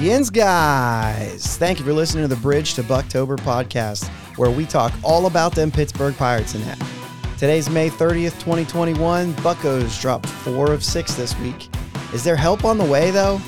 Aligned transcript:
Yins, 0.00 0.30
guys. 0.30 1.56
Thank 1.56 1.80
you 1.80 1.84
for 1.84 1.92
listening 1.92 2.22
to 2.22 2.28
the 2.28 2.40
Bridge 2.40 2.74
to 2.74 2.84
Bucktober 2.84 3.36
podcast, 3.38 4.06
where 4.38 4.50
we 4.50 4.64
talk 4.64 4.92
all 5.02 5.26
about 5.26 5.52
them 5.54 5.72
Pittsburgh 5.72 6.16
Pirates 6.16 6.54
and 6.54 6.62
that. 6.64 6.80
Today's 7.38 7.68
May 7.68 7.90
30th, 7.90 8.38
2021. 8.38 9.32
Buccos 9.34 10.00
dropped 10.00 10.26
four 10.26 10.72
of 10.72 10.84
six 10.84 11.14
this 11.14 11.36
week. 11.40 11.68
Is 12.14 12.22
there 12.22 12.36
help 12.36 12.64
on 12.64 12.78
the 12.78 12.84
way, 12.84 13.10
though? 13.10 13.40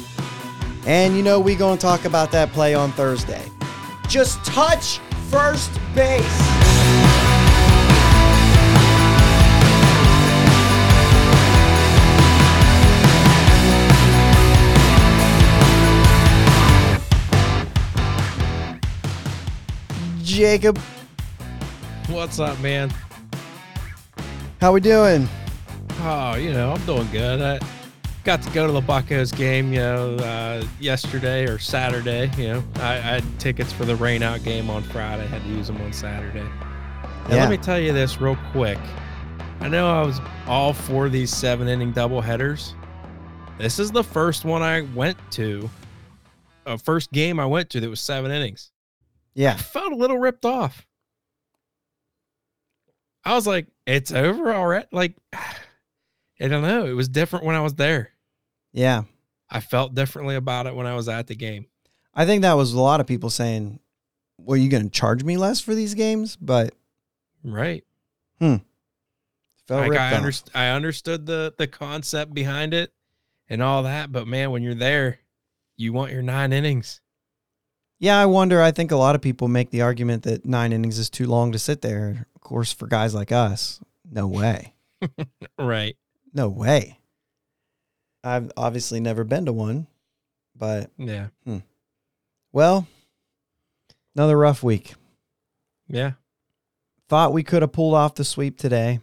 And 0.84 1.16
you 1.16 1.22
know, 1.22 1.38
we're 1.38 1.56
going 1.58 1.78
to 1.78 1.80
talk 1.80 2.06
about 2.06 2.32
that 2.32 2.50
play 2.50 2.74
on 2.74 2.90
Thursday. 2.90 3.44
Just 4.08 4.44
touch 4.44 4.98
first 5.30 5.70
base. 5.94 6.47
Jacob, 20.38 20.78
What's 22.06 22.38
up, 22.38 22.60
man? 22.60 22.92
how 24.60 24.72
we 24.72 24.78
doing? 24.80 25.28
Oh, 26.02 26.36
you 26.36 26.52
know, 26.52 26.74
I'm 26.74 26.86
doing 26.86 27.08
good. 27.10 27.42
I 27.42 27.58
got 28.22 28.40
to 28.42 28.50
go 28.50 28.64
to 28.64 28.72
the 28.72 28.80
Buccos 28.80 29.36
game, 29.36 29.72
you 29.72 29.80
know, 29.80 30.14
uh, 30.14 30.64
yesterday 30.78 31.44
or 31.48 31.58
Saturday. 31.58 32.30
You 32.38 32.52
know, 32.52 32.64
I, 32.76 32.92
I 32.92 33.00
had 33.00 33.40
tickets 33.40 33.72
for 33.72 33.84
the 33.84 33.94
rainout 33.94 34.44
game 34.44 34.70
on 34.70 34.84
Friday. 34.84 35.26
Had 35.26 35.42
to 35.42 35.48
use 35.48 35.66
them 35.66 35.80
on 35.80 35.92
Saturday. 35.92 36.38
And 36.38 37.30
Yeah. 37.30 37.40
let 37.40 37.50
me 37.50 37.56
tell 37.56 37.80
you 37.80 37.92
this 37.92 38.20
real 38.20 38.38
quick. 38.52 38.78
I 39.58 39.66
know 39.68 39.90
I 39.90 40.06
was 40.06 40.20
all 40.46 40.72
for 40.72 41.08
these 41.08 41.34
seven 41.34 41.66
inning 41.66 41.90
double 41.90 42.20
headers. 42.20 42.76
This 43.58 43.80
is 43.80 43.90
the 43.90 44.04
first 44.04 44.44
one 44.44 44.62
I 44.62 44.82
went 44.82 45.18
to, 45.32 45.68
uh, 46.64 46.76
first 46.76 47.10
game 47.10 47.40
I 47.40 47.46
went 47.46 47.70
to 47.70 47.80
that 47.80 47.90
was 47.90 47.98
seven 48.00 48.30
innings. 48.30 48.70
I 49.38 49.42
Yeah. 49.42 49.56
felt 49.56 49.92
a 49.92 49.96
little 49.96 50.18
ripped 50.18 50.44
off. 50.44 50.86
I 53.24 53.34
was 53.34 53.46
like, 53.46 53.66
it's 53.86 54.10
over 54.12 54.52
already. 54.52 54.86
Like, 54.92 55.16
I 55.32 56.46
don't 56.48 56.62
know. 56.62 56.86
It 56.86 56.92
was 56.92 57.08
different 57.08 57.44
when 57.44 57.56
I 57.56 57.60
was 57.60 57.74
there. 57.74 58.10
Yeah. 58.72 59.02
I 59.50 59.60
felt 59.60 59.94
differently 59.94 60.36
about 60.36 60.66
it 60.66 60.74
when 60.74 60.86
I 60.86 60.94
was 60.94 61.08
at 61.08 61.26
the 61.26 61.34
game. 61.34 61.66
I 62.14 62.26
think 62.26 62.42
that 62.42 62.54
was 62.54 62.72
a 62.72 62.80
lot 62.80 63.00
of 63.00 63.06
people 63.06 63.30
saying, 63.30 63.80
well, 64.38 64.56
you 64.56 64.68
going 64.68 64.84
to 64.84 64.90
charge 64.90 65.24
me 65.24 65.36
less 65.36 65.60
for 65.60 65.74
these 65.74 65.94
games? 65.94 66.36
But 66.36 66.74
Right. 67.44 67.84
Hmm. 68.40 68.56
felt 69.66 69.88
like 69.88 69.98
I, 69.98 70.30
I 70.54 70.68
understood 70.70 71.26
the 71.26 71.54
the 71.58 71.66
concept 71.66 72.32
behind 72.34 72.72
it 72.72 72.92
and 73.48 73.62
all 73.62 73.82
that, 73.84 74.12
but 74.12 74.26
man, 74.28 74.50
when 74.50 74.62
you're 74.62 74.74
there, 74.74 75.18
you 75.76 75.92
want 75.92 76.12
your 76.12 76.22
nine 76.22 76.52
innings. 76.52 77.00
Yeah, 77.98 78.18
I 78.20 78.26
wonder. 78.26 78.62
I 78.62 78.70
think 78.70 78.90
a 78.92 78.96
lot 78.96 79.14
of 79.14 79.20
people 79.22 79.48
make 79.48 79.70
the 79.70 79.82
argument 79.82 80.22
that 80.22 80.46
nine 80.46 80.72
innings 80.72 80.98
is 80.98 81.10
too 81.10 81.26
long 81.26 81.50
to 81.52 81.58
sit 81.58 81.82
there. 81.82 82.26
Of 82.34 82.40
course, 82.40 82.72
for 82.72 82.86
guys 82.86 83.14
like 83.14 83.32
us, 83.32 83.80
no 84.10 84.26
way. 84.26 84.74
Right. 85.58 85.96
No 86.32 86.48
way. 86.48 86.98
I've 88.22 88.50
obviously 88.56 89.00
never 89.00 89.24
been 89.24 89.44
to 89.46 89.52
one, 89.52 89.86
but 90.56 90.90
Yeah. 90.96 91.28
Hmm. 91.44 91.58
well, 92.52 92.86
another 94.14 94.36
rough 94.38 94.62
week. 94.62 94.94
Yeah. 95.88 96.12
Thought 97.08 97.32
we 97.32 97.42
could 97.42 97.62
have 97.62 97.72
pulled 97.72 97.94
off 97.94 98.14
the 98.14 98.24
sweep 98.24 98.56
today, 98.58 99.00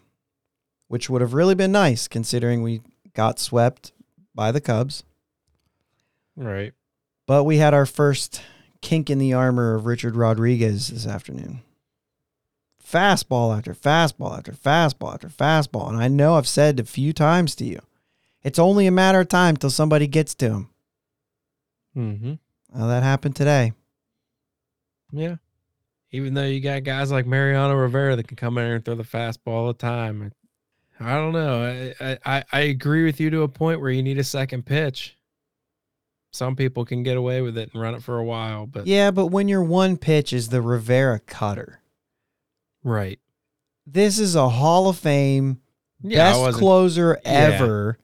which 0.88 1.10
would 1.10 1.22
have 1.22 1.34
really 1.34 1.56
been 1.56 1.72
nice 1.72 2.08
considering 2.08 2.62
we 2.62 2.82
got 3.14 3.40
swept 3.40 3.92
by 4.34 4.52
the 4.52 4.62
Cubs. 4.62 5.04
Right. 6.36 6.74
But 7.26 7.44
we 7.46 7.58
had 7.58 7.74
our 7.74 7.86
first 7.86 8.42
kink 8.86 9.10
in 9.10 9.18
the 9.18 9.34
armor 9.34 9.74
of 9.74 9.88
Richard 9.88 10.16
Rodriguez 10.16 10.90
this 10.90 11.08
afternoon. 11.08 11.64
Fastball 12.82 13.58
after 13.58 13.74
fastball 13.74 14.38
after 14.38 14.52
fastball 14.52 15.16
after 15.16 15.28
fastball. 15.28 15.90
And 15.90 15.98
I 15.98 16.08
know 16.08 16.36
I've 16.36 16.48
said 16.48 16.80
a 16.80 16.84
few 16.84 17.12
times 17.12 17.56
to 17.56 17.66
you, 17.66 17.80
it's 18.44 18.60
only 18.60 18.86
a 18.86 18.92
matter 18.92 19.20
of 19.20 19.28
time 19.28 19.58
till 19.58 19.72
somebody 19.72 20.06
gets 20.06 20.36
to 20.36 20.46
him. 20.46 20.70
Mm-hmm. 21.98 22.34
Well, 22.76 22.88
that 22.88 23.02
happened 23.02 23.36
today. 23.36 23.74
Yeah. 25.12 25.38
Even 26.12 26.36
though 26.36 26.46
you 26.46 26.60
got 26.60 26.84
guys 26.84 27.12
like 27.12 27.26
Mariano 27.26 27.74
Rivera 27.74 28.16
that 28.16 28.28
can 28.28 28.38
come 28.38 28.60
in 28.60 28.66
there 28.66 28.76
and 28.76 28.86
throw 28.86 28.94
the 28.94 29.04
fastball 29.04 29.48
all 29.48 29.68
the 29.68 29.74
time. 29.74 30.32
I 31.00 31.16
don't 31.16 31.34
know. 31.34 31.94
I, 32.00 32.18
I, 32.24 32.44
I 32.52 32.60
agree 32.62 33.04
with 33.04 33.20
you 33.20 33.32
to 33.32 33.42
a 33.42 33.48
point 33.48 33.82
where 33.82 33.90
you 33.90 34.04
need 34.04 34.20
a 34.20 34.24
second 34.24 34.68
pitch. 34.68 35.18
Some 36.36 36.56
people 36.58 36.84
can 36.86 37.02
get 37.04 37.16
away 37.18 37.42
with 37.42 37.58
it 37.58 37.70
and 37.74 37.82
run 37.82 37.96
it 37.96 38.04
for 38.04 38.18
a 38.18 38.24
while, 38.24 38.66
but 38.66 38.86
Yeah, 38.88 39.12
but 39.12 39.28
when 39.28 39.48
your 39.48 39.64
one 39.64 39.96
pitch 39.98 40.34
is 40.34 40.50
the 40.50 40.62
Rivera 40.62 41.20
cutter, 41.20 41.80
right. 42.84 43.20
this 43.88 44.20
is 44.20 44.36
a 44.36 44.50
Hall 44.50 44.90
of 44.90 44.98
Fame 44.98 45.62
Yeah, 46.02 46.34
best 46.34 46.58
closer 46.58 47.20
Yeah. 47.24 47.32
ever 47.32 47.98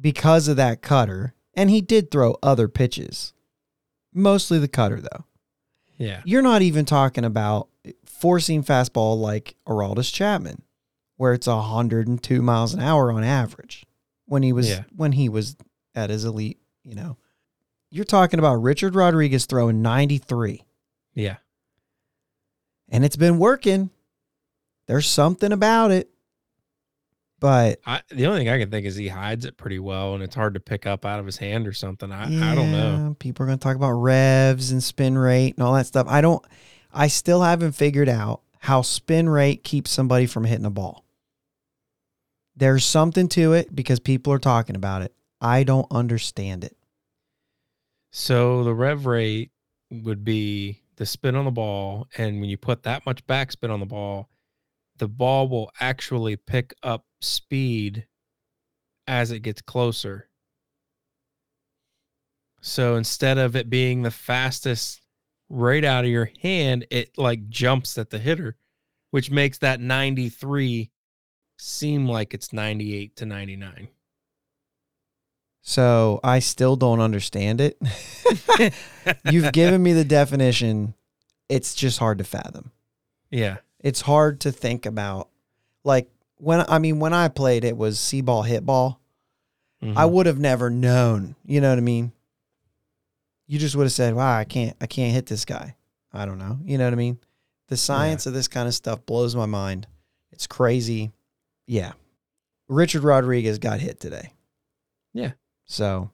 because 0.00 0.48
of 0.48 0.56
that 0.56 0.82
cutter. 0.82 1.34
And 1.54 1.70
he 1.70 1.80
did 1.80 2.10
throw 2.10 2.36
other 2.42 2.68
pitches, 2.68 3.32
mostly 4.12 4.58
the 4.58 4.68
cutter, 4.68 5.00
though. 5.00 5.24
yeah. 5.98 6.20
You're 6.24 6.42
not 6.42 6.62
even 6.62 6.84
talking 6.84 7.24
about 7.24 7.68
forcing 8.04 8.62
fastball 8.62 9.18
like 9.18 9.56
Aroldis 9.66 10.12
Chapman, 10.12 10.62
where 11.16 11.32
it's 11.32 11.46
102 11.46 12.40
miles 12.42 12.72
an 12.74 12.80
hour 12.80 13.10
on 13.10 13.24
average 13.24 13.84
when 14.26 14.42
he 14.42 14.52
was 14.52 14.68
Yeah. 14.68 14.84
when 14.94 15.12
he 15.12 15.28
was 15.28 15.56
at 15.94 16.10
his 16.10 16.24
elite, 16.26 16.58
you 16.86 16.94
know. 16.94 17.16
You're 17.90 18.04
talking 18.04 18.38
about 18.38 18.56
Richard 18.56 18.94
Rodriguez 18.94 19.46
throwing 19.46 19.80
93 19.82 20.62
Yeah. 21.14 21.36
and 22.88 23.04
it's 23.04 23.16
been 23.16 23.38
working. 23.38 23.90
There's 24.86 25.06
something 25.06 25.52
about 25.52 25.90
it. 25.90 26.10
But 27.38 27.80
I, 27.86 28.00
the 28.10 28.26
only 28.26 28.40
thing 28.40 28.48
I 28.48 28.58
can 28.58 28.70
think 28.70 28.86
is 28.86 28.96
he 28.96 29.08
hides 29.08 29.44
it 29.44 29.56
pretty 29.58 29.78
well 29.78 30.14
and 30.14 30.22
it's 30.22 30.34
hard 30.34 30.54
to 30.54 30.60
pick 30.60 30.86
up 30.86 31.04
out 31.04 31.20
of 31.20 31.26
his 31.26 31.36
hand 31.36 31.68
or 31.68 31.72
something. 31.74 32.10
I, 32.10 32.24
I 32.52 32.54
don't 32.54 32.72
know. 32.72 33.14
People 33.18 33.44
are 33.44 33.46
going 33.46 33.58
to 33.58 33.62
talk 33.62 33.76
about 33.76 33.92
revs 33.92 34.70
and 34.70 34.82
spin 34.82 35.18
rate 35.18 35.54
and 35.56 35.62
all 35.62 35.74
that 35.74 35.86
stuff. 35.86 36.06
I 36.08 36.20
don't, 36.22 36.42
I 36.94 37.08
still 37.08 37.42
haven't 37.42 37.72
figured 37.72 38.08
out 38.08 38.40
how 38.60 38.80
spin 38.82 39.28
rate 39.28 39.64
keeps 39.64 39.90
somebody 39.90 40.26
from 40.26 40.44
hitting 40.44 40.64
a 40.64 40.70
ball. 40.70 41.04
There's 42.56 42.86
something 42.86 43.28
to 43.28 43.52
it 43.52 43.74
because 43.74 44.00
people 44.00 44.32
are 44.32 44.38
talking 44.38 44.74
about 44.76 45.02
it. 45.02 45.12
I 45.40 45.64
don't 45.64 45.86
understand 45.90 46.64
it. 46.64 46.76
So 48.12 48.64
the 48.64 48.74
rev 48.74 49.06
rate 49.06 49.50
would 49.90 50.24
be 50.24 50.82
the 50.96 51.06
spin 51.06 51.36
on 51.36 51.44
the 51.44 51.50
ball. 51.50 52.08
And 52.16 52.40
when 52.40 52.48
you 52.48 52.56
put 52.56 52.82
that 52.84 53.04
much 53.06 53.26
backspin 53.26 53.70
on 53.70 53.80
the 53.80 53.86
ball, 53.86 54.30
the 54.98 55.08
ball 55.08 55.48
will 55.48 55.70
actually 55.80 56.36
pick 56.36 56.74
up 56.82 57.04
speed 57.20 58.06
as 59.06 59.30
it 59.30 59.40
gets 59.40 59.60
closer. 59.60 60.28
So 62.60 62.96
instead 62.96 63.38
of 63.38 63.54
it 63.54 63.70
being 63.70 64.02
the 64.02 64.10
fastest 64.10 65.02
right 65.48 65.84
out 65.84 66.04
of 66.04 66.10
your 66.10 66.30
hand, 66.42 66.86
it 66.90 67.16
like 67.16 67.48
jumps 67.48 67.98
at 67.98 68.10
the 68.10 68.18
hitter, 68.18 68.56
which 69.10 69.30
makes 69.30 69.58
that 69.58 69.80
93 69.80 70.90
seem 71.58 72.08
like 72.08 72.34
it's 72.34 72.52
98 72.52 73.16
to 73.16 73.26
99. 73.26 73.88
So 75.68 76.20
I 76.22 76.38
still 76.38 76.76
don't 76.76 77.00
understand 77.00 77.60
it. 77.60 77.76
You've 79.30 79.52
given 79.52 79.82
me 79.82 79.94
the 79.94 80.04
definition. 80.04 80.94
It's 81.48 81.74
just 81.74 81.98
hard 81.98 82.18
to 82.18 82.24
fathom. 82.24 82.70
Yeah. 83.32 83.56
it's 83.80 84.00
hard 84.00 84.40
to 84.42 84.52
think 84.52 84.86
about. 84.86 85.28
Like 85.84 86.08
when 86.36 86.64
I 86.68 86.78
mean 86.78 87.00
when 87.00 87.12
I 87.12 87.26
played, 87.28 87.64
it 87.64 87.76
was 87.76 87.98
C 87.98 88.20
ball 88.20 88.42
hit 88.42 88.64
ball. 88.64 89.00
I 89.82 89.86
Mhm. 89.86 90.10
would 90.12 90.26
have 90.26 90.38
never 90.38 90.70
known. 90.70 91.34
You 91.44 91.60
know 91.60 91.68
what 91.70 91.78
I 91.78 91.82
mean? 91.82 92.12
You 93.48 93.58
just 93.58 93.74
would 93.76 93.84
have 93.84 93.92
said, 93.92 94.14
"Wow, 94.14 94.36
I 94.36 94.44
can't, 94.44 94.76
I 94.80 94.86
can't 94.86 95.12
hit 95.12 95.26
this 95.26 95.44
guy." 95.44 95.74
I 96.12 96.24
don't 96.26 96.38
know. 96.38 96.58
You 96.64 96.78
know 96.78 96.84
what 96.84 96.92
I 96.92 96.96
mean? 96.96 97.18
The 97.68 97.76
science 97.76 98.26
of 98.26 98.32
this 98.34 98.48
kind 98.48 98.66
of 98.68 98.74
stuff 98.74 99.04
blows 99.04 99.34
my 99.36 99.46
mind. 99.46 99.86
It's 100.32 100.46
crazy. 100.46 101.10
Yeah, 101.66 101.92
Richard 102.68 103.02
Rodriguez 103.02 103.58
got 103.58 103.80
hit 103.80 103.98
today. 104.00 104.32
Yeah. 105.12 105.32
So, 105.66 106.10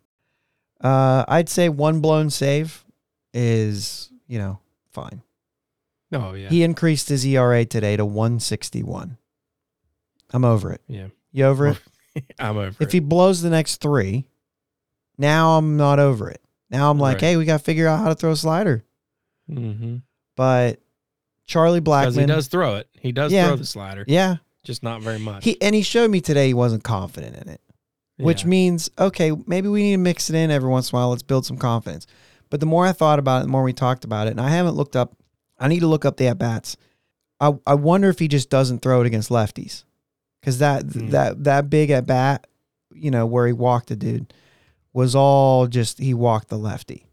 uh, 0.81 1.25
I'd 1.29 1.49
say 1.49 1.69
one 1.69 2.01
blown 2.01 2.31
save 2.31 2.85
is 3.35 4.11
you 4.27 4.39
know 4.39 4.59
fine. 4.91 5.23
Oh 6.13 6.33
yeah. 6.35 6.49
He 6.49 6.63
increased 6.63 7.09
his 7.09 7.25
ERA 7.27 7.65
today 7.65 7.97
to 7.97 8.05
161. 8.05 9.17
I'm 10.35 10.45
over 10.45 10.73
it. 10.73 10.81
yeah. 10.87 11.09
You 11.33 11.45
over 11.47 11.69
it? 11.69 11.79
I'm 12.39 12.57
over 12.57 12.69
If 12.69 12.81
it. 12.81 12.85
If 12.85 12.93
he 12.93 13.01
blows 13.01 13.41
the 13.41 13.49
next 13.51 13.77
three, 13.81 14.27
now 15.17 15.57
I'm 15.57 15.77
not 15.79 15.99
over 15.99 16.29
it. 16.31 16.43
Now 16.71 16.91
I'm 16.91 16.99
like, 16.99 17.15
Right. 17.17 17.21
hey, 17.23 17.37
we 17.39 17.45
got 17.47 17.59
to 17.59 17.65
figure 17.65 17.87
out 17.89 18.01
how 18.01 18.09
to 18.11 18.15
throw 18.15 18.33
a 18.33 18.37
slider. 18.37 18.85
mm-hmm. 19.51 19.97
But 20.37 20.81
Charlie 21.47 21.81
Because 21.81 22.15
he 22.15 22.23
Blackmon, 22.23 22.27
does 22.29 22.49
throw 22.49 22.77
it. 22.77 22.89
He 23.01 23.13
does 23.13 23.33
Yeah. 23.33 23.47
throw 23.49 23.57
the 23.57 23.65
slider. 23.67 24.05
yeah, 24.07 24.37
just 24.65 24.83
not 24.83 25.01
very 25.03 25.19
much. 25.19 25.45
He 25.45 25.61
and 25.63 25.75
he 25.75 25.83
showed 25.83 26.11
me 26.11 26.21
today 26.21 26.49
he 26.49 26.55
wasn't 26.55 26.85
confident 26.85 27.37
in 27.37 27.49
it, 27.49 27.61
which 28.23 28.43
Yeah. 28.43 28.49
means 28.49 28.91
okay, 28.99 29.33
maybe 29.47 29.69
we 29.69 29.83
need 29.83 29.93
to 29.93 29.99
mix 29.99 30.31
it 30.31 30.37
in 30.37 30.51
every 30.51 30.69
once 30.71 30.91
in 30.91 30.97
a 30.97 31.01
while. 31.01 31.11
Let's 31.11 31.23
build 31.23 31.45
some 31.47 31.57
confidence. 31.59 32.07
But 32.51 32.61
the 32.61 32.67
more 32.67 32.87
I 32.87 32.93
thought 32.93 33.19
about 33.19 33.41
it, 33.41 33.43
the 33.47 33.49
more 33.51 33.63
we 33.63 33.73
talked 33.73 34.05
about 34.05 34.27
it, 34.27 34.31
and 34.31 34.41
I 34.41 34.51
haven't 34.51 34.75
looked 34.75 34.97
up. 34.97 35.17
I 35.59 35.69
need 35.69 35.81
to 35.81 35.87
look 35.87 36.05
up 36.05 36.17
the 36.17 36.27
at 36.29 36.39
bats. 36.39 36.77
I 37.41 37.53
I 37.67 37.75
wonder 37.75 38.09
if 38.09 38.19
he 38.19 38.29
just 38.29 38.51
doesn't 38.51 38.81
throw 38.83 39.01
it 39.01 39.07
against 39.07 39.31
lefties, 39.31 39.85
because 40.41 40.59
that 40.59 40.83
Hmm. 40.85 41.09
that 41.11 41.45
that 41.45 41.71
big 41.71 41.91
at 41.91 42.07
bat, 42.07 42.47
you 42.95 43.11
know, 43.11 43.27
where 43.27 43.47
he 43.47 43.53
walked 43.53 43.89
the 43.89 43.97
dude, 43.97 44.33
was 44.93 45.15
all 45.15 45.67
just 45.67 45.99
he 45.99 46.13
walked 46.15 46.49
the 46.49 46.59
lefty. 46.59 47.07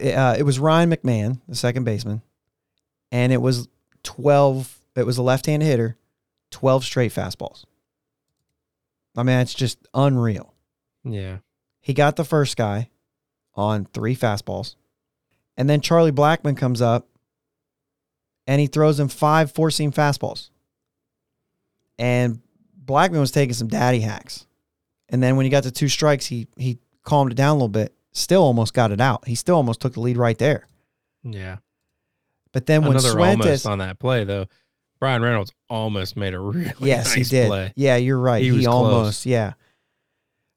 Uh, 0.00 0.34
it 0.38 0.44
was 0.44 0.58
Ryan 0.58 0.90
McMahon, 0.90 1.40
the 1.48 1.54
second 1.56 1.84
baseman, 1.84 2.22
and 3.10 3.32
it 3.32 3.40
was 3.42 3.68
twelve. 4.02 4.78
It 4.96 5.04
was 5.06 5.18
a 5.18 5.22
left-handed 5.22 5.66
hitter, 5.66 5.96
twelve 6.50 6.84
straight 6.84 7.12
fastballs. 7.12 7.64
I 9.16 9.22
mean, 9.22 9.38
it's 9.38 9.54
just 9.54 9.78
unreal. 9.94 10.54
yeah. 11.04 11.38
He 11.80 11.94
got 11.94 12.16
the 12.16 12.24
first 12.24 12.56
guy 12.56 12.90
on 13.54 13.84
three 13.84 14.16
fastballs. 14.16 14.74
And 15.56 15.70
then 15.70 15.80
Charlie 15.80 16.10
Blackmon 16.10 16.56
comes 16.56 16.82
up 16.82 17.06
and 18.46 18.60
he 18.60 18.66
throws 18.66 18.98
him 18.98 19.06
five 19.06 19.52
four 19.52 19.70
seam 19.70 19.92
fastballs. 19.92 20.50
And 21.98 22.40
Blackmon 22.84 23.20
was 23.20 23.30
taking 23.30 23.54
some 23.54 23.68
daddy 23.68 24.00
hacks. 24.00 24.46
And 25.08 25.22
then 25.22 25.36
when 25.36 25.44
he 25.44 25.50
got 25.50 25.62
to 25.62 25.70
two 25.70 25.88
strikes, 25.88 26.26
he 26.26 26.48
he 26.56 26.78
calmed 27.04 27.30
it 27.32 27.36
down 27.36 27.50
a 27.50 27.54
little 27.54 27.68
bit. 27.68 27.94
Still 28.12 28.42
almost 28.42 28.74
got 28.74 28.90
it 28.90 29.00
out. 29.00 29.26
He 29.28 29.34
still 29.36 29.56
almost 29.56 29.80
took 29.80 29.94
the 29.94 30.00
lead 30.00 30.16
right 30.16 30.36
there. 30.38 30.66
Yeah. 31.22 31.58
But 32.52 32.66
then 32.66 32.82
when 32.82 32.92
Another 32.92 33.18
almost 33.20 33.42
Fuentes, 33.42 33.66
on 33.66 33.78
that 33.78 33.98
play 33.98 34.24
though. 34.24 34.46
Bryan 34.98 35.22
Reynolds 35.22 35.52
almost 35.68 36.16
made 36.16 36.34
a 36.34 36.38
really 36.40 36.72
yes, 36.80 37.06
nice 37.06 37.14
he 37.14 37.22
did. 37.24 37.48
play. 37.48 37.72
Yeah, 37.76 37.96
you're 37.96 38.18
right. 38.18 38.40
He 38.42 38.48
He, 38.50 38.56
was 38.56 38.66
close. 38.66 38.74
almost, 38.94 39.26
yeah. 39.26 39.52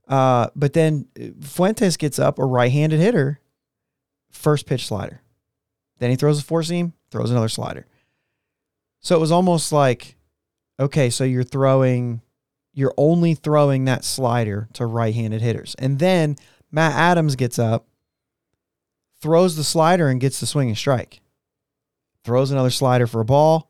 Uh, 0.07 0.47
but 0.55 0.73
then 0.73 1.07
uh, 1.19 1.25
Fuentes 1.41 1.97
gets 1.97 2.17
up 2.19 2.39
a 2.39 2.45
right-handed 2.45 2.99
hitter, 2.99 3.39
first 4.31 4.65
pitch 4.65 4.87
slider. 4.87 5.21
Then 5.99 6.09
he 6.09 6.15
throws 6.15 6.39
a 6.39 6.43
four 6.43 6.63
seam, 6.63 6.93
throws 7.11 7.29
another 7.31 7.49
slider. 7.49 7.85
So 9.01 9.15
it 9.15 9.19
was 9.19 9.31
almost 9.31 9.71
like, 9.71 10.15
okay, 10.79 11.09
so 11.09 11.23
you're 11.23 11.43
throwing, 11.43 12.21
you're 12.73 12.93
only 12.97 13.33
throwing 13.35 13.85
that 13.85 14.03
slider 14.03 14.67
to 14.73 14.85
right-handed 14.85 15.41
hitters, 15.41 15.75
and 15.77 15.99
then 15.99 16.37
Matt 16.71 16.93
Adams 16.93 17.35
gets 17.35 17.59
up, 17.59 17.85
throws 19.21 19.55
the 19.57 19.63
slider 19.63 20.07
and 20.07 20.21
gets 20.21 20.39
the 20.39 20.45
swinging 20.45 20.75
strike. 20.75 21.19
Throws 22.23 22.51
another 22.51 22.69
slider 22.69 23.07
for 23.07 23.21
a 23.21 23.25
ball, 23.25 23.68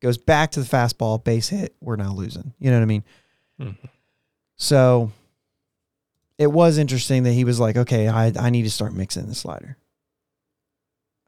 goes 0.00 0.18
back 0.18 0.50
to 0.52 0.60
the 0.60 0.66
fastball, 0.66 1.22
base 1.22 1.48
hit. 1.48 1.74
We're 1.80 1.96
now 1.96 2.12
losing. 2.12 2.52
You 2.58 2.70
know 2.70 2.76
what 2.78 2.82
I 2.82 2.86
mean? 2.86 3.04
Mhm. 3.60 3.76
So 4.56 5.10
it 6.38 6.48
was 6.48 6.78
interesting 6.78 7.22
that 7.24 7.32
he 7.32 7.44
was 7.44 7.58
like, 7.60 7.76
okay, 7.76 8.08
I, 8.08 8.32
I 8.38 8.50
need 8.50 8.62
to 8.64 8.70
start 8.70 8.94
mixing 8.94 9.26
the 9.26 9.34
slider. 9.34 9.76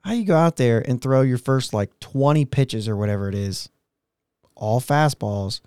How 0.02 0.12
you 0.12 0.24
go 0.24 0.36
out 0.36 0.56
there 0.56 0.80
and 0.86 1.00
throw 1.00 1.22
your 1.22 1.38
first 1.38 1.74
like 1.74 1.98
20 2.00 2.44
pitches 2.46 2.88
or 2.88 2.96
whatever 2.96 3.28
it 3.28 3.34
is, 3.34 3.68
all 4.54 4.80
fastballs, 4.80 5.60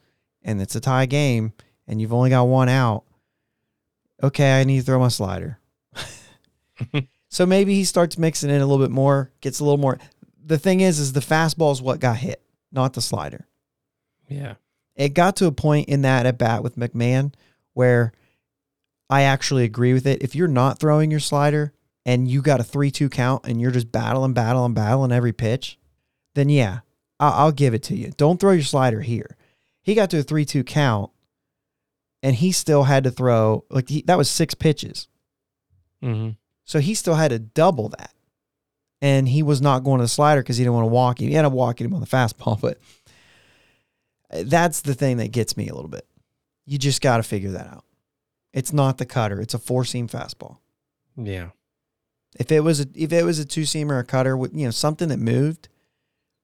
and 0.44 0.62
it's 0.62 0.76
a 0.76 0.80
tie 0.80 1.06
game, 1.06 1.54
and 1.88 2.02
you've 2.02 2.14
only 2.14 2.30
got 2.30 2.44
one 2.44 2.70
out. 2.70 3.04
Okay, 4.24 4.60
I 4.60 4.64
need 4.64 4.80
to 4.80 4.86
throw 4.86 5.00
my 5.00 5.08
slider. 5.10 5.60
so 7.30 7.46
maybe 7.46 7.76
he 7.76 7.84
starts 7.84 8.18
mixing 8.18 8.50
it 8.50 8.62
a 8.62 8.66
little 8.66 8.84
bit 8.84 8.92
more, 8.92 9.32
gets 9.42 9.60
a 9.60 9.64
little 9.64 9.78
more. 9.78 9.98
The 10.44 10.58
thing 10.58 10.82
is, 10.82 11.00
is 11.00 11.14
the 11.14 11.20
fastball 11.20 11.72
is 11.72 11.82
what 11.82 12.00
got 12.00 12.18
hit, 12.18 12.42
not 12.72 12.94
the 12.94 13.02
slider 13.02 13.48
Yeah. 14.30 14.56
it 14.96 15.10
got 15.10 15.36
to 15.38 15.46
a 15.48 15.52
point 15.52 15.90
in 15.90 16.02
that 16.04 16.26
at 16.26 16.38
bat 16.38 16.64
with 16.64 16.76
McMahon 16.78 17.34
where 17.74 18.12
I 19.10 19.24
actually 19.24 19.64
agree 19.66 19.94
with 19.94 20.08
it. 20.08 20.22
If 20.24 20.36
you're 20.36 20.48
not 20.48 20.80
throwing 20.80 21.12
your 21.12 21.20
slider 21.20 21.74
and 22.06 22.28
you 22.30 22.42
got 22.42 22.60
a 22.62 22.64
3 22.64 22.92
2 22.92 23.10
count 23.10 23.46
and 23.46 23.60
you're 23.60 23.72
just 23.72 23.92
battling, 23.92 24.34
battling, 24.34 24.74
battling 24.74 25.12
every 25.12 25.34
pitch, 25.34 25.78
then 26.34 26.48
yeah, 26.50 26.80
I'll, 27.20 27.34
I'll 27.46 27.52
give 27.52 27.74
it 27.74 27.84
to 27.84 27.96
you. 27.96 28.12
Don't 28.16 28.40
throw 28.40 28.52
your 28.52 28.64
slider 28.64 29.02
here. 29.02 29.36
He 29.82 29.96
got 29.96 30.10
to 30.12 30.20
a 30.20 30.24
3 30.24 30.46
2 30.46 30.64
count 30.64 31.12
and 32.24 32.36
he 32.36 32.52
still 32.52 32.84
had 32.84 33.04
to 33.04 33.12
throw, 33.12 33.66
like, 33.70 33.90
he, 33.90 34.02
that 34.04 34.18
was 34.18 34.30
six 34.30 34.54
pitches. 34.54 35.08
Mm-hmm. 36.04 36.32
So 36.66 36.80
he 36.80 36.94
still 36.94 37.16
had 37.16 37.32
to 37.32 37.40
double 37.40 37.90
that. 37.90 38.14
And 39.02 39.28
he 39.28 39.42
was 39.42 39.62
not 39.62 39.84
going 39.84 39.98
to 39.98 40.04
the 40.04 40.10
slider 40.10 40.42
because 40.42 40.58
he 40.58 40.64
didn't 40.64 40.76
want 40.76 40.84
to 40.86 40.94
walk 40.94 41.22
him. 41.22 41.30
He 41.30 41.36
ended 41.36 41.52
up 41.52 41.54
walking 41.54 41.86
him 41.88 41.94
on 41.94 42.02
the 42.02 42.08
fastball, 42.08 42.60
but 42.62 42.78
that's 44.30 44.82
the 44.82 44.94
thing 44.94 45.18
that 45.18 45.32
gets 45.32 45.58
me 45.58 45.68
a 45.68 45.74
little 45.74 45.90
bit. 45.90 46.08
You 46.66 46.78
just 46.78 47.02
got 47.02 47.18
to 47.18 47.24
figure 47.24 47.52
that 47.52 47.68
out. 47.68 47.86
It's 48.54 48.74
not 48.74 48.98
the 48.98 49.06
cutter. 49.06 49.40
It's 49.40 49.54
a 49.54 49.60
four 49.60 49.86
seam 49.86 50.08
fastball. 50.08 50.58
Yeah. 51.16 51.50
If 52.40 52.52
it 52.52 52.62
was 52.62 52.80
a 52.80 52.86
if 52.96 53.12
it 53.12 53.24
was 53.24 53.40
a 53.40 53.46
two 53.46 53.64
seamer 53.64 53.92
or 53.92 54.00
a 54.00 54.06
cutter 54.06 54.38
with 54.38 54.54
you 54.54 54.66
know 54.66 54.72
something 54.72 55.10
that 55.10 55.20
moved, 55.20 55.68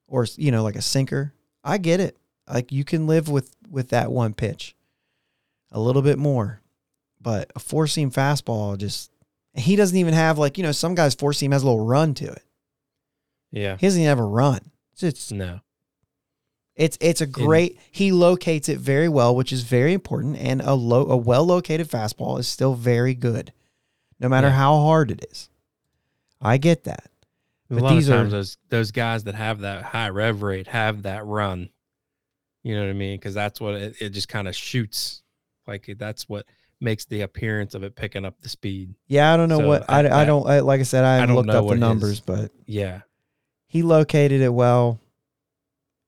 or 0.08 0.26
you 0.36 0.52
know 0.52 0.64
like 0.64 0.76
a 0.76 0.82
sinker, 0.82 1.34
I 1.64 1.78
get 1.78 2.00
it. 2.00 2.18
Like 2.48 2.72
you 2.72 2.84
can 2.84 3.08
live 3.08 3.30
with 3.30 3.56
with 3.70 3.90
that 3.90 4.12
one 4.12 4.34
pitch, 4.34 4.76
a 5.72 5.80
little 5.80 6.02
bit 6.02 6.18
more, 6.18 6.62
but 7.22 7.52
a 7.56 7.60
four 7.60 7.88
seam 7.88 8.12
fastball 8.12 8.78
just 8.78 9.12
he 9.54 9.76
doesn't 9.76 9.98
even 9.98 10.14
have 10.14 10.38
like 10.38 10.58
you 10.58 10.64
know 10.64 10.72
some 10.72 10.96
guys 10.96 11.16
four 11.16 11.34
seam 11.34 11.52
has 11.52 11.64
a 11.64 11.66
little 11.66 11.86
run 11.86 12.14
to 12.16 12.26
it. 12.26 12.44
Yeah. 13.52 13.78
He 13.80 13.88
doesn't 13.88 14.02
even 14.02 14.10
have 14.10 14.20
a 14.20 14.24
run. 14.24 14.60
It's 14.94 15.04
it's 15.04 15.32
No. 15.32 15.62
it's, 16.76 16.98
it's 17.02 17.22
a 17.22 17.26
great. 17.28 17.80
He 17.92 18.12
locates 18.12 18.70
it 18.70 18.78
very 18.80 19.10
well, 19.10 19.36
which 19.36 19.52
is 19.52 19.64
very 19.64 19.94
important. 19.94 20.38
And 20.38 20.62
a 20.62 20.74
low 20.74 21.06
a 21.10 21.18
well 21.18 21.46
located 21.46 21.88
fastball 21.90 22.40
is 22.40 22.48
still 22.48 22.74
very 22.76 23.14
good, 23.14 23.52
no 24.20 24.30
matter 24.30 24.48
Yeah. 24.48 24.54
how 24.54 24.78
hard 24.82 25.12
it 25.12 25.26
is. 25.32 25.50
I 26.42 26.58
get 26.58 26.84
that. 26.84 27.10
A 27.70 27.76
But 27.76 27.84
lot 27.84 27.94
these 27.94 28.08
of 28.10 28.14
are- 28.16 28.18
times 28.20 28.32
those 28.32 28.58
those 28.70 28.92
guys 28.92 29.24
that 29.26 29.36
have 29.36 29.62
that 29.62 29.84
high 29.84 30.10
rev 30.10 30.42
rate 30.42 30.68
have 30.68 31.04
that 31.04 31.26
run. 31.26 31.70
You 32.64 32.76
know 32.76 32.82
what 32.82 32.90
I 32.90 32.94
mean? 32.94 33.18
Because 33.18 33.34
that's 33.34 33.62
what 33.62 33.76
it, 33.76 33.96
it 34.02 34.10
just 34.10 34.28
kind 34.30 34.48
of 34.48 34.56
shoots. 34.56 35.22
Like 35.68 35.90
that's 35.98 36.28
what 36.30 36.46
makes 36.80 37.06
the 37.06 37.22
appearance 37.22 37.74
of 37.76 37.84
it 37.84 37.96
picking 37.96 38.24
up 38.26 38.36
the 38.42 38.50
speed. 38.50 38.94
Yeah, 39.08 39.34
I 39.34 39.38
don't 39.38 39.50
know 39.50 39.60
So 39.60 39.68
what 39.68 39.90
I, 39.90 40.00
at 40.00 40.12
I 40.12 40.26
don't 40.26 40.48
I, 40.48 40.60
like. 40.60 40.80
I 40.80 40.84
said 40.84 41.04
I 41.04 41.16
haven't 41.16 41.30
don't 41.36 41.46
looked 41.48 41.56
up 41.58 41.68
the 41.68 41.76
numbers, 41.76 42.20
but 42.20 42.52
Yeah. 42.66 43.02
He 43.68 43.84
located 43.84 44.42
it 44.42 44.54
well. 44.54 45.00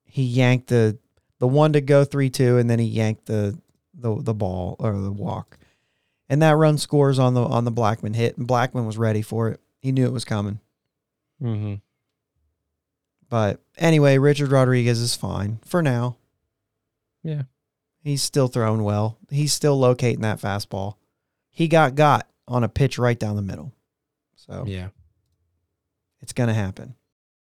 He 0.06 0.24
yanked 0.24 0.68
the 0.68 0.98
the 1.40 1.48
one 1.48 1.74
to 1.74 1.82
go 1.82 2.04
three 2.04 2.30
two, 2.30 2.58
and 2.58 2.70
then 2.70 2.80
he 2.80 2.86
yanked 2.86 3.26
the 3.26 3.60
the 3.94 4.16
the 4.22 4.34
ball 4.34 4.76
or 4.80 4.94
the 5.00 5.12
walk, 5.12 5.58
and 6.30 6.42
that 6.42 6.56
run 6.58 6.78
scores 6.78 7.20
on 7.20 7.34
the 7.34 7.44
on 7.44 7.66
the 7.66 7.72
Blackmon 7.72 8.16
hit, 8.16 8.38
and 8.38 8.48
Blackmon 8.48 8.86
was 8.86 8.98
ready 8.98 9.22
for 9.22 9.50
it. 9.50 9.60
He 9.82 9.92
knew 9.92 10.06
it 10.06 10.14
was 10.14 10.26
coming. 10.26 10.60
Mm-hmm. 11.42 11.76
But 13.30 13.62
anyway, 13.78 14.18
Richard 14.18 14.52
Rodriguez 14.52 15.00
is 15.00 15.16
fine 15.16 15.60
for 15.66 15.82
now. 15.82 16.18
Yeah. 17.24 17.44
He's 18.02 18.24
still 18.24 18.48
throwing 18.48 18.84
well. 18.84 19.18
He's 19.30 19.54
still 19.54 19.78
locating 19.78 20.22
that 20.22 20.40
fastball. 20.42 20.96
He 21.52 21.68
got 21.68 21.96
got 21.96 22.28
on 22.48 22.64
a 22.64 22.70
pitch 22.70 22.98
right 22.98 23.20
down 23.20 23.36
the 23.36 23.42
middle. 23.42 23.74
So 24.36 24.64
Yeah. 24.66 24.88
it's 26.22 26.34
going 26.34 26.48
to 26.48 26.54
happen. 26.54 26.96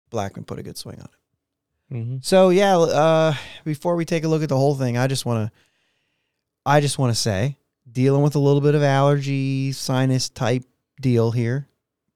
Blackmon 0.09 0.45
put 0.45 0.59
a 0.59 0.63
good 0.63 0.77
swing 0.77 0.99
on 0.99 1.05
it. 1.05 1.95
Mm-hmm. 1.95 2.17
So 2.21 2.49
yeah, 2.49 2.77
uh, 2.77 3.33
before 3.63 3.95
we 3.95 4.05
take 4.05 4.23
a 4.23 4.27
look 4.27 4.43
at 4.43 4.49
the 4.49 4.57
whole 4.57 4.75
thing, 4.75 4.97
I 4.97 5.07
just 5.07 5.25
want 5.25 5.49
to, 5.49 5.59
I 6.65 6.81
just 6.81 6.99
want 6.99 7.11
to 7.11 7.19
say, 7.19 7.57
dealing 7.91 8.21
with 8.21 8.35
a 8.35 8.39
little 8.39 8.61
bit 8.61 8.75
of 8.75 8.83
allergy, 8.83 9.71
sinus 9.71 10.29
type 10.29 10.63
deal 11.01 11.31
here. 11.31 11.67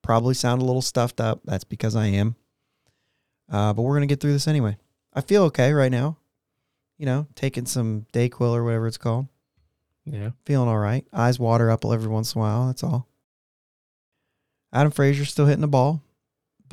Probably 0.01 0.33
sound 0.33 0.61
a 0.61 0.65
little 0.65 0.81
stuffed 0.81 1.21
up. 1.21 1.41
That's 1.45 1.63
because 1.63 1.95
I 1.95 2.07
am. 2.07 2.35
Uh, 3.51 3.73
but 3.73 3.81
we're 3.81 3.95
gonna 3.95 4.05
get 4.05 4.19
through 4.19 4.33
this 4.33 4.47
anyway. 4.47 4.77
I 5.13 5.21
feel 5.21 5.43
okay 5.43 5.73
right 5.73 5.91
now. 5.91 6.17
You 6.97 7.05
know, 7.05 7.27
taking 7.35 7.65
some 7.65 8.05
Dayquil 8.13 8.53
or 8.53 8.63
whatever 8.63 8.87
it's 8.87 8.97
called. 8.97 9.27
Yeah. 10.05 10.31
Feeling 10.45 10.69
all 10.69 10.77
right. 10.77 11.05
Eyes 11.13 11.39
water 11.39 11.71
up 11.71 11.85
every 11.85 12.07
once 12.07 12.35
in 12.35 12.39
a 12.39 12.43
while. 12.43 12.67
That's 12.67 12.83
all. 12.83 13.07
Adam 14.71 14.91
Frazier's 14.91 15.29
still 15.29 15.45
hitting 15.45 15.61
the 15.61 15.67
ball, 15.67 16.01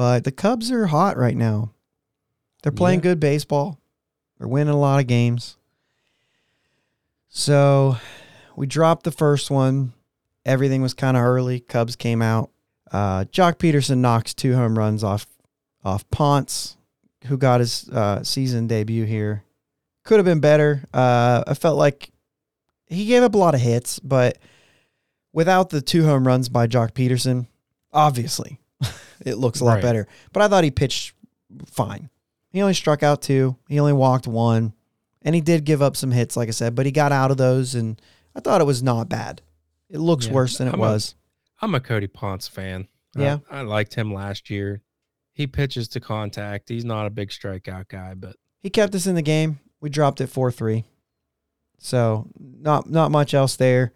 but 0.01 0.25
the 0.25 0.33
Cubs 0.33 0.73
are 0.73 0.87
hot 0.87 1.19
right 1.19 1.37
now. 1.37 1.73
They're 2.63 2.73
playing 2.73 3.01
Yeah. 3.01 3.11
good 3.11 3.21
baseball. 3.21 3.79
They're 4.39 4.49
winning 4.49 4.73
a 4.73 4.79
lot 4.79 4.99
of 4.99 5.07
games. 5.07 5.59
So 7.29 7.99
we 8.57 8.67
dropped 8.67 9.05
the 9.05 9.11
first 9.13 9.51
one. 9.51 9.93
Everything 10.47 10.81
was 10.81 10.95
kind 10.95 11.19
of 11.19 11.23
early. 11.23 11.61
Cubs 11.61 11.97
came 11.97 12.23
out. 12.23 12.49
Uh, 12.91 13.25
Joc 13.25 13.57
Pederson 13.59 13.99
knocks 13.99 14.33
two 14.33 14.55
home 14.57 14.79
runs 14.79 15.05
off 15.05 15.27
off 15.85 16.09
Ponce, 16.11 16.79
who 17.27 17.37
got 17.37 17.61
his 17.61 17.87
uh, 17.91 18.23
season 18.25 18.67
debut 18.67 19.05
here. 19.05 19.45
Could 20.05 20.17
have 20.17 20.25
been 20.25 20.41
better. 20.41 20.83
Uh, 20.95 21.45
I 21.47 21.53
felt 21.53 21.77
like 21.77 22.09
he 22.87 23.05
gave 23.05 23.23
up 23.23 23.35
a 23.35 23.39
lot 23.39 23.55
of 23.55 23.61
hits, 23.61 23.99
but 23.99 24.39
without 25.35 25.69
the 25.69 25.83
two 25.83 26.07
home 26.07 26.27
runs 26.27 26.49
by 26.49 26.67
Joc 26.67 26.93
Pederson, 26.93 27.49
obviously 27.93 28.61
it 29.25 29.37
looks 29.37 29.61
a 29.61 29.65
lot 29.65 29.75
Right. 29.75 29.83
better. 29.83 30.07
But 30.33 30.43
I 30.43 30.49
thought 30.49 30.65
he 30.65 30.71
pitched 30.71 31.15
fine. 31.67 32.11
He 32.51 32.61
only 32.63 32.75
struck 32.75 33.03
out 33.03 33.23
two. 33.23 33.57
He 33.69 33.79
only 33.79 33.93
walked 33.93 34.27
one. 34.27 34.73
And 35.23 35.35
he 35.35 35.41
did 35.43 35.65
give 35.65 35.83
up 35.83 35.97
some 35.97 36.11
hits, 36.13 36.37
like 36.37 36.49
I 36.49 36.53
said, 36.53 36.75
but 36.75 36.87
he 36.87 36.93
got 36.93 37.13
out 37.13 37.31
of 37.31 37.37
those, 37.37 37.75
and 37.75 38.01
I 38.35 38.41
thought 38.41 38.63
it 38.63 38.67
was 38.67 38.83
not 38.83 39.11
bad. 39.11 39.43
It 39.91 39.99
looks 39.99 40.27
Yeah, 40.27 40.33
worse 40.33 40.57
than 40.57 40.69
it 40.69 40.73
I'm 40.75 40.81
was. 40.81 41.15
I'm 41.61 41.75
a 41.75 41.81
Cody 41.81 42.07
Ponce 42.07 42.49
fan. 42.49 42.89
I- 43.17 43.21
Yeah. 43.21 43.39
I, 43.51 43.61
liked 43.61 43.95
him 43.95 44.15
last 44.15 44.49
year. 44.49 44.81
He 45.35 45.47
pitches 45.47 45.89
to 45.89 46.01
contact. 46.01 46.71
He's 46.71 46.87
not 46.87 47.07
a 47.07 47.11
big 47.11 47.29
strikeout 47.31 47.89
guy, 47.89 48.15
but 48.15 48.37
he 48.63 48.71
kept 48.71 48.95
us 48.95 49.07
in 49.07 49.15
the 49.15 49.21
game. 49.23 49.61
We 49.83 49.91
dropped 49.91 50.21
it 50.23 50.29
four 50.29 50.51
three. 50.51 50.85
So 51.79 52.29
not 52.39 52.89
not 52.91 53.11
much 53.11 53.35
else 53.35 53.57
there. 53.57 53.93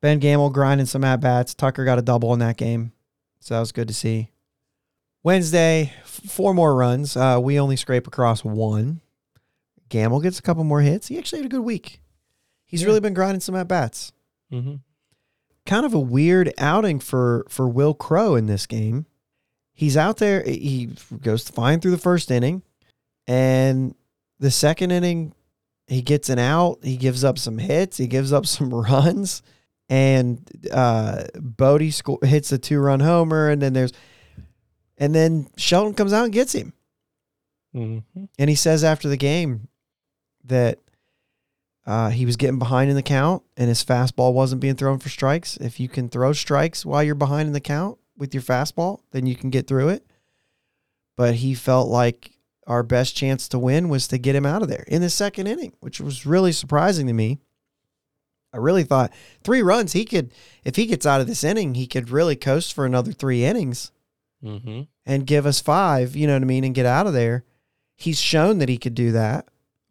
Ben 0.00 0.18
Gamel 0.18 0.50
grinding 0.50 0.86
some 0.86 1.04
at 1.04 1.20
bats. 1.20 1.54
Tucker 1.54 1.84
got 1.84 1.98
a 1.98 2.02
double 2.02 2.32
in 2.32 2.38
that 2.40 2.56
game, 2.56 2.92
so 3.40 3.54
that 3.54 3.60
was 3.60 3.72
good 3.72 3.88
to 3.88 3.94
see. 3.94 4.30
Wednesday, 5.22 5.92
f- 6.02 6.06
four 6.30 6.54
more 6.54 6.74
runs. 6.74 7.16
Uh, 7.16 7.38
we 7.42 7.58
only 7.60 7.76
scrape 7.76 8.06
across 8.06 8.44
one. 8.44 9.00
Gamel 9.88 10.20
gets 10.20 10.38
a 10.38 10.42
couple 10.42 10.64
more 10.64 10.80
hits. 10.80 11.08
He 11.08 11.18
actually 11.18 11.40
had 11.40 11.46
a 11.46 11.50
good 11.56 11.60
week. 11.64 12.00
He's 12.64 12.82
Yeah. 12.82 12.86
really 12.88 13.00
been 13.00 13.14
grinding 13.14 13.40
some 13.40 13.56
at 13.56 13.68
bats. 13.68 14.12
mm-hmm. 14.52 14.76
Kind 15.66 15.84
of 15.86 15.92
a 15.94 15.98
weird 16.00 16.52
outing 16.58 16.98
for 17.00 17.44
for 17.48 17.68
Wil 17.68 17.92
Crowe 17.94 18.34
in 18.34 18.46
this 18.46 18.66
game. 18.66 19.06
He's 19.74 19.96
out 19.96 20.16
there. 20.16 20.42
He 20.42 20.90
goes 21.20 21.48
fine 21.48 21.80
through 21.80 21.90
the 21.92 21.98
first 21.98 22.30
inning, 22.30 22.62
and 23.26 23.94
the 24.38 24.50
second 24.50 24.90
inning, 24.90 25.34
he 25.86 26.02
gets 26.02 26.28
an 26.28 26.38
out. 26.38 26.78
He 26.82 26.96
gives 26.96 27.22
up 27.24 27.38
some 27.38 27.58
hits. 27.58 27.98
He 27.98 28.06
gives 28.06 28.32
up 28.32 28.46
some 28.46 28.72
runs, 28.74 29.42
and 29.90 30.40
uh, 30.72 31.24
Bote 31.34 31.92
sco- 31.92 32.20
hits 32.22 32.52
a 32.52 32.58
two 32.58 32.78
run 32.78 33.00
homer. 33.00 33.50
And 33.50 33.60
then 33.60 33.74
there's, 33.74 33.92
and 34.96 35.14
then 35.14 35.48
Shelton 35.56 35.94
comes 35.94 36.12
out 36.12 36.24
and 36.24 36.32
gets 36.32 36.54
him. 36.54 36.72
Mm-hmm. 37.74 38.24
And 38.38 38.50
he 38.50 38.56
says 38.56 38.84
after 38.84 39.08
the 39.08 39.16
game 39.16 39.68
that 40.44 40.78
uh, 41.86 42.10
he 42.10 42.24
was 42.24 42.36
getting 42.36 42.58
behind 42.58 42.88
in 42.88 42.96
the 42.96 43.02
count, 43.02 43.42
and 43.56 43.68
his 43.68 43.84
fastball 43.84 44.32
wasn't 44.32 44.60
being 44.60 44.76
thrown 44.76 44.98
for 44.98 45.08
strikes. 45.08 45.56
If 45.56 45.80
you 45.80 45.88
can 45.88 46.08
throw 46.08 46.32
strikes 46.32 46.86
while 46.86 47.02
you're 47.02 47.14
behind 47.14 47.48
in 47.48 47.52
the 47.52 47.60
count 47.60 47.98
with 48.16 48.32
your 48.32 48.42
fastball, 48.42 49.00
then 49.10 49.26
you 49.26 49.34
can 49.34 49.50
get 49.50 49.66
through 49.66 49.88
it. 49.88 50.06
But 51.16 51.36
he 51.36 51.54
felt 51.54 51.88
like 51.88 52.32
our 52.66 52.82
best 52.82 53.16
chance 53.16 53.48
to 53.48 53.58
win 53.58 53.88
was 53.88 54.06
to 54.08 54.18
get 54.18 54.36
him 54.36 54.46
out 54.46 54.62
of 54.62 54.68
there 54.68 54.84
in 54.86 55.02
the 55.02 55.10
second 55.10 55.48
inning, 55.48 55.72
which 55.80 56.00
was 56.00 56.26
really 56.26 56.52
surprising 56.52 57.06
to 57.08 57.12
me. 57.12 57.40
I 58.52 58.56
really 58.56 58.84
thought 58.84 59.12
three 59.44 59.62
runs 59.62 59.92
he 59.92 60.04
could, 60.04 60.32
if 60.64 60.76
he 60.76 60.86
gets 60.86 61.06
out 61.06 61.20
of 61.20 61.26
this 61.26 61.44
inning, 61.44 61.74
he 61.74 61.86
could 61.86 62.10
really 62.10 62.36
coast 62.36 62.72
for 62.74 62.84
another 62.84 63.12
three 63.12 63.44
innings 63.44 63.92
Mm-hmm. 64.42 64.82
and 65.04 65.26
give 65.26 65.44
us 65.44 65.60
five, 65.60 66.16
you 66.16 66.26
know 66.26 66.32
what 66.32 66.40
I 66.42 66.46
mean, 66.46 66.64
and 66.64 66.74
get 66.74 66.86
out 66.86 67.06
of 67.06 67.12
there. 67.12 67.44
He's 67.94 68.18
shown 68.18 68.56
that 68.58 68.70
he 68.70 68.78
could 68.78 68.94
do 68.94 69.12
that. 69.12 69.46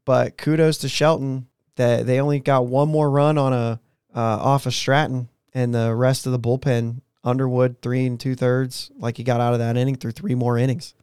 But 0.05 0.37
kudos 0.37 0.79
to 0.79 0.89
Shelton 0.89 1.45
that 1.75 2.07
they 2.07 2.19
only 2.19 2.39
got 2.39 2.65
one 2.65 2.89
more 2.89 3.11
run 3.11 3.37
on 3.37 3.53
a 3.53 3.79
uh, 4.15 4.19
off 4.19 4.65
of 4.65 4.73
Stratton 4.73 5.29
and 5.53 5.71
the 5.71 5.93
rest 5.93 6.25
of 6.25 6.31
the 6.31 6.39
bullpen. 6.39 7.01
Underwood 7.23 7.79
three 7.83 8.07
and 8.07 8.19
two 8.19 8.33
thirds, 8.33 8.89
like 8.97 9.17
he 9.17 9.23
got 9.23 9.39
out 9.39 9.53
of 9.53 9.59
that 9.59 9.77
inning 9.77 9.97
through 9.97 10.13
three 10.13 10.33
more 10.33 10.57
innings. 10.57 10.95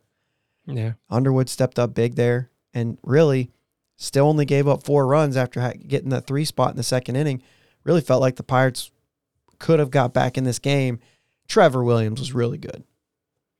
Yeah. 0.66 0.94
Underwood 1.08 1.48
stepped 1.48 1.78
up 1.78 1.94
big 1.94 2.16
there 2.16 2.50
and 2.74 2.98
really 3.04 3.52
still 3.96 4.26
only 4.26 4.44
gave 4.44 4.68
up 4.68 4.84
four 4.84 5.06
runs 5.06 5.36
after 5.36 5.72
getting 5.86 6.10
that 6.10 6.26
three 6.26 6.44
spot 6.44 6.70
in 6.70 6.76
the 6.76 6.82
second 6.82 7.16
inning. 7.16 7.42
Really 7.84 8.00
felt 8.00 8.20
like 8.20 8.36
the 8.36 8.42
Pirates 8.42 8.90
could 9.58 9.78
have 9.78 9.90
got 9.90 10.12
back 10.12 10.36
in 10.36 10.44
this 10.44 10.58
game. 10.58 10.98
Trevor 11.48 11.82
Williams 11.82 12.20
was 12.20 12.34
really 12.34 12.58
good. 12.58 12.84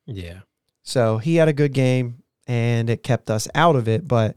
Yeah. 0.06 0.40
So 0.82 1.18
he 1.18 1.36
had 1.36 1.48
a 1.48 1.52
good 1.52 1.72
game 1.72 2.22
and 2.46 2.90
it 2.90 3.02
kept 3.02 3.30
us 3.30 3.48
out 3.54 3.76
of 3.76 3.88
it. 3.88 4.06
But 4.06 4.36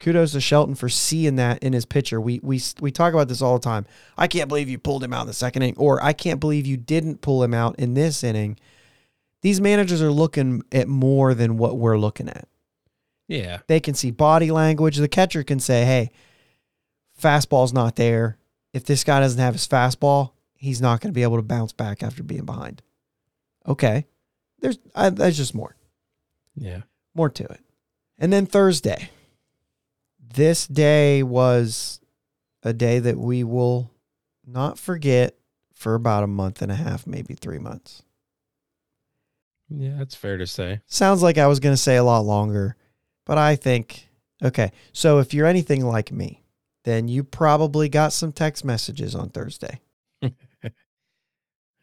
kudos 0.00 0.32
to 0.32 0.40
Shelton 0.40 0.74
for 0.74 0.88
seeing 0.88 1.36
that 1.36 1.62
in 1.62 1.72
his 1.72 1.84
pitcher. 1.84 2.20
We 2.20 2.40
we 2.42 2.60
we 2.80 2.90
talk 2.90 3.12
about 3.12 3.28
this 3.28 3.42
all 3.42 3.58
the 3.58 3.64
time. 3.64 3.86
I 4.16 4.26
can't 4.26 4.48
believe 4.48 4.68
you 4.68 4.78
pulled 4.78 5.04
him 5.04 5.12
out 5.12 5.22
in 5.22 5.26
the 5.28 5.32
second 5.32 5.62
inning, 5.62 5.76
or 5.76 6.02
I 6.02 6.12
can't 6.12 6.40
believe 6.40 6.66
you 6.66 6.76
didn't 6.76 7.20
pull 7.20 7.42
him 7.42 7.54
out 7.54 7.78
in 7.78 7.94
this 7.94 8.24
inning. 8.24 8.58
These 9.42 9.60
managers 9.60 10.02
are 10.02 10.10
looking 10.10 10.62
at 10.72 10.88
more 10.88 11.34
than 11.34 11.56
what 11.56 11.78
we're 11.78 11.98
looking 11.98 12.28
at. 12.28 12.48
Yeah. 13.30 13.58
They 13.68 13.78
can 13.80 13.94
see 13.94 14.10
body 14.10 14.50
language. 14.50 14.96
The 14.96 15.06
catcher 15.08 15.44
can 15.44 15.60
say, 15.60 15.84
"Hey, 15.84 16.10
fastball's 17.20 17.72
not 17.72 17.94
there. 17.96 18.36
If 18.72 18.84
this 18.84 19.04
guy 19.04 19.20
doesn't 19.20 19.40
have 19.40 19.54
his 19.54 19.68
fastball, 19.68 20.32
he's 20.54 20.80
not 20.80 21.00
going 21.00 21.10
to 21.12 21.14
be 21.14 21.22
able 21.22 21.36
to 21.36 21.42
bounce 21.42 21.72
back 21.72 22.02
after 22.02 22.22
being 22.24 22.44
behind." 22.44 22.82
Okay, 23.68 24.06
there's 24.58 24.78
I, 24.96 25.10
there's 25.10 25.36
just 25.36 25.54
more 25.54 25.76
Yeah. 26.56 26.82
more 27.14 27.30
to 27.30 27.44
it. 27.44 27.60
And 28.18 28.32
then 28.32 28.46
Thursday. 28.46 29.10
This 30.34 30.66
day 30.66 31.22
was 31.22 32.00
a 32.62 32.72
day 32.72 32.98
that 33.00 33.16
we 33.18 33.42
will 33.44 33.90
not 34.46 34.78
forget 34.78 35.36
for 35.74 35.94
about 35.94 36.22
a 36.24 36.28
month 36.28 36.62
and 36.62 36.70
a 36.70 36.76
half, 36.76 37.06
maybe 37.06 37.34
three 37.34 37.58
months. 37.58 38.02
Yeah. 39.68 39.96
That's 39.98 40.14
fair 40.14 40.36
to 40.38 40.46
say. 40.46 40.80
Sounds 40.86 41.22
like 41.22 41.38
I 41.38 41.46
was 41.46 41.60
going 41.60 41.72
to 41.74 41.80
say 41.80 41.96
a 41.96 42.04
lot 42.04 42.20
longer, 42.24 42.76
but 43.30 43.38
I 43.38 43.54
think, 43.54 44.08
okay. 44.42 44.72
So 44.92 45.20
if 45.20 45.32
you're 45.32 45.46
anything 45.46 45.86
like 45.86 46.10
me, 46.10 46.42
then 46.82 47.06
you 47.06 47.22
probably 47.22 47.88
got 47.88 48.12
some 48.12 48.32
text 48.32 48.64
messages 48.64 49.14
on 49.14 49.30
Thursday. 49.30 49.80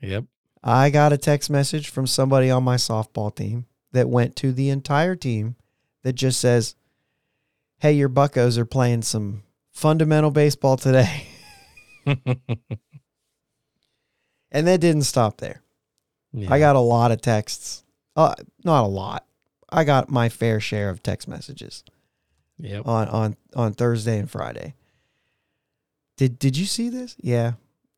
Yep. 0.01 0.25
I 0.61 0.89
got 0.89 1.13
a 1.13 1.17
text 1.17 1.49
message 1.49 1.87
from 1.87 2.05
somebody 2.05 2.51
on 2.51 2.63
my 2.63 2.75
softball 2.75 3.33
team 3.33 3.65
that 3.93 4.09
went 4.09 4.35
to 4.35 4.51
the 4.51 4.69
entire 4.69 5.15
team 5.15 5.55
that 6.03 6.13
just 6.13 6.39
says, 6.39 6.75
Hey, 7.79 7.93
your 7.93 8.09
buccos 8.09 8.57
are 8.57 8.65
playing 8.65 9.03
some 9.03 9.43
fundamental 9.71 10.31
baseball 10.31 10.75
today. 10.75 11.27
And 14.51 14.67
that 14.67 14.81
didn't 14.81 15.03
stop 15.03 15.37
there. 15.37 15.61
yeah. 16.33 16.53
I 16.53 16.59
got 16.59 16.75
a 16.75 16.79
lot 16.81 17.11
of 17.11 17.21
texts. 17.21 17.85
Uh, 18.15 18.35
not 18.63 18.83
a 18.83 18.87
lot. 18.87 19.26
I 19.69 19.83
got 19.83 20.09
my 20.09 20.29
fair 20.29 20.59
share 20.59 20.89
of 20.89 21.03
text 21.03 21.27
messages 21.27 21.83
Yep. 22.59 22.87
on, 22.87 23.07
on, 23.09 23.37
on 23.55 23.73
Thursday 23.73 24.17
and 24.19 24.29
Friday. 24.31 24.73
Did 26.17 26.39
did 26.39 26.57
you 26.57 26.65
see 26.65 26.89
this? 26.89 27.15
Yeah. 27.19 27.53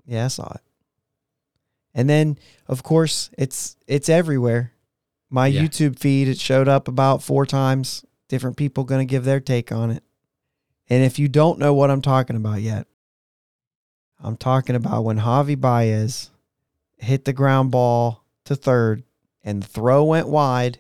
Yeah, 0.06 0.26
I 0.26 0.28
saw 0.28 0.52
it. 0.54 0.62
And 1.94 2.10
then 2.10 2.38
of 2.68 2.84
course 2.84 3.30
it's 3.38 3.78
it's 3.88 4.10
everywhere. 4.10 4.74
My 5.30 5.48
Yeah. 5.48 5.62
YouTube 5.62 5.98
feed 6.00 6.28
it 6.28 6.38
showed 6.40 6.68
up 6.68 6.88
about 6.88 7.24
four 7.24 7.46
times. 7.46 8.04
Different 8.28 8.58
people 8.58 8.84
gonna 8.84 9.06
give 9.06 9.24
their 9.24 9.40
take 9.40 9.72
on 9.72 9.92
it. 9.92 10.04
And 10.90 11.04
if 11.04 11.18
you 11.20 11.28
don't 11.30 11.60
know 11.60 11.74
what 11.74 11.92
I'm 11.92 12.02
talking 12.02 12.36
about 12.36 12.62
yet, 12.62 12.88
I'm 14.20 14.36
talking 14.36 14.76
about 14.76 15.04
when 15.06 15.20
Javi 15.20 15.60
Baez 15.60 16.32
hit 16.98 17.24
the 17.26 17.32
ground 17.34 17.72
ball 17.72 18.26
to 18.46 18.56
third 18.56 19.04
and 19.44 19.64
the 19.64 19.68
throw 19.68 20.04
went 20.04 20.28
wide 20.28 20.80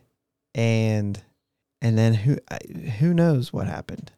and 0.60 1.22
and 1.82 1.98
then 1.98 2.14
who 2.14 2.38
who 3.00 3.14
knows 3.14 3.54
what 3.54 3.66
happened. 3.66 4.12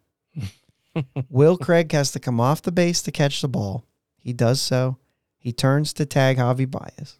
Will 1.30 1.56
Craig 1.56 1.92
has 1.92 2.12
to 2.14 2.20
come 2.20 2.40
off 2.40 2.64
the 2.64 2.72
base 2.72 3.04
to 3.04 3.12
catch 3.12 3.42
the 3.42 3.48
ball. 3.48 3.86
He 4.18 4.34
does 4.34 4.60
so. 4.60 4.98
He 5.38 5.54
turns 5.54 5.94
to 5.94 6.06
tag 6.06 6.38
Javi 6.38 6.70
Baez. 6.70 7.20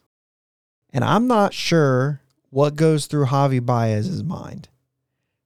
And 0.92 1.04
I'm 1.04 1.28
not 1.28 1.54
sure 1.54 2.20
what 2.50 2.74
goes 2.74 3.06
through 3.06 3.26
Javi 3.26 3.64
Baez's 3.64 4.24
mind 4.24 4.68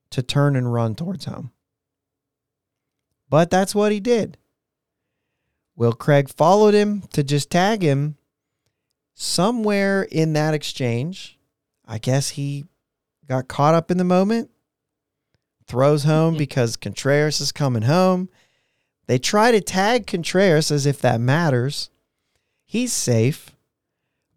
to 0.09 0.23
turn 0.23 0.55
and 0.55 0.73
run 0.73 0.95
towards 0.95 1.25
home. 1.25 1.51
But 3.29 3.51
that's 3.51 3.75
what 3.75 3.91
he 3.91 3.99
did. 3.99 4.37
Will 5.75 5.93
Craig 5.93 6.29
followed 6.29 6.73
him 6.73 7.03
to 7.13 7.23
just 7.23 7.51
tag 7.51 7.83
him 7.83 8.17
somewhere 9.13 10.01
in 10.03 10.33
that 10.33 10.55
exchange. 10.55 11.37
I 11.85 11.99
guess 11.99 12.29
he 12.29 12.65
got 13.27 13.47
caught 13.47 13.75
up 13.75 13.91
in 13.91 13.97
the 13.97 14.03
moment, 14.03 14.49
throws 15.67 16.03
home 16.03 16.33
mm-hmm. 16.33 16.39
because 16.39 16.77
Contreras 16.77 17.41
is 17.41 17.51
coming 17.51 17.83
home. 17.83 18.29
They 19.07 19.17
try 19.17 19.51
to 19.51 19.61
tag 19.61 20.07
Contreras 20.07 20.71
as 20.71 20.85
if 20.85 20.99
that 21.01 21.21
matters. 21.21 21.89
He's 22.65 22.91
safe. 22.91 23.55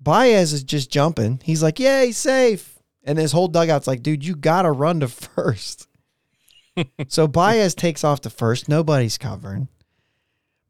Baez 0.01 0.53
is 0.53 0.63
just 0.63 0.91
jumping. 0.91 1.41
He's 1.45 1.63
like, 1.63 1.79
yeah, 1.79 2.05
he's 2.05 2.17
safe. 2.17 2.79
And 3.05 3.19
his 3.19 3.33
whole 3.33 3.49
dugout's 3.49 3.87
like, 3.87 4.03
dude, 4.03 4.25
you 4.25 4.37
got 4.37 4.63
to 4.63 4.71
run 4.71 5.01
to 5.01 5.09
first. 5.09 5.89
so 7.09 7.27
Baez 7.27 7.75
takes 7.75 8.05
off 8.05 8.21
to 8.23 8.31
first. 8.31 8.69
Nobody's 8.69 9.19
covering. 9.19 9.69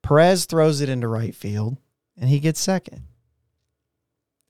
Perez 0.03 0.47
throws 0.47 0.81
it 0.81 0.89
into 0.89 1.09
right 1.09 1.35
field 1.35 1.77
and 2.19 2.29
he 2.29 2.41
gets 2.41 2.61
second. 2.61 3.03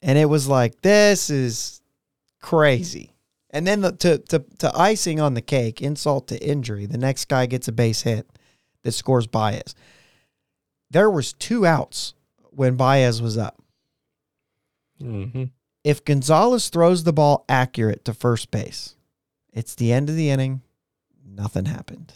And 0.03 0.17
it 0.17 0.27
was 0.27 0.49
like, 0.49 0.81
this 0.81 1.29
is 1.29 1.83
crazy. 2.41 3.13
And 3.53 3.67
then 3.67 3.81
the, 3.81 3.93
to, 3.93 4.19
to, 4.19 4.45
to 4.59 4.73
icing 4.79 5.21
on 5.21 5.35
the 5.35 5.41
cake, 5.43 5.83
insult 5.83 6.29
to 6.29 6.39
injury, 6.41 6.87
the 6.87 6.99
next 6.99 7.27
guy 7.29 7.47
gets 7.47 7.67
a 7.69 7.73
base 7.73 8.03
hit 8.03 8.29
that 8.83 8.93
scores 8.93 9.27
Baez. 9.27 9.75
There 10.91 11.11
was 11.11 11.33
two 11.33 11.67
outs 11.67 12.15
when 12.51 12.77
Baez 12.77 13.21
was 13.21 13.37
up. 13.37 13.61
mm-hmm. 15.03 15.45
If 15.83 16.05
Gonzalez 16.05 16.69
throws 16.69 17.05
the 17.05 17.13
ball 17.13 17.45
accurate 17.49 18.05
to 18.05 18.13
first 18.15 18.51
base, 18.51 18.97
it's 19.53 19.75
the 19.75 19.93
end 19.93 20.11
of 20.11 20.17
the 20.17 20.29
inning. 20.31 20.61
Nothing 21.27 21.65
happened. 21.65 22.13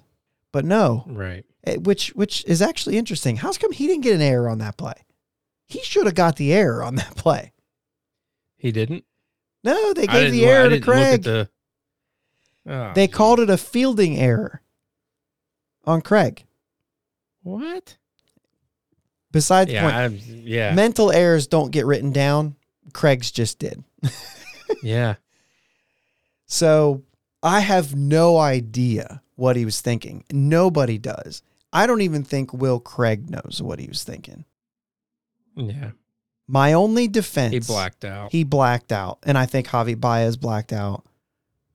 But 0.53 0.65
no, 0.67 1.05
Right. 1.07 1.45
eh, 1.65 1.77
which 1.77 2.09
which 2.15 2.45
is 2.45 2.61
actually 2.63 2.99
interesting. 2.99 3.37
How's 3.37 3.57
come 3.59 3.73
he 3.73 3.87
didn't 3.87 4.03
get 4.05 4.15
an 4.15 4.21
error 4.21 4.49
on 4.49 4.59
that 4.59 4.77
play? 4.77 4.95
He 5.67 5.81
should 5.81 6.05
have 6.07 6.15
got 6.15 6.37
the 6.37 6.53
error 6.53 6.85
on 6.85 6.95
that 6.97 7.17
play. 7.17 7.53
He 8.57 8.71
didn't. 8.71 9.05
No, 9.65 9.93
they 9.95 10.07
gave 10.07 10.31
the 10.31 10.45
error 10.47 10.69
to 10.69 10.77
didn't 10.79 10.87
look 10.87 10.97
at 10.97 11.09
Craig. 11.09 11.23
the- 11.23 11.49
Oh, 12.67 12.93
they 12.95 13.09
called 13.09 13.41
it 13.41 13.51
a 13.51 13.59
fielding 13.59 14.17
error 14.19 14.63
on 15.85 16.01
Craig. 16.01 16.45
what? 17.43 17.97
Besides 19.33 19.71
Yeah. 19.73 19.83
point, 19.83 19.95
I'm, 19.95 20.21
yeah. 20.47 20.73
mental 20.75 21.11
errors 21.13 21.47
don't 21.47 21.71
get 21.73 21.85
written 21.87 22.11
down. 22.13 22.55
Craig's 22.93 23.31
just 23.31 23.59
did. 23.59 23.83
yeah. 24.83 25.17
So 26.47 27.03
I 27.43 27.61
have 27.61 27.95
no 27.95 28.39
idea 28.39 29.21
what 29.37 29.57
he 29.57 29.65
was 29.65 29.81
thinking. 29.81 30.25
Nobody 30.31 30.97
does. 30.99 31.43
I 31.73 31.87
don't 31.87 32.01
even 32.03 32.23
think 32.25 32.53
Will 32.53 32.79
Craig 32.81 33.29
knows 33.29 33.61
what 33.61 33.79
he 33.81 33.89
was 33.89 34.05
thinking. 34.05 34.45
Yeah. 35.57 35.91
My 36.47 36.75
only 36.75 37.09
defense 37.09 37.53
He 37.53 37.61
blacked 37.61 38.05
out. 38.05 38.33
He 38.33 38.45
blacked 38.45 38.93
out. 38.93 39.19
And 39.23 39.39
I 39.39 39.47
think 39.47 39.69
Javi 39.69 39.99
Baez 39.99 40.37
blacked 40.37 40.73
out. 40.73 41.05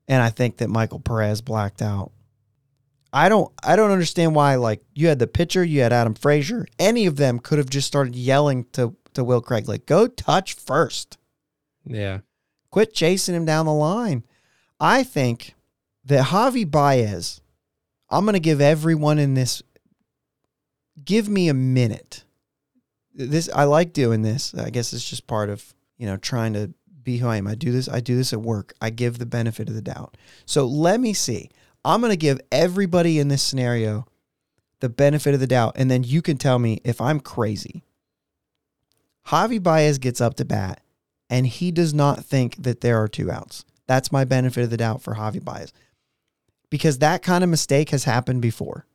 And 0.08 0.22
I 0.22 0.30
think 0.30 0.58
that 0.58 0.70
Michael 0.70 1.00
Perez 1.00 1.42
blacked 1.42 1.82
out. 1.82 2.12
I 3.12 3.28
don't 3.28 3.52
I 3.64 3.76
don't 3.76 3.92
understand 3.92 4.36
why 4.36 4.56
like 4.56 4.84
you 4.94 5.08
had 5.08 5.18
the 5.18 5.26
pitcher, 5.28 5.64
you 5.64 5.82
had 5.82 5.92
Adam 5.94 6.14
Frazier, 6.14 6.68
any 6.78 7.08
of 7.08 7.16
them 7.16 7.40
could 7.40 7.58
have 7.58 7.70
just 7.70 7.88
started 7.88 8.16
yelling 8.16 8.66
to 8.74 8.96
to 9.14 9.24
Will 9.24 9.42
Craig 9.42 9.68
like 9.68 9.86
go 9.86 10.08
touch 10.08 10.54
first. 10.54 11.18
yeah. 11.86 12.20
Quit 12.72 12.94
chasing 12.94 13.34
him 13.34 13.46
down 13.46 13.66
the 13.66 13.74
line. 13.74 14.24
I 14.80 15.02
think 15.02 15.56
that 16.06 16.28
Javi 16.28 16.70
Baez, 16.70 17.42
I'm 18.12 18.26
going 18.26 18.34
to 18.34 18.40
give 18.40 18.62
everyone 18.62 19.18
in 19.18 19.34
this, 19.34 19.64
give 21.04 21.28
me 21.28 21.50
a 21.50 21.54
minute. 21.56 22.24
This 23.28 23.50
I 23.54 23.66
like 23.66 23.94
doing 23.94 24.22
this. 24.22 24.54
I 24.54 24.70
guess 24.70 24.94
it's 24.94 25.08
just 25.10 25.28
part 25.28 25.50
of 25.50 25.74
you 25.98 26.06
know 26.06 26.18
trying 26.18 26.54
to 26.54 26.74
be 27.04 27.18
who 27.18 27.28
I 27.28 27.38
am. 27.38 27.48
I 27.48 27.56
do 27.56 27.72
this. 27.72 27.90
I 27.90 28.00
do 28.00 28.16
this 28.16 28.34
at 28.34 28.42
work. 28.42 28.74
I 28.82 28.90
give 28.90 29.18
the 29.20 29.26
benefit 29.26 29.68
of 29.70 29.76
the 29.76 29.82
doubt. 29.82 30.16
So 30.46 30.66
let 30.66 31.00
me 31.00 31.14
see. 31.14 31.50
I'm 31.86 32.02
going 32.02 32.12
to 32.12 32.18
give 32.18 32.40
everybody 32.52 33.20
in 33.20 33.30
this 33.30 33.42
scenario 33.42 34.06
the 34.82 34.90
benefit 34.90 35.34
of 35.34 35.40
the 35.40 35.48
doubt, 35.48 35.74
and 35.76 35.90
then 35.90 36.04
you 36.04 36.22
can 36.22 36.38
tell 36.38 36.60
me 36.60 36.82
if 36.84 37.00
I'm 37.02 37.20
crazy. 37.20 37.84
Javi 39.28 39.62
Baez 39.62 39.98
gets 39.98 40.22
up 40.22 40.36
to 40.36 40.46
bat 40.46 40.82
and 41.30 41.46
he 41.46 41.72
does 41.72 41.94
not 41.94 42.26
think 42.26 42.64
that 42.64 42.82
there 42.82 43.02
are 43.02 43.08
two 43.08 43.30
outs. 43.32 43.64
That's 43.88 44.12
my 44.12 44.26
benefit 44.26 44.64
of 44.64 44.70
the 44.70 44.78
doubt 44.78 45.02
for 45.02 45.16
Javi 45.16 45.44
Baez. 45.44 45.72
Because 46.70 47.00
that 47.00 47.22
kind 47.22 47.44
of 47.44 47.50
mistake 47.50 47.90
has 47.90 48.04
happened 48.04 48.42
before. 48.42 48.86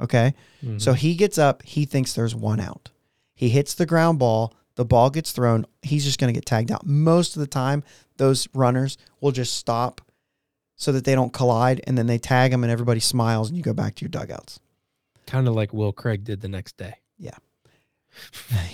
Okay? 0.00 0.34
Mhm. 0.64 0.80
So 0.80 0.92
he 0.92 1.14
gets 1.14 1.38
up, 1.38 1.62
he 1.62 1.84
thinks 1.84 2.12
there's 2.12 2.34
one 2.34 2.60
out. 2.60 2.90
He 3.40 3.48
hits 3.48 3.72
the 3.72 3.86
ground 3.86 4.18
ball, 4.18 4.52
the 4.74 4.84
ball 4.84 5.08
gets 5.08 5.32
thrown, 5.32 5.64
he's 5.80 6.04
just 6.04 6.20
going 6.20 6.30
to 6.30 6.36
get 6.38 6.44
tagged 6.44 6.70
out. 6.70 6.84
Most 6.84 7.36
of 7.36 7.40
the 7.40 7.46
time, 7.46 7.82
those 8.18 8.46
runners 8.52 8.98
will 9.22 9.32
just 9.32 9.56
stop 9.56 10.02
so 10.76 10.92
that 10.92 11.06
they 11.06 11.14
don't 11.14 11.32
collide 11.32 11.80
and 11.84 11.96
then 11.96 12.06
they 12.06 12.18
tag 12.18 12.52
him 12.52 12.64
and 12.64 12.70
everybody 12.70 13.00
smiles 13.00 13.48
and 13.48 13.56
you 13.56 13.62
go 13.62 13.72
back 13.72 13.94
to 13.94 14.02
your 14.02 14.10
dugouts. 14.10 14.60
kind 15.24 15.48
of 15.48 15.54
like 15.54 15.72
Will 15.72 15.90
Craig 15.90 16.22
did 16.22 16.42
the 16.42 16.50
next 16.50 16.76
day. 16.76 16.96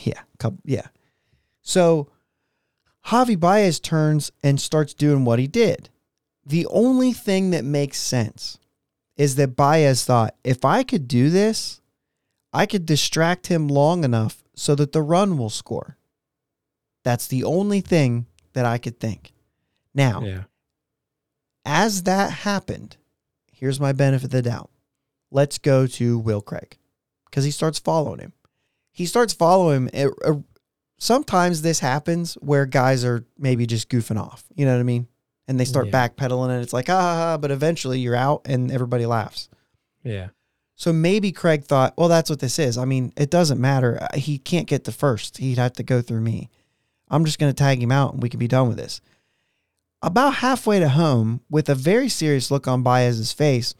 yeah, 0.02 0.22
couple, 0.40 0.58
yeah. 0.64 0.88
So 1.62 2.08
Javi 3.06 3.38
Baez 3.38 3.78
turns 3.78 4.32
and 4.42 4.60
starts 4.60 4.94
doing 4.94 5.24
what 5.24 5.38
he 5.38 5.46
did. 5.46 5.90
The 6.44 6.66
only 6.66 7.12
thing 7.12 7.52
that 7.52 7.64
makes 7.64 7.98
sense 8.00 8.58
is 9.16 9.36
that 9.36 9.54
Baez 9.54 10.04
thought 10.04 10.34
if 10.42 10.64
I 10.64 10.82
could 10.82 11.06
do 11.06 11.30
this, 11.30 11.80
I 12.56 12.66
could 12.66 12.86
distract 12.86 13.48
him 13.48 13.68
long 13.68 14.02
enough 14.04 14.42
so 14.54 14.74
that 14.76 14.92
the 14.92 15.02
run 15.02 15.36
will 15.38 15.50
score. 15.50 15.96
That's 17.04 17.26
the 17.28 17.44
only 17.44 17.80
thing 17.80 18.26
that 18.54 18.64
I 18.64 18.78
could 18.78 18.98
think. 18.98 19.32
Now, 19.94 20.22
Yeah. 20.22 20.44
as 21.64 22.02
that 22.04 22.30
happened, 22.30 22.96
here's 23.52 23.80
my 23.80 23.92
benefit 23.92 24.26
of 24.26 24.30
the 24.30 24.42
doubt. 24.42 24.70
Let's 25.30 25.58
go 25.58 25.86
to 25.86 26.18
Will 26.18 26.40
Craig 26.40 26.78
because 27.26 27.44
he 27.44 27.50
starts 27.50 27.78
following 27.78 28.20
him. 28.20 28.32
He 28.92 29.06
starts 29.06 29.32
following 29.32 29.88
him. 29.88 30.12
Uh, 30.24 30.34
sometimes 30.98 31.62
this 31.62 31.80
happens 31.80 32.34
where 32.34 32.64
guys 32.66 33.04
are 33.04 33.26
maybe 33.38 33.66
just 33.66 33.88
goofing 33.90 34.18
off. 34.20 34.44
You 34.54 34.64
know 34.64 34.72
what 34.72 34.80
I 34.80 34.84
mean? 34.84 35.08
And 35.48 35.60
they 35.60 35.64
start 35.64 35.86
Yeah. 35.88 36.08
backpedaling, 36.08 36.50
and 36.50 36.62
it's 36.62 36.72
like, 36.72 36.88
ah, 36.88 37.36
but 37.40 37.50
eventually 37.50 38.00
you're 38.00 38.16
out 38.16 38.42
and 38.46 38.70
everybody 38.72 39.04
laughs. 39.06 39.48
Yeah. 40.02 40.28
So 40.76 40.92
maybe 40.92 41.32
Craig 41.32 41.64
thought, 41.64 41.94
well, 41.96 42.08
that's 42.08 42.28
what 42.28 42.38
this 42.38 42.58
is. 42.58 42.76
I 42.76 42.84
mean, 42.84 43.12
it 43.16 43.30
doesn't 43.30 43.60
matter. 43.60 43.98
Uh, 44.00 44.18
He 44.18 44.38
can't 44.38 44.68
get 44.68 44.84
the 44.84 44.92
first. 44.92 45.38
He'd 45.38 45.58
have 45.58 45.72
to 45.74 45.82
go 45.82 46.02
through 46.02 46.20
me. 46.20 46.50
I'm 47.08 47.24
just 47.24 47.38
going 47.38 47.50
to 47.50 47.56
tag 47.56 47.82
him 47.82 47.90
out 47.92 48.12
and 48.12 48.22
we 48.22 48.28
can 48.28 48.38
be 48.38 48.48
done 48.48 48.68
with 48.68 48.76
this. 48.76 49.00
About 50.02 50.34
halfway 50.34 50.78
to 50.78 50.90
home, 50.90 51.40
with 51.48 51.68
a 51.70 51.74
very 51.74 52.08
serious 52.10 52.50
look 52.50 52.68
on 52.68 52.82
Baez's 52.82 53.32
face, 53.32 53.74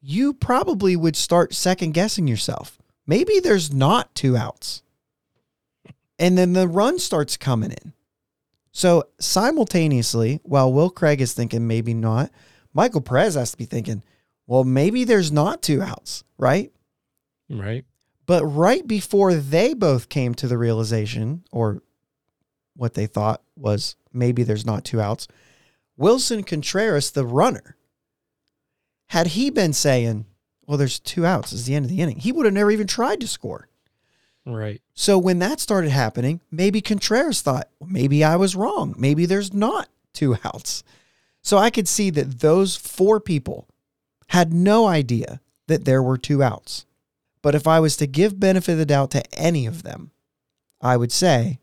you 0.00 0.34
probably 0.34 0.96
would 0.96 1.16
start 1.16 1.54
second 1.54 1.92
guessing 1.92 2.26
yourself. 2.26 2.78
Maybe 3.06 3.38
there's 3.38 3.72
not 3.72 4.14
two 4.14 4.36
outs. 4.36 4.82
And 6.18 6.36
then 6.36 6.52
the 6.52 6.66
run 6.66 6.98
starts 6.98 7.36
coming 7.36 7.70
in. 7.70 7.92
So 8.72 9.04
simultaneously, 9.20 10.40
while 10.42 10.72
Will 10.72 10.90
Craig 10.90 11.20
is 11.20 11.32
thinking 11.32 11.66
maybe 11.66 11.94
not, 11.94 12.30
Michael 12.74 13.00
Perez 13.00 13.34
has 13.34 13.52
to 13.52 13.56
be 13.56 13.64
thinking, 13.64 14.02
well, 14.48 14.64
maybe 14.64 15.04
there's 15.04 15.30
not 15.30 15.62
two 15.62 15.82
outs, 15.82 16.24
right? 16.38 16.72
Right. 17.50 17.84
But 18.26 18.44
right 18.44 18.86
before 18.86 19.34
they 19.34 19.74
both 19.74 20.08
came 20.08 20.34
to 20.34 20.48
the 20.48 20.58
realization, 20.58 21.44
or 21.52 21.82
what 22.74 22.94
they 22.94 23.06
thought 23.06 23.42
was 23.56 23.94
maybe 24.12 24.42
there's 24.42 24.66
not 24.66 24.84
two 24.84 25.00
outs, 25.00 25.28
Willson 25.98 26.44
Contreras, 26.44 27.10
the 27.10 27.26
runner, 27.26 27.76
had 29.08 29.28
he 29.28 29.50
been 29.50 29.74
saying, 29.74 30.24
well, 30.66 30.78
there's 30.78 30.98
two 30.98 31.26
outs, 31.26 31.52
it's 31.52 31.64
the 31.64 31.74
end 31.74 31.84
of 31.84 31.90
the 31.90 32.00
inning, 32.00 32.18
he 32.18 32.32
would 32.32 32.46
have 32.46 32.54
never 32.54 32.70
even 32.70 32.86
tried 32.86 33.20
to 33.20 33.28
score. 33.28 33.68
Right. 34.46 34.80
So 34.94 35.18
when 35.18 35.40
that 35.40 35.60
started 35.60 35.90
happening, 35.90 36.40
maybe 36.50 36.80
Contreras 36.80 37.42
thought, 37.42 37.68
well, 37.80 37.90
maybe 37.90 38.24
I 38.24 38.36
was 38.36 38.56
wrong. 38.56 38.94
Maybe 38.96 39.26
there's 39.26 39.52
not 39.52 39.90
two 40.14 40.38
outs. 40.42 40.84
So 41.42 41.58
I 41.58 41.68
could 41.68 41.86
see 41.86 42.08
that 42.10 42.40
those 42.40 42.76
four 42.76 43.20
people 43.20 43.68
had 44.28 44.52
no 44.52 44.86
idea 44.86 45.40
that 45.66 45.84
there 45.84 46.02
were 46.02 46.18
two 46.18 46.42
outs. 46.42 46.86
But 47.42 47.54
if 47.54 47.66
I 47.66 47.80
was 47.80 47.96
to 47.96 48.06
give 48.06 48.40
benefit 48.40 48.72
of 48.72 48.78
the 48.78 48.86
doubt 48.86 49.10
to 49.12 49.34
any 49.34 49.66
of 49.66 49.82
them, 49.82 50.10
I 50.80 50.96
would 50.96 51.12
say, 51.12 51.60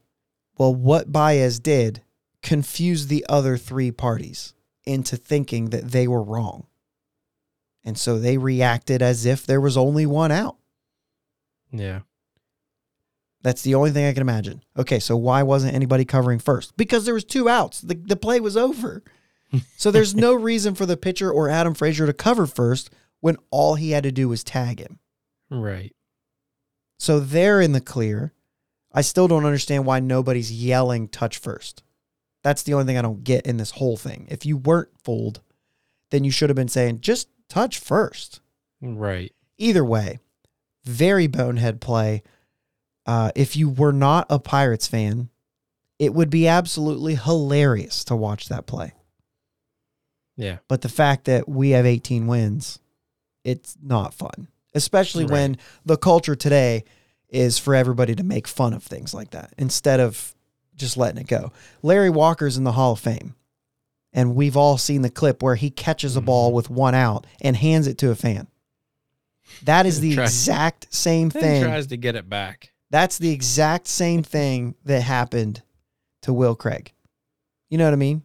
well, 0.58 0.74
what 0.74 1.12
Baez 1.12 1.60
did 1.60 2.02
confused 2.42 3.10
the 3.10 3.26
other 3.28 3.58
three 3.58 3.92
parties 3.92 4.54
into 4.86 5.18
thinking 5.18 5.70
that 5.70 5.92
they 5.92 6.08
were 6.08 6.24
wrong. 6.24 6.68
And 7.84 7.98
so 7.98 8.18
they 8.18 8.38
reacted 8.38 9.02
as 9.02 9.26
if 9.26 9.46
there 9.46 9.62
was 9.62 9.78
only 9.78 10.06
one 10.06 10.32
out. 10.32 10.58
Yeah. 11.72 12.02
That's 13.42 13.62
the 13.62 13.76
only 13.76 13.92
thing 13.92 14.06
I 14.06 14.14
can 14.14 14.22
imagine. 14.22 14.64
Okay, 14.78 15.00
so 15.00 15.16
why 15.16 15.44
wasn't 15.44 15.76
anybody 15.76 16.04
covering 16.04 16.40
first? 16.40 16.76
Because 16.78 17.06
there 17.06 17.14
was 17.14 17.24
two 17.24 17.48
outs. 17.48 17.82
The, 17.82 17.94
the 17.94 18.16
play 18.16 18.40
was 18.40 18.58
over. 18.58 19.04
So 19.78 19.92
there's 19.92 20.16
no 20.16 20.34
reason 20.34 20.76
for 20.76 20.86
the 20.86 20.98
pitcher 20.98 21.32
or 21.32 21.50
Adam 21.50 21.74
Frazier 21.74 22.06
to 22.06 22.14
cover 22.14 22.46
first 22.46 22.90
when 23.20 23.38
all 23.52 23.76
he 23.76 23.92
had 23.92 24.04
to 24.04 24.12
do 24.12 24.30
was 24.30 24.44
tag 24.44 24.80
him. 24.80 25.00
Right. 25.50 25.96
So 26.98 27.20
they're 27.20 27.62
in 27.62 27.72
the 27.72 27.82
clear. 27.82 28.34
I 28.94 29.02
still 29.02 29.28
don't 29.28 29.46
understand 29.46 29.86
why 29.86 30.00
nobody's 30.00 30.52
yelling 30.52 31.08
touch 31.08 31.38
first. 31.38 31.84
That's 32.44 32.64
the 32.64 32.74
only 32.74 32.86
thing 32.86 32.98
I 32.98 33.02
don't 33.02 33.24
get 33.24 33.46
in 33.46 33.58
this 33.58 33.72
whole 33.72 33.98
thing. 33.98 34.28
If 34.30 34.46
you 34.46 34.58
weren't 34.58 34.90
fooled, 35.04 35.42
then 36.12 36.24
you 36.24 36.32
should 36.32 36.50
have 36.50 36.56
been 36.56 36.68
saying 36.68 37.02
just 37.02 37.28
touch 37.50 37.80
first. 37.80 38.40
Right. 38.82 39.34
Either 39.58 39.84
way, 39.84 40.20
very 40.84 41.28
bonehead 41.28 41.82
play. 41.82 42.24
Uh, 43.06 43.32
if 43.36 43.56
you 43.56 43.70
were 43.70 43.92
not 43.92 44.28
a 44.30 44.40
Pirates 44.40 44.88
fan, 44.88 45.30
it 46.00 46.14
would 46.14 46.30
be 46.30 46.48
absolutely 46.48 47.16
hilarious 47.16 48.04
to 48.06 48.16
watch 48.16 48.50
that 48.50 48.66
play. 48.66 48.94
Yeah. 50.38 50.58
But 50.68 50.82
the 50.82 50.90
fact 50.90 51.26
that 51.26 51.48
we 51.48 51.70
have 51.72 51.86
18 51.86 52.28
wins, 52.28 52.80
it's 53.44 53.76
not 53.82 54.14
fun, 54.14 54.48
especially 54.74 55.24
Right. 55.24 55.32
when 55.32 55.58
the 55.86 55.98
culture 55.98 56.36
today 56.36 56.84
is 57.30 57.58
for 57.58 57.74
everybody 57.76 58.16
to 58.16 58.24
make 58.24 58.48
fun 58.48 58.74
of 58.74 58.84
things 58.84 59.14
like 59.14 59.32
that 59.32 59.54
instead 59.58 60.00
of 60.00 60.36
just 60.76 60.98
letting 60.98 61.22
it 61.22 61.28
go. 61.28 61.52
Larry 61.82 62.10
Walker's 62.10 62.58
in 62.58 62.64
the 62.66 62.74
Hall 62.74 62.94
of 62.94 63.00
Fame, 63.00 63.36
and 64.14 64.36
we've 64.36 64.58
all 64.58 64.78
seen 64.78 65.02
the 65.02 65.10
clip 65.10 65.42
where 65.42 65.56
he 65.56 65.70
catches 65.70 66.16
a 66.16 66.22
ball 66.22 66.52
Mhm. 66.52 66.54
with 66.56 66.70
one 66.70 66.96
out 66.96 67.26
and 67.42 67.56
hands 67.56 67.88
it 67.88 67.98
to 68.00 68.12
a 68.12 68.16
fan. 68.16 68.48
That 69.64 69.86
is 69.86 70.00
the 70.02 70.14
exact 70.14 70.94
same 70.94 71.30
thing. 71.32 71.64
tries 71.64 71.88
to 71.88 71.98
get 71.98 72.16
it 72.16 72.30
back. 72.30 72.72
That's 72.92 73.18
the 73.18 73.32
exact 73.32 73.88
same 73.88 74.22
thing 74.24 74.76
that 74.86 75.02
happened 75.02 75.62
to 76.22 76.34
Will 76.34 76.56
Craig. 76.56 76.94
You 77.70 77.78
know 77.78 77.86
what 77.86 77.94
I 77.94 77.98
mean? 77.98 78.24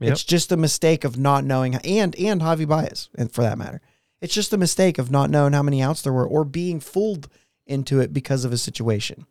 Yep. 0.00 0.12
It's 0.12 0.24
just 0.24 0.50
a 0.50 0.56
mistake 0.56 1.04
of 1.04 1.18
not 1.18 1.44
knowing, 1.44 1.74
and 1.76 2.16
and 2.16 2.40
Javi 2.40 2.66
Baez, 2.66 3.10
and 3.16 3.30
for 3.30 3.42
that 3.42 3.58
matter, 3.58 3.80
It's 4.20 4.34
just 4.34 4.52
a 4.52 4.58
mistake 4.58 4.98
of 4.98 5.10
not 5.10 5.30
knowing 5.30 5.52
how 5.52 5.62
many 5.62 5.82
outs 5.82 6.02
there 6.02 6.12
were 6.12 6.26
or 6.26 6.44
being 6.44 6.80
fooled 6.80 7.28
into 7.66 8.00
it 8.00 8.12
because 8.12 8.44
of 8.44 8.52
a 8.52 8.58
situation. 8.58 9.26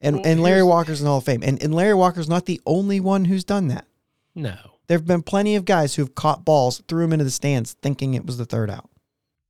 And 0.00 0.16
Well, 0.16 0.26
and 0.26 0.42
Larry 0.42 0.62
Walker's 0.62 1.00
in 1.00 1.04
the 1.04 1.10
Hall 1.10 1.18
of 1.18 1.24
Fame. 1.24 1.42
And 1.42 1.62
and 1.62 1.74
Larry 1.74 1.94
Walker's 1.94 2.28
not 2.28 2.46
the 2.46 2.60
only 2.66 3.00
one 3.00 3.24
who's 3.26 3.44
done 3.44 3.68
that. 3.68 3.86
No. 4.34 4.56
There 4.86 4.98
have 4.98 5.06
been 5.06 5.22
plenty 5.22 5.56
of 5.56 5.64
guys 5.64 5.94
who've 5.94 6.14
caught 6.14 6.44
balls, 6.44 6.82
threw 6.88 7.02
them 7.02 7.12
into 7.12 7.24
the 7.24 7.30
stands, 7.30 7.72
thinking 7.82 8.14
it 8.14 8.26
was 8.26 8.36
the 8.36 8.44
third 8.44 8.70
out. 8.70 8.90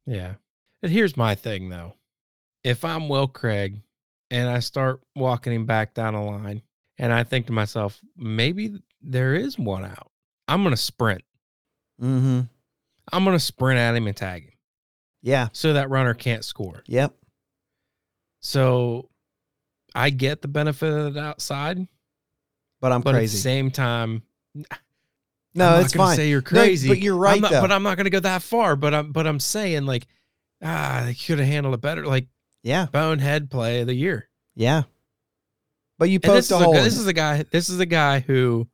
Yeah. 0.07 0.35
But 0.81 0.91
here's 0.91 1.17
my 1.17 1.35
thing 1.35 1.69
though. 1.71 1.95
If 2.63 2.85
I'm 2.85 3.09
Will 3.09 3.27
Craig 3.29 3.81
and 4.31 4.49
I 4.49 4.61
start 4.61 5.01
walking 5.17 5.53
him 5.53 5.67
back 5.67 5.93
down 5.95 6.15
the 6.15 6.21
line 6.21 6.63
and 6.99 7.13
I 7.13 7.25
think 7.25 7.47
to 7.47 7.53
myself, 7.53 8.01
maybe 8.17 8.81
there 9.03 9.35
is 9.35 9.59
one 9.59 9.85
out. 9.85 10.11
I'm 10.49 10.63
gonna 10.63 10.77
sprint. 10.77 11.23
Mm-hmm. 12.01 12.41
I'm 13.13 13.25
gonna 13.25 13.39
sprint 13.39 13.79
at 13.79 13.95
him 13.95 14.07
and 14.07 14.17
tag 14.17 14.45
him. 14.45 14.53
Yeah. 15.23 15.49
So 15.53 15.73
that 15.75 15.91
runner 15.91 16.15
can't 16.15 16.45
score. 16.45 16.83
Yep. 16.87 17.15
So 18.41 19.09
I 19.95 20.11
get 20.11 20.43
the 20.43 20.49
benefit 20.49 20.93
of 20.93 21.15
the 21.15 21.21
outside, 21.21 21.87
But 22.81 22.93
I'm 22.93 23.01
but 23.01 23.15
at 23.15 23.23
the 23.23 23.29
same 23.29 23.71
time, 23.71 24.23
no, 25.55 25.69
I'm 25.69 25.85
it's 25.85 25.95
fine. 25.95 26.17
Say 26.17 26.29
you're 26.29 26.41
No, 26.41 26.61
crazy, 26.61 26.89
but 26.89 26.99
you're 26.99 27.17
right 27.17 27.37
I'm 27.37 27.41
not, 27.41 27.53
but 27.53 27.73
I'm 27.73 27.83
not 27.83 27.97
gonna 27.97 28.11
go 28.11 28.21
that 28.21 28.43
far. 28.43 28.77
But 28.77 28.93
I'm 28.93 29.13
but 29.13 29.27
I'm 29.27 29.41
saying 29.41 29.87
like, 29.87 30.07
ah, 30.63 31.03
they 31.07 31.15
could 31.15 31.39
have 31.39 31.49
handled 31.49 31.75
it 31.75 31.81
better. 31.81 32.07
Like 32.07 32.27
yeah. 32.63 32.87
bonehead 32.87 33.51
play 33.51 33.81
of 33.81 33.87
the 33.87 33.95
year. 33.95 34.29
Yeah. 34.57 34.83
But 35.99 36.11
you 36.11 36.19
post 36.19 36.51
poked 36.51 36.51
this 36.51 36.51
is, 36.51 36.51
a 36.51 36.57
a, 36.57 36.65
hole. 36.65 36.73
this 36.75 36.99
is 36.99 37.07
a 37.07 37.13
guy. 37.13 37.45
This 37.51 37.69
is 37.69 37.79
a 37.79 37.87
guy 37.87 38.21
who 38.21 38.69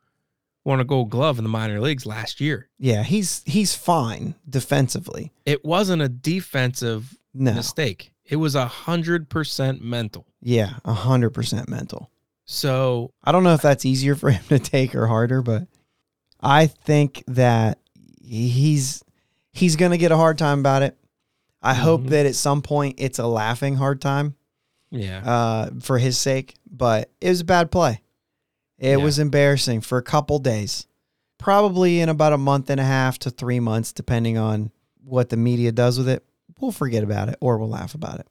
won 0.64 0.80
a 0.80 0.84
Gold 0.84 1.10
Glove 1.10 1.38
in 1.38 1.44
the 1.44 1.50
minor 1.50 1.80
leagues 1.80 2.06
last 2.06 2.40
year. 2.40 2.68
yeah, 2.78 3.02
he's 3.02 3.42
he's 3.46 3.74
fine 3.74 4.34
defensively. 4.48 5.32
It 5.46 5.64
wasn't 5.64 6.02
a 6.02 6.08
defensive 6.08 7.16
No. 7.34 7.54
mistake. 7.54 8.12
It 8.24 8.36
was 8.36 8.54
a 8.54 8.66
hundred 8.66 9.28
percent 9.28 9.82
mental. 9.82 10.26
Yeah, 10.40 10.74
a 10.84 10.92
hundred 10.92 11.30
percent 11.30 11.68
mental. 11.68 12.10
So 12.44 13.12
I 13.24 13.32
don't 13.32 13.44
know 13.44 13.54
if 13.54 13.62
that's 13.62 13.84
easier 13.84 14.14
for 14.16 14.30
him 14.30 14.42
to 14.48 14.58
take 14.58 14.94
or 14.94 15.06
harder, 15.06 15.42
but 15.42 15.66
I 16.40 16.66
think 16.66 17.22
that 17.28 17.78
he's 18.22 19.02
he's 19.52 19.76
gonna 19.76 19.98
get 19.98 20.12
a 20.12 20.16
hard 20.16 20.38
time 20.38 20.60
about 20.60 20.82
it. 20.82 20.96
I 21.62 21.74
hope 21.74 22.02
Mhm. 22.02 22.08
that 22.10 22.26
at 22.26 22.34
some 22.34 22.62
point 22.62 22.94
it's 22.98 23.18
a 23.18 23.26
laughing 23.26 23.76
hard 23.76 24.00
time 24.00 24.34
yeah, 24.90 25.18
uh, 25.24 25.70
for 25.80 25.98
his 25.98 26.16
sake. 26.16 26.54
But 26.70 27.10
it 27.20 27.28
was 27.28 27.40
a 27.40 27.44
bad 27.44 27.70
play. 27.70 28.00
It 28.80 28.90
Yeah. 28.92 28.96
was 28.96 29.18
embarrassing 29.20 29.82
for 29.82 29.98
a 29.98 30.02
couple 30.02 30.38
days, 30.40 30.86
probably 31.38 32.00
in 32.00 32.08
about 32.08 32.32
a 32.32 32.38
month 32.38 32.68
and 32.70 32.80
a 32.80 32.84
half 32.84 33.18
to 33.20 33.30
three 33.30 33.60
months, 33.60 33.92
depending 33.92 34.36
on 34.38 34.72
what 35.04 35.28
the 35.28 35.36
media 35.36 35.70
does 35.70 35.98
with 35.98 36.08
it. 36.08 36.24
We'll 36.58 36.72
forget 36.72 37.04
about 37.04 37.28
it 37.28 37.36
or 37.40 37.58
we'll 37.58 37.68
laugh 37.68 37.94
about 37.94 38.18
it. 38.20 38.26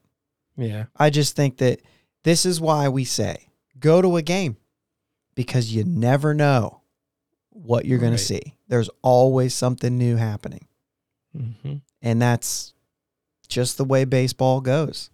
yeah, 0.58 0.86
I 0.98 1.10
just 1.10 1.36
think 1.38 1.58
that 1.58 1.82
this 2.24 2.46
is 2.46 2.60
why 2.60 2.90
we 2.90 3.06
say 3.06 3.48
go 3.80 4.02
to 4.02 4.18
a 4.18 4.22
game 4.22 4.58
because 5.36 5.74
you 5.74 5.84
never 5.86 6.34
know 6.34 6.82
what 7.52 7.86
you're 7.86 7.98
going 8.00 8.12
Right. 8.12 8.20
to 8.20 8.26
see. 8.26 8.56
There's 8.68 8.90
always 9.02 9.54
something 9.54 9.98
new 9.98 10.18
happening. 10.18 10.68
hmm 11.36 11.76
And 12.02 12.22
that's 12.22 12.74
just 13.48 13.78
the 13.78 13.86
way 13.86 14.04
baseball 14.06 14.62
goes. 14.62 15.10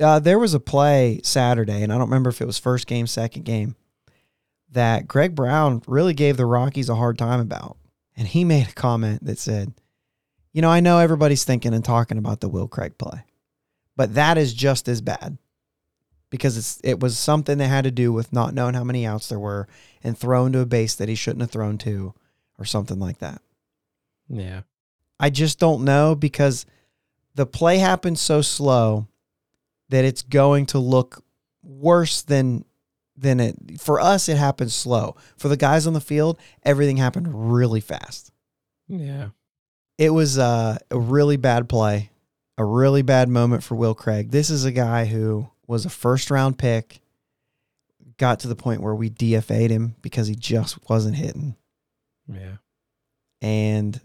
Uh, 0.00 0.18
there 0.18 0.38
was 0.38 0.54
a 0.54 0.60
play 0.60 1.20
Saturday, 1.24 1.82
and 1.82 1.92
I 1.92 1.98
don't 1.98 2.08
remember 2.08 2.30
if 2.30 2.40
it 2.40 2.46
was 2.46 2.58
first 2.58 2.86
game, 2.86 3.06
second 3.06 3.44
game, 3.44 3.76
that 4.74 5.08
Greg 5.08 5.34
Brown 5.34 5.82
really 5.86 6.14
gave 6.14 6.36
the 6.36 6.46
Rockies 6.46 6.88
a 6.88 6.94
hard 6.94 7.18
time 7.18 7.40
about. 7.40 7.76
And 8.16 8.28
he 8.28 8.44
made 8.44 8.68
a 8.68 8.72
comment 8.72 9.24
that 9.24 9.38
said, 9.38 9.72
You 10.52 10.62
know, 10.62 10.70
I 10.70 10.80
know 10.80 10.98
everybody's 10.98 11.44
thinking 11.44 11.74
and 11.74 11.84
talking 11.84 12.18
about 12.18 12.40
the 12.40 12.48
Will 12.48 12.68
Craig 12.68 12.98
play, 12.98 13.24
but 13.96 14.14
that 14.14 14.38
is 14.38 14.52
just 14.52 14.88
as 14.88 15.00
bad 15.00 15.38
because 16.30 16.56
it's 16.56 16.80
it 16.82 16.98
was 17.00 17.18
something 17.18 17.58
that 17.58 17.68
had 17.68 17.84
to 17.84 17.90
do 17.90 18.12
with 18.12 18.32
not 18.32 18.54
knowing 18.54 18.74
how 18.74 18.84
many 18.84 19.06
outs 19.06 19.28
there 19.28 19.38
were 19.38 19.68
and 20.02 20.18
thrown 20.18 20.52
to 20.52 20.60
a 20.60 20.66
base 20.66 20.94
that 20.96 21.08
he 21.08 21.14
shouldn't 21.14 21.42
have 21.42 21.50
thrown 21.50 21.78
to 21.78 22.12
or 22.58 22.64
something 22.64 22.98
like 22.98 23.18
that. 23.18 23.40
yeah, 24.28 24.62
I 25.20 25.30
just 25.30 25.58
don't 25.58 25.84
know 25.84 26.14
because 26.14 26.66
the 27.36 27.46
play 27.46 27.78
happened 27.78 28.18
so 28.18 28.42
slow 28.42 29.06
that 29.90 30.04
it's 30.04 30.22
going 30.22 30.66
to 30.66 30.78
look 30.78 31.24
worse 31.62 32.22
than 32.22 32.64
than 33.16 33.38
it 33.40 33.56
for 33.80 34.00
us 34.00 34.28
it 34.28 34.36
happened 34.36 34.72
slow. 34.72 35.16
For 35.36 35.48
the 35.48 35.56
guys 35.56 35.86
on 35.86 35.92
the 35.92 36.00
field, 36.00 36.38
everything 36.64 36.96
happened 36.96 37.52
really 37.52 37.80
fast. 37.80 38.32
yeah. 38.88 39.28
It 39.96 40.10
was 40.10 40.38
uh, 40.38 40.78
a 40.90 40.98
really 40.98 41.36
bad 41.36 41.68
play, 41.68 42.10
a 42.58 42.64
really 42.64 43.02
bad 43.02 43.28
moment 43.28 43.62
for 43.62 43.76
Will 43.76 43.94
Craig. 43.94 44.30
This 44.32 44.50
is 44.50 44.64
a 44.64 44.72
guy 44.72 45.04
who 45.04 45.48
was 45.68 45.86
a 45.86 45.90
first 45.90 46.32
round 46.32 46.58
pick, 46.58 47.00
got 48.18 48.40
to 48.40 48.48
the 48.48 48.56
point 48.56 48.80
where 48.82 48.94
we 48.96 49.08
DFA'd 49.08 49.70
him 49.70 49.94
because 50.02 50.26
he 50.26 50.34
just 50.34 50.78
wasn't 50.90 51.14
hitting. 51.16 51.54
Yeah. 52.26 52.56
and 53.40 54.00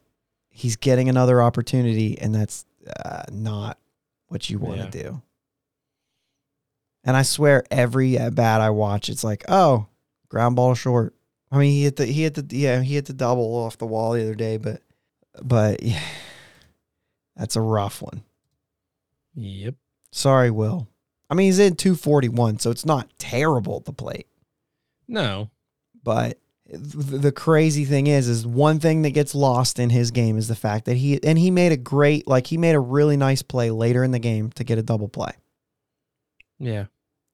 he's 0.49 0.75
getting 0.75 1.07
another 1.09 1.41
opportunity, 1.41 2.19
and 2.19 2.35
that's 2.35 2.65
uh, 3.03 3.23
not 3.31 3.79
what 4.27 4.49
you 4.49 4.59
want 4.59 4.91
to 4.91 4.97
Yeah. 4.97 5.03
do. 5.03 5.21
And 7.03 7.15
I 7.15 7.21
swear, 7.21 7.63
every 7.71 8.17
at 8.17 8.35
bat 8.35 8.61
I 8.61 8.69
watch, 8.71 9.09
it's 9.09 9.23
like, 9.23 9.45
oh, 9.47 9.87
ground 10.27 10.55
ball 10.55 10.75
short. 10.75 11.15
I 11.51 11.57
mean, 11.57 11.71
he 11.71 11.83
hit 11.83 11.95
the 11.95 12.05
he 12.05 12.23
hit 12.23 12.35
the 12.35 12.45
yeah 12.55 12.81
he 12.81 12.95
hit 12.95 13.05
the 13.05 13.13
double 13.13 13.55
off 13.55 13.77
the 13.77 13.87
wall 13.87 14.13
the 14.13 14.21
other 14.21 14.35
day, 14.35 14.57
but 14.57 14.81
but 15.41 15.81
yeah, 15.81 16.01
that's 17.35 17.55
a 17.55 17.61
rough 17.61 18.01
one. 18.01 18.23
Yep. 19.35 19.75
Sorry, 20.11 20.51
Will. 20.51 20.87
I 21.29 21.35
mean, 21.35 21.47
he's 21.47 21.59
in 21.59 21.75
two 21.75 21.95
forty 21.95 22.29
one, 22.29 22.59
so 22.59 22.69
it's 22.71 22.85
not 22.85 23.09
terrible 23.17 23.77
at 23.77 23.85
the 23.85 23.93
plate. 23.93 24.27
No. 25.07 25.49
But 26.03 26.39
the 26.71 27.31
crazy 27.31 27.83
thing 27.83 28.07
is, 28.07 28.27
is 28.27 28.45
one 28.45 28.79
thing 28.79 29.01
that 29.01 29.11
gets 29.11 29.33
lost 29.33 29.79
in 29.79 29.89
his 29.89 30.11
game 30.11 30.37
is 30.37 30.47
the 30.47 30.55
fact 30.55 30.85
that 30.85 30.97
he 30.97 31.21
and 31.23 31.37
he 31.37 31.49
made 31.49 31.71
a 31.71 31.77
great, 31.77 32.27
like 32.27 32.47
he 32.47 32.57
made 32.57 32.75
a 32.75 32.79
really 32.79 33.17
nice 33.17 33.41
play 33.41 33.71
later 33.71 34.03
in 34.03 34.11
the 34.11 34.19
game 34.19 34.51
to 34.51 34.63
get 34.63 34.77
a 34.77 34.83
double 34.83 35.09
play. 35.09 35.31
Yeah. 36.59 36.85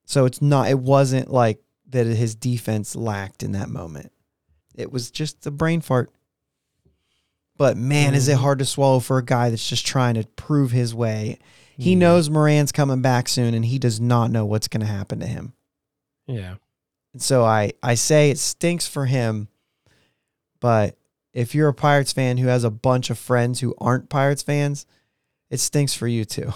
So 0.06 0.26
it's 0.26 0.42
not, 0.42 0.70
it 0.70 0.80
wasn't 0.80 1.32
like 1.32 1.60
that 1.90 2.06
his 2.06 2.36
defense 2.36 2.96
lacked 2.96 3.44
in 3.44 3.54
that 3.54 3.70
moment. 3.70 4.12
It 4.76 4.92
was 4.92 5.10
just 5.12 5.46
a 5.48 5.52
brain 5.52 5.82
fart. 5.82 6.12
But 7.58 7.78
man, 7.78 8.14
is 8.16 8.28
it 8.28 8.38
Mhm. 8.38 8.42
hard 8.42 8.60
to 8.60 8.66
swallow 8.66 9.00
for 9.00 9.18
a 9.18 9.24
guy 9.26 9.50
that's 9.50 9.68
just 9.68 9.86
trying 9.86 10.16
to 10.16 10.26
prove 10.36 10.72
his 10.72 10.94
way. 10.94 11.40
He 11.78 11.92
Yeah. 11.92 11.98
knows 12.00 12.30
Moran's 12.30 12.72
coming 12.74 13.02
back 13.02 13.30
soon, 13.30 13.54
and 13.54 13.64
he 13.66 13.80
does 13.80 14.00
not 14.00 14.30
know 14.32 14.46
what's 14.46 14.68
going 14.68 14.82
to 14.82 14.88
happen 14.88 15.20
to 15.22 15.26
him. 15.28 15.54
Yeah. 16.28 16.56
And 17.14 17.22
so 17.22 17.46
I, 17.46 17.72
I 17.82 17.96
say 17.96 18.30
it 18.30 18.40
stinks 18.40 18.88
for 18.88 19.06
him, 19.06 19.48
but 20.60 20.98
if 21.34 21.56
you're 21.56 21.70
a 21.70 21.74
Pirates 21.74 22.12
fan 22.12 22.38
who 22.38 22.48
has 22.48 22.64
a 22.66 22.70
bunch 22.70 23.10
of 23.10 23.18
friends 23.18 23.62
who 23.62 23.74
aren't 23.78 24.10
Pirates 24.10 24.42
fans, 24.42 24.86
it 25.50 25.60
stinks 25.60 25.94
for 25.94 26.08
you 26.08 26.26
too. 26.26 26.52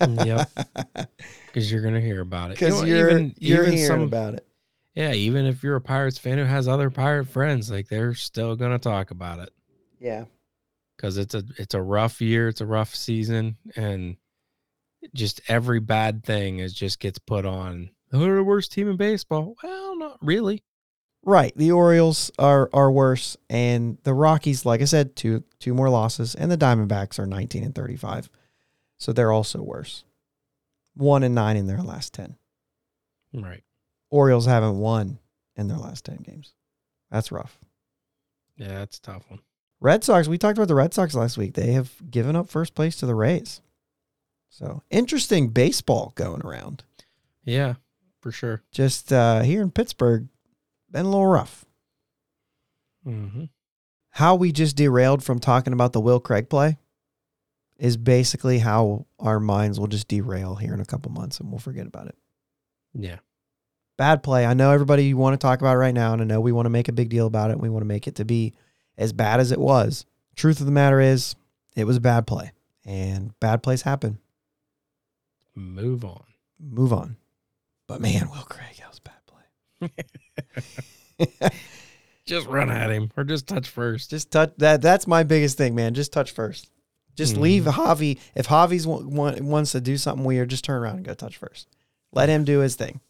Yep. 0.00 0.50
Because 1.52 1.70
you're 1.70 1.82
gonna 1.82 2.00
hear 2.00 2.20
about 2.20 2.52
it. 2.52 2.60
You 2.60 2.66
Because 2.66 2.80
know, 2.82 2.86
you're 2.88 3.10
even, 3.10 3.34
you're 3.38 3.62
even 3.64 3.72
hearing 3.74 3.86
some, 3.86 4.02
about 4.02 4.34
it. 4.34 4.46
Yeah, 4.94 5.12
even 5.12 5.46
if 5.46 5.62
you're 5.62 5.76
a 5.76 5.80
Pirates 5.80 6.18
fan 6.18 6.38
who 6.38 6.44
has 6.44 6.66
other 6.68 6.90
Pirate 6.90 7.26
friends, 7.28 7.70
like 7.70 7.88
they're 7.88 8.14
still 8.14 8.56
gonna 8.56 8.78
talk 8.78 9.10
about 9.10 9.38
it 9.38 9.50
Yeah. 10.00 10.24
because 10.96 11.16
it's 11.16 11.34
a 11.34 11.42
it's 11.58 11.74
a 11.74 11.82
rough 11.82 12.20
year, 12.20 12.48
it's 12.48 12.60
a 12.60 12.66
rough 12.66 12.94
season, 12.94 13.56
and 13.76 14.16
just 15.14 15.40
every 15.48 15.80
bad 15.80 16.24
thing 16.24 16.58
is 16.58 16.72
just 16.74 16.98
gets 17.00 17.18
put 17.18 17.46
on. 17.46 17.90
Oh, 18.12 18.18
they're 18.18 18.36
the 18.36 18.44
worst 18.44 18.72
team 18.72 18.88
in 18.88 18.96
baseball. 18.96 19.54
Well, 19.62 19.96
not 19.96 20.18
really. 20.20 20.62
Right. 21.22 21.52
The 21.56 21.70
Orioles 21.72 22.30
are 22.38 22.68
are 22.72 22.90
worse, 22.90 23.36
and 23.48 23.98
the 24.04 24.14
Rockies, 24.14 24.64
like 24.66 24.80
I 24.80 24.86
said, 24.86 25.14
two 25.16 25.44
two 25.58 25.74
more 25.74 25.88
losses, 25.90 26.34
and 26.34 26.50
the 26.50 26.56
Diamondbacks 26.58 27.18
are 27.18 27.26
19 27.26 27.62
and 27.62 27.74
35, 27.74 28.28
so 28.98 29.12
they're 29.12 29.32
also 29.32 29.62
worse. 29.62 30.04
One 30.94 31.22
and 31.22 31.34
nine 31.34 31.56
in 31.56 31.66
their 31.66 31.82
last 31.82 32.14
10. 32.14 32.36
Right. 33.34 33.62
Orioles 34.10 34.46
haven't 34.46 34.78
won 34.78 35.18
in 35.56 35.68
their 35.68 35.78
last 35.78 36.04
10 36.04 36.18
games. 36.18 36.54
That's 37.10 37.32
rough. 37.32 37.58
Yeah, 38.56 38.78
that's 38.78 38.98
a 38.98 39.02
tough 39.02 39.24
one. 39.28 39.40
Red 39.80 40.04
Sox, 40.04 40.28
we 40.28 40.36
talked 40.36 40.58
about 40.58 40.68
the 40.68 40.74
Red 40.74 40.92
Sox 40.92 41.14
last 41.14 41.38
week. 41.38 41.54
They 41.54 41.72
have 41.72 41.90
given 42.10 42.36
up 42.36 42.48
first 42.48 42.74
place 42.74 42.96
to 42.96 43.06
the 43.06 43.14
Rays. 43.14 43.62
So 44.50 44.82
interesting 44.90 45.48
baseball 45.48 46.12
going 46.16 46.42
around. 46.42 46.84
Yeah, 47.44 47.74
for 48.20 48.32
sure. 48.32 48.62
Just 48.72 49.12
uh, 49.12 49.40
here 49.40 49.62
in 49.62 49.70
Pittsburgh, 49.70 50.28
been 50.90 51.06
a 51.06 51.08
little 51.08 51.26
rough. 51.26 51.64
Mm-hmm. 53.06 53.44
How 54.10 54.34
we 54.34 54.52
just 54.52 54.76
derailed 54.76 55.22
from 55.22 55.38
talking 55.38 55.72
about 55.72 55.92
the 55.92 56.00
Will 56.00 56.20
Craig 56.20 56.50
play 56.50 56.76
is 57.80 57.96
basically 57.96 58.58
how 58.58 59.06
our 59.18 59.40
minds 59.40 59.80
will 59.80 59.86
just 59.88 60.06
derail 60.06 60.54
here 60.54 60.74
in 60.74 60.80
a 60.80 60.84
couple 60.84 61.10
months 61.10 61.40
and 61.40 61.50
we'll 61.50 61.58
forget 61.58 61.86
about 61.86 62.06
it. 62.06 62.16
Yeah. 62.94 63.18
Bad 63.96 64.22
play. 64.22 64.46
I 64.46 64.54
know 64.54 64.70
everybody 64.70 65.04
you 65.04 65.16
want 65.16 65.34
to 65.34 65.44
talk 65.44 65.60
about 65.60 65.74
it 65.74 65.78
right 65.78 65.94
now, 65.94 66.12
and 66.12 66.22
I 66.22 66.24
know 66.24 66.40
we 66.40 66.52
want 66.52 66.66
to 66.66 66.70
make 66.70 66.88
a 66.88 66.92
big 66.92 67.08
deal 67.08 67.26
about 67.26 67.50
it. 67.50 67.54
And 67.54 67.62
we 67.62 67.68
want 67.68 67.82
to 67.82 67.86
make 67.88 68.06
it 68.06 68.14
to 68.16 68.24
be 68.24 68.54
as 68.96 69.12
bad 69.12 69.40
as 69.40 69.50
it 69.52 69.58
was. 69.58 70.06
Truth 70.36 70.60
of 70.60 70.66
the 70.66 70.72
matter 70.72 71.00
is, 71.00 71.34
it 71.76 71.84
was 71.84 71.96
a 71.96 72.00
bad 72.00 72.26
play. 72.26 72.52
and 72.84 73.38
bad 73.40 73.62
plays 73.62 73.82
happen. 73.82 74.18
Move 75.54 76.04
on. 76.04 76.24
Move 76.58 76.92
on. 76.92 77.16
But 77.86 78.00
man, 78.00 78.30
Will 78.30 78.42
Craig, 78.42 78.76
that 78.78 78.88
was 78.88 79.00
a 79.00 79.88
bad 79.88 79.90
play. 81.40 81.50
Just 82.26 82.46
run 82.46 82.70
at 82.70 82.90
him 82.90 83.10
or 83.16 83.24
just 83.24 83.48
touch 83.48 83.68
first. 83.68 84.10
Just 84.10 84.30
touch 84.30 84.52
that. 84.58 84.80
That's 84.80 85.06
my 85.08 85.24
biggest 85.24 85.58
thing, 85.58 85.74
man. 85.74 85.94
Just 85.94 86.12
touch 86.12 86.30
first. 86.30 86.70
Just 87.20 87.36
Mhm. 87.36 87.40
leave 87.40 87.64
Javi. 87.64 88.18
If 88.34 88.46
Javi's 88.48 88.86
wa- 88.86 89.02
wa- 89.02 89.36
wants 89.40 89.72
to 89.72 89.80
do 89.80 89.96
something 89.96 90.24
weird, 90.24 90.48
just 90.50 90.64
turn 90.64 90.80
around 90.82 90.96
and 90.96 91.04
go 91.04 91.14
touch 91.14 91.36
first. 91.36 91.68
Let 92.12 92.28
him 92.28 92.44
do 92.44 92.60
his 92.60 92.76
thing. 92.76 93.00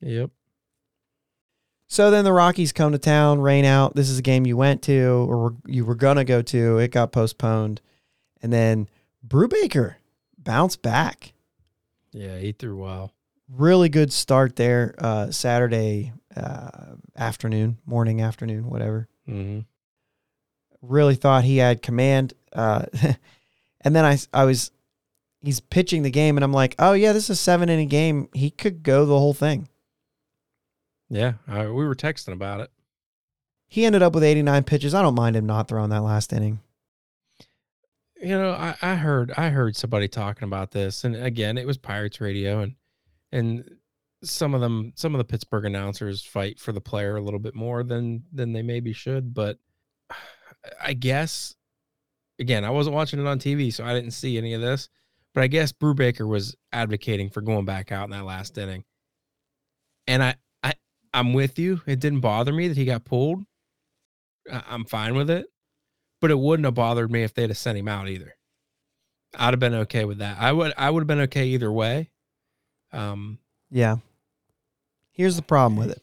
Yep. 0.00 0.30
So 1.88 2.10
then 2.10 2.24
the 2.24 2.32
Rockies 2.32 2.72
come 2.72 2.90
to 2.92 2.98
town, 2.98 3.40
rain 3.40 3.64
out. 3.64 3.94
This 3.94 4.10
is 4.10 4.18
a 4.18 4.22
game 4.22 4.44
you 4.46 4.56
went 4.56 4.82
to 4.82 5.26
or 5.28 5.38
were- 5.38 5.56
you 5.66 5.84
were 5.84 5.94
gonna 5.94 6.24
go 6.24 6.42
to. 6.42 6.78
It 6.78 6.88
got 6.90 7.12
postponed, 7.12 7.80
and 8.42 8.52
then 8.52 8.88
Brubaker 9.26 9.94
bounced 10.36 10.82
back. 10.82 11.32
Yeah, 12.12 12.38
he 12.38 12.52
threw 12.52 12.76
well. 12.82 13.12
Really 13.48 13.88
good 13.88 14.12
start 14.12 14.56
there. 14.56 14.94
Uh, 14.98 15.30
Saturday 15.30 16.12
uh, 16.36 16.96
afternoon, 17.16 17.78
morning, 17.86 18.20
afternoon, 18.20 18.68
whatever. 18.68 19.08
hmm 19.24 19.60
Really 20.82 21.14
thought 21.14 21.44
he 21.44 21.56
had 21.58 21.80
command. 21.82 22.34
Uh, 22.52 22.84
and 23.86 23.94
then 23.94 24.04
I 24.04 24.18
I 24.34 24.44
was 24.44 24.72
he's 25.42 25.60
pitching 25.60 26.02
the 26.02 26.10
game, 26.10 26.36
and 26.36 26.42
I'm 26.42 26.52
like, 26.52 26.74
oh 26.80 26.92
yeah, 26.92 27.12
this 27.12 27.24
is 27.24 27.30
a 27.30 27.36
seven 27.36 27.68
inning 27.68 27.86
game. 27.86 28.28
He 28.34 28.50
could 28.50 28.82
go 28.82 29.06
the 29.06 29.16
whole 29.16 29.32
thing. 29.32 29.68
Yeah, 31.08 31.34
I, 31.46 31.68
we 31.68 31.86
were 31.86 31.94
texting 31.94 32.32
about 32.32 32.60
it. 32.60 32.70
He 33.68 33.84
ended 33.84 34.02
up 34.02 34.12
with 34.12 34.24
89 34.24 34.64
pitches. 34.64 34.92
I 34.92 35.02
don't 35.02 35.14
mind 35.14 35.36
him 35.36 35.46
not 35.46 35.68
throwing 35.68 35.90
that 35.90 36.02
last 36.02 36.32
inning. 36.32 36.58
You 38.20 38.30
know, 38.30 38.50
I, 38.50 38.74
I 38.82 38.96
heard 38.96 39.32
I 39.36 39.50
heard 39.50 39.76
somebody 39.76 40.08
talking 40.08 40.48
about 40.48 40.72
this, 40.72 41.04
and 41.04 41.14
again, 41.14 41.56
it 41.56 41.66
was 41.66 41.78
Pirates 41.78 42.20
radio, 42.20 42.62
and 42.62 42.74
and 43.30 43.76
some 44.24 44.52
of 44.52 44.60
them, 44.60 44.94
some 44.96 45.14
of 45.14 45.18
the 45.18 45.24
Pittsburgh 45.24 45.64
announcers 45.64 46.24
fight 46.24 46.58
for 46.58 46.72
the 46.72 46.80
player 46.80 47.14
a 47.14 47.22
little 47.22 47.38
bit 47.38 47.54
more 47.54 47.84
than 47.84 48.24
than 48.32 48.52
they 48.52 48.62
maybe 48.62 48.92
should. 48.92 49.32
But 49.32 49.58
I 50.82 50.94
guess, 50.94 51.54
again, 52.38 52.64
I 52.64 52.70
wasn't 52.70 52.94
watching 52.94 53.20
it 53.20 53.26
on 53.26 53.38
TV, 53.38 53.72
so 53.72 53.84
I 53.84 53.92
didn't 53.94 54.12
see 54.12 54.38
any 54.38 54.54
of 54.54 54.60
this. 54.60 54.88
But 55.34 55.42
I 55.42 55.46
guess 55.48 55.72
Brubaker 55.72 56.26
was 56.26 56.56
advocating 56.72 57.28
for 57.30 57.40
going 57.42 57.64
back 57.66 57.92
out 57.92 58.04
in 58.04 58.10
that 58.10 58.24
last 58.24 58.56
inning, 58.56 58.84
and 60.06 60.22
I 60.22 60.34
I 60.62 60.72
I'm 61.12 61.32
with 61.34 61.58
you. 61.58 61.82
It 61.86 62.00
didn't 62.00 62.20
bother 62.20 62.52
me 62.52 62.68
that 62.68 62.76
he 62.76 62.84
got 62.84 63.04
pulled. 63.04 63.44
I- 64.50 64.62
I'm 64.68 64.84
fine 64.84 65.14
with 65.14 65.28
it 65.30 65.46
but 66.20 66.30
it 66.30 66.38
wouldn't 66.38 66.64
have 66.64 66.74
bothered 66.74 67.10
me 67.10 67.22
if 67.22 67.34
they'd 67.34 67.50
have 67.50 67.58
sent 67.58 67.78
him 67.78 67.88
out 67.88 68.08
either. 68.08 68.34
I'd 69.38 69.52
have 69.52 69.60
been 69.60 69.74
okay 69.74 70.04
with 70.04 70.18
that. 70.18 70.38
I 70.40 70.50
would 70.50 70.72
I 70.76 70.88
would 70.90 71.00
have 71.02 71.06
been 71.06 71.20
okay 71.20 71.48
either 71.48 71.70
way. 71.70 72.10
Um 72.92 73.38
Yeah. 73.70 73.96
Here's 75.10 75.36
the 75.36 75.42
problem 75.42 75.76
with 75.78 75.90
it. 75.90 76.02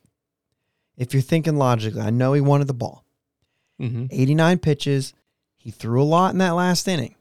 If 0.98 1.14
you're 1.14 1.22
thinking 1.22 1.56
logically, 1.56 2.02
I 2.02 2.12
know 2.12 2.34
he 2.34 2.42
wanted 2.42 2.68
the 2.68 2.74
ball. 2.74 3.04
Mm-hmm. 3.82 4.06
89 4.12 4.60
pitches. 4.60 5.14
He 5.64 5.72
threw 5.72 6.02
a 6.02 6.04
lot 6.04 6.34
in 6.34 6.40
that 6.40 6.56
last 6.56 6.86
inning. 6.90 7.16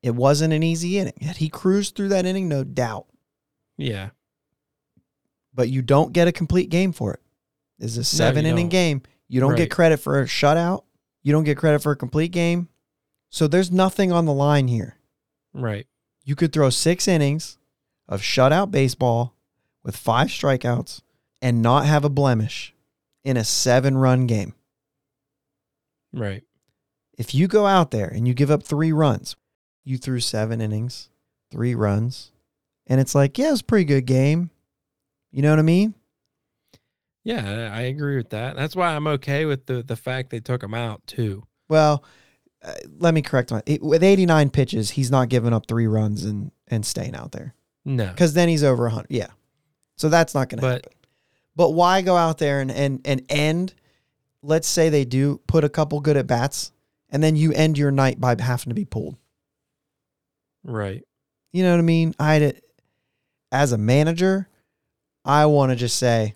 It 0.00 0.14
wasn't 0.14 0.52
an 0.54 0.62
easy 0.62 0.96
inning. 0.96 1.18
He 1.36 1.48
cruised 1.48 1.96
through 1.96 2.10
that 2.10 2.24
inning, 2.24 2.48
no 2.48 2.62
doubt. 2.62 3.06
yeah. 3.76 4.10
But 5.52 5.68
you 5.70 5.82
don't 5.82 6.12
get 6.12 6.28
a 6.28 6.32
complete 6.32 6.70
game 6.70 6.92
for 6.92 7.14
it. 7.14 7.20
Is 7.80 7.96
a 7.96 8.04
seven 8.04 8.46
inning 8.46 8.66
don't. 8.66 8.70
game. 8.70 9.02
You 9.26 9.40
don't 9.40 9.50
Right. 9.50 9.56
get 9.58 9.72
credit 9.72 9.96
for 9.96 10.20
a 10.22 10.24
shutout. 10.26 10.84
You 11.24 11.32
don't 11.32 11.42
get 11.42 11.58
credit 11.58 11.82
for 11.82 11.90
a 11.90 11.96
complete 11.96 12.30
game. 12.30 12.68
So 13.30 13.48
there's 13.48 13.72
nothing 13.72 14.12
on 14.12 14.24
the 14.24 14.32
line 14.32 14.68
here. 14.68 14.98
Right. 15.52 15.88
You 16.22 16.36
could 16.36 16.52
throw 16.52 16.70
six 16.70 17.08
innings 17.08 17.58
of 18.08 18.20
shutout 18.22 18.70
baseball 18.70 19.34
with 19.82 19.96
five 19.96 20.28
strikeouts 20.28 21.00
and 21.42 21.60
not 21.60 21.86
have 21.86 22.04
a 22.04 22.08
blemish 22.10 22.72
in 23.24 23.36
a 23.36 23.42
seven 23.42 23.98
run 23.98 24.28
game. 24.28 24.54
Right. 26.12 26.44
If 27.18 27.34
you 27.34 27.46
go 27.48 27.66
out 27.66 27.90
there 27.90 28.06
and 28.06 28.26
you 28.26 28.32
give 28.32 28.50
up 28.50 28.62
three 28.62 28.92
runs, 28.92 29.36
you 29.84 29.98
threw 29.98 30.20
seven 30.20 30.60
innings, 30.62 31.10
three 31.50 31.74
runs, 31.74 32.32
and 32.86 33.00
it's 33.00 33.14
like, 33.14 33.36
yeah, 33.36 33.48
it 33.48 33.50
was 33.50 33.60
a 33.60 33.64
pretty 33.64 33.84
good 33.84 34.06
game. 34.06 34.48
You 35.30 35.42
know 35.42 35.50
what 35.50 35.58
I 35.58 35.62
mean? 35.62 35.94
Yeah, 37.24 37.68
I 37.74 37.78
I 37.78 37.80
agree 37.82 38.16
with 38.16 38.30
that. 38.30 38.56
That's 38.56 38.74
why 38.74 38.94
I'm 38.94 39.06
okay 39.08 39.44
with 39.44 39.66
the 39.66 39.82
the 39.82 39.96
fact 39.96 40.30
they 40.30 40.40
took 40.40 40.62
him 40.62 40.72
out 40.74 41.06
too. 41.06 41.44
Well, 41.68 42.04
uh, 42.64 42.74
let 42.98 43.12
me 43.12 43.20
correct 43.22 43.50
my. 43.50 43.62
It, 43.66 43.82
with 43.82 44.02
89 44.02 44.50
pitches, 44.50 44.90
he's 44.90 45.10
not 45.10 45.28
giving 45.28 45.52
up 45.52 45.66
three 45.66 45.86
runs 45.86 46.24
and 46.24 46.50
and 46.68 46.86
staying 46.86 47.14
out 47.14 47.32
there 47.32 47.54
No. 47.84 48.06
because 48.08 48.32
then 48.34 48.48
he's 48.48 48.64
over 48.64 48.84
100. 48.84 49.08
Yeah, 49.10 49.28
so 49.96 50.08
that's 50.08 50.34
not 50.34 50.48
going 50.48 50.60
to 50.60 50.66
happen. 50.66 50.92
But 51.56 51.70
why 51.70 52.00
go 52.02 52.16
out 52.16 52.38
there 52.38 52.60
and 52.60 52.70
and 52.70 53.00
and 53.04 53.22
end? 53.28 53.74
Let's 54.40 54.68
say 54.68 54.88
they 54.88 55.04
do 55.04 55.40
put 55.48 55.64
a 55.64 55.68
couple 55.68 56.00
good 56.00 56.16
at 56.16 56.26
bats, 56.28 56.70
and 57.10 57.22
then 57.22 57.36
you 57.36 57.52
end 57.52 57.78
your 57.78 57.90
night 57.90 58.20
by 58.20 58.36
having 58.40 58.70
to 58.70 58.74
be 58.74 58.84
pulled. 58.84 59.16
Right. 60.64 61.04
You 61.52 61.62
know 61.62 61.70
what 61.72 61.78
I 61.78 61.82
mean? 61.82 62.14
I, 62.18 62.54
as 63.50 63.72
a 63.72 63.78
manager, 63.78 64.48
I 65.24 65.46
want 65.46 65.70
to 65.72 65.76
just 65.76 65.96
say, 65.96 66.34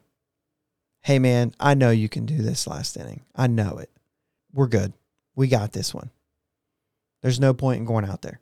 "Hey, 1.02 1.18
man, 1.18 1.54
I 1.60 1.74
know 1.74 1.90
you 1.90 2.08
can 2.08 2.24
do 2.26 2.38
this 2.38 2.66
last 2.66 2.96
inning. 2.96 3.22
I 3.34 3.46
know 3.46 3.78
it. 3.78 3.90
We're 4.52 4.68
good. 4.68 4.92
We 5.34 5.48
got 5.48 5.72
this 5.72 5.92
one. 5.94 6.10
There's 7.22 7.40
no 7.40 7.54
point 7.54 7.78
in 7.80 7.84
going 7.86 8.04
out 8.04 8.22
there. 8.22 8.40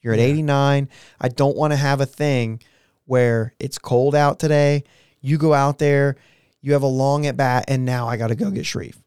You're 0.00 0.14
at 0.14 0.18
Yeah. 0.20 0.26
89. 0.26 0.88
I 1.20 1.28
don't 1.28 1.56
want 1.56 1.72
to 1.72 1.76
have 1.76 2.00
a 2.00 2.06
thing 2.06 2.60
where 3.04 3.54
it's 3.58 3.78
cold 3.78 4.14
out 4.14 4.38
today. 4.38 4.84
You 5.20 5.38
go 5.38 5.54
out 5.54 5.78
there, 5.78 6.16
you 6.60 6.72
have 6.72 6.82
a 6.82 6.86
long 6.88 7.26
at 7.26 7.36
bat, 7.36 7.64
and 7.68 7.84
now 7.84 8.08
I 8.08 8.16
got 8.16 8.28
to 8.28 8.34
go 8.34 8.50
get 8.50 8.66
Shreve. 8.66 8.98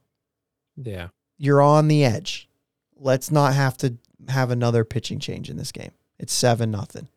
Yeah. 0.78 1.10
You're 1.38 1.62
on 1.62 1.88
the 1.90 2.06
edge. 2.06 2.48
Let's 2.98 3.32
not 3.32 3.54
have 3.54 3.78
to 3.78 3.96
have 4.30 4.52
another 4.52 4.84
pitching 4.84 5.20
change 5.20 5.50
in 5.50 5.58
this 5.58 5.72
game. 5.72 5.92
It's 6.18 6.34
seven 6.34 6.72
nothing. 6.72 7.10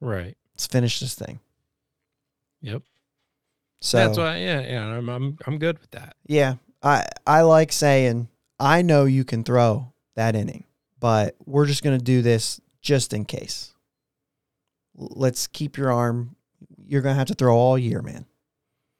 Right. 0.00 0.36
Let's 0.54 0.66
finish 0.66 1.00
this 1.00 1.14
thing. 1.14 1.40
Yep. 2.60 2.82
So 3.80 3.98
That's 3.98 4.18
why 4.18 4.38
yeah, 4.38 4.60
yeah, 4.60 4.84
I'm 4.86 5.08
I'm 5.08 5.38
I'm 5.46 5.58
good 5.58 5.78
with 5.78 5.90
that. 5.92 6.16
yeah, 6.26 6.56
I 6.82 7.06
I 7.26 7.42
like 7.42 7.70
saying 7.70 8.28
I 8.58 8.82
know 8.82 9.04
you 9.04 9.24
can 9.24 9.44
throw 9.44 9.92
that 10.16 10.34
inning, 10.34 10.64
but 10.98 11.36
we're 11.46 11.66
just 11.66 11.84
gonna 11.84 11.98
do 11.98 12.20
this 12.20 12.60
just 12.82 13.12
in 13.12 13.24
case. 13.24 13.72
Let's 14.96 15.46
keep 15.46 15.76
your 15.76 15.92
arm. 15.92 16.34
You're 16.84 17.02
gonna 17.02 17.14
have 17.14 17.28
to 17.28 17.34
throw 17.34 17.56
all 17.56 17.78
year, 17.78 18.02
man. 18.02 18.26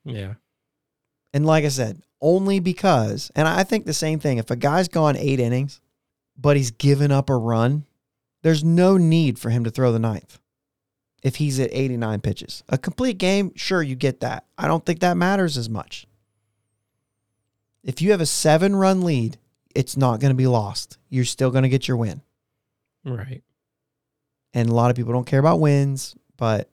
Yeah. 0.04 0.34
And 1.34 1.44
like 1.44 1.64
I 1.64 1.68
said, 1.68 2.00
only 2.20 2.60
because, 2.60 3.32
and 3.34 3.48
I 3.48 3.64
think 3.64 3.84
the 3.84 3.92
same 3.92 4.20
thing. 4.20 4.38
If 4.38 4.50
a 4.50 4.56
guy's 4.56 4.86
gone 4.88 5.16
eight 5.16 5.40
innings, 5.40 5.80
but 6.38 6.56
he's 6.56 6.70
given 6.70 7.10
up 7.10 7.28
a 7.28 7.36
run, 7.36 7.84
there's 8.42 8.62
no 8.62 8.96
need 8.96 9.38
for 9.38 9.50
him 9.50 9.64
to 9.64 9.70
throw 9.70 9.92
the 9.92 9.98
ninth. 9.98 10.38
If 11.22 11.36
he's 11.36 11.58
at 11.58 11.70
89 11.72 12.20
pitches, 12.20 12.62
a 12.68 12.78
complete 12.78 13.18
game, 13.18 13.52
sure, 13.56 13.82
you 13.82 13.96
get 13.96 14.20
that. 14.20 14.46
I 14.56 14.68
don't 14.68 14.86
think 14.86 15.00
that 15.00 15.16
matters 15.16 15.58
as 15.58 15.68
much. 15.68 16.06
If 17.82 18.00
you 18.00 18.12
have 18.12 18.20
a 18.20 18.26
seven 18.26 18.76
run 18.76 19.02
lead, 19.02 19.38
it's 19.74 19.96
not 19.96 20.20
going 20.20 20.30
to 20.30 20.36
be 20.36 20.46
lost. 20.46 20.98
You're 21.08 21.24
still 21.24 21.50
going 21.50 21.64
to 21.64 21.68
get 21.68 21.88
your 21.88 21.96
win. 21.96 22.22
Right. 23.04 23.42
And 24.54 24.68
a 24.68 24.74
lot 24.74 24.90
of 24.90 24.96
people 24.96 25.12
don't 25.12 25.26
care 25.26 25.40
about 25.40 25.60
wins, 25.60 26.14
but 26.36 26.70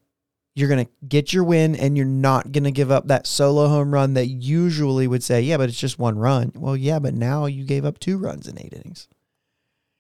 you're 0.56 0.69
going 0.69 0.86
to 0.86 0.91
get 1.08 1.34
your 1.34 1.43
win 1.43 1.75
and 1.75 1.97
you're 1.97 2.06
not 2.06 2.51
going 2.51 2.63
to 2.63 2.71
give 2.71 2.91
up 2.91 3.08
that 3.08 3.28
solo 3.28 3.67
home 3.67 3.93
run 3.93 4.13
that 4.13 4.28
usually 4.28 5.08
would 5.08 5.23
say, 5.23 5.41
yeah, 5.41 5.58
but 5.58 5.69
it's 5.69 5.80
just 5.80 5.99
one 5.99 6.17
run. 6.17 6.51
Well, 6.56 6.78
yeah, 6.78 6.99
but 6.99 7.13
now 7.13 7.45
you 7.45 7.65
gave 7.65 7.84
up 7.84 7.99
two 7.99 8.17
runs 8.17 8.47
in 8.47 8.60
eight 8.60 8.73
innings. 8.73 9.08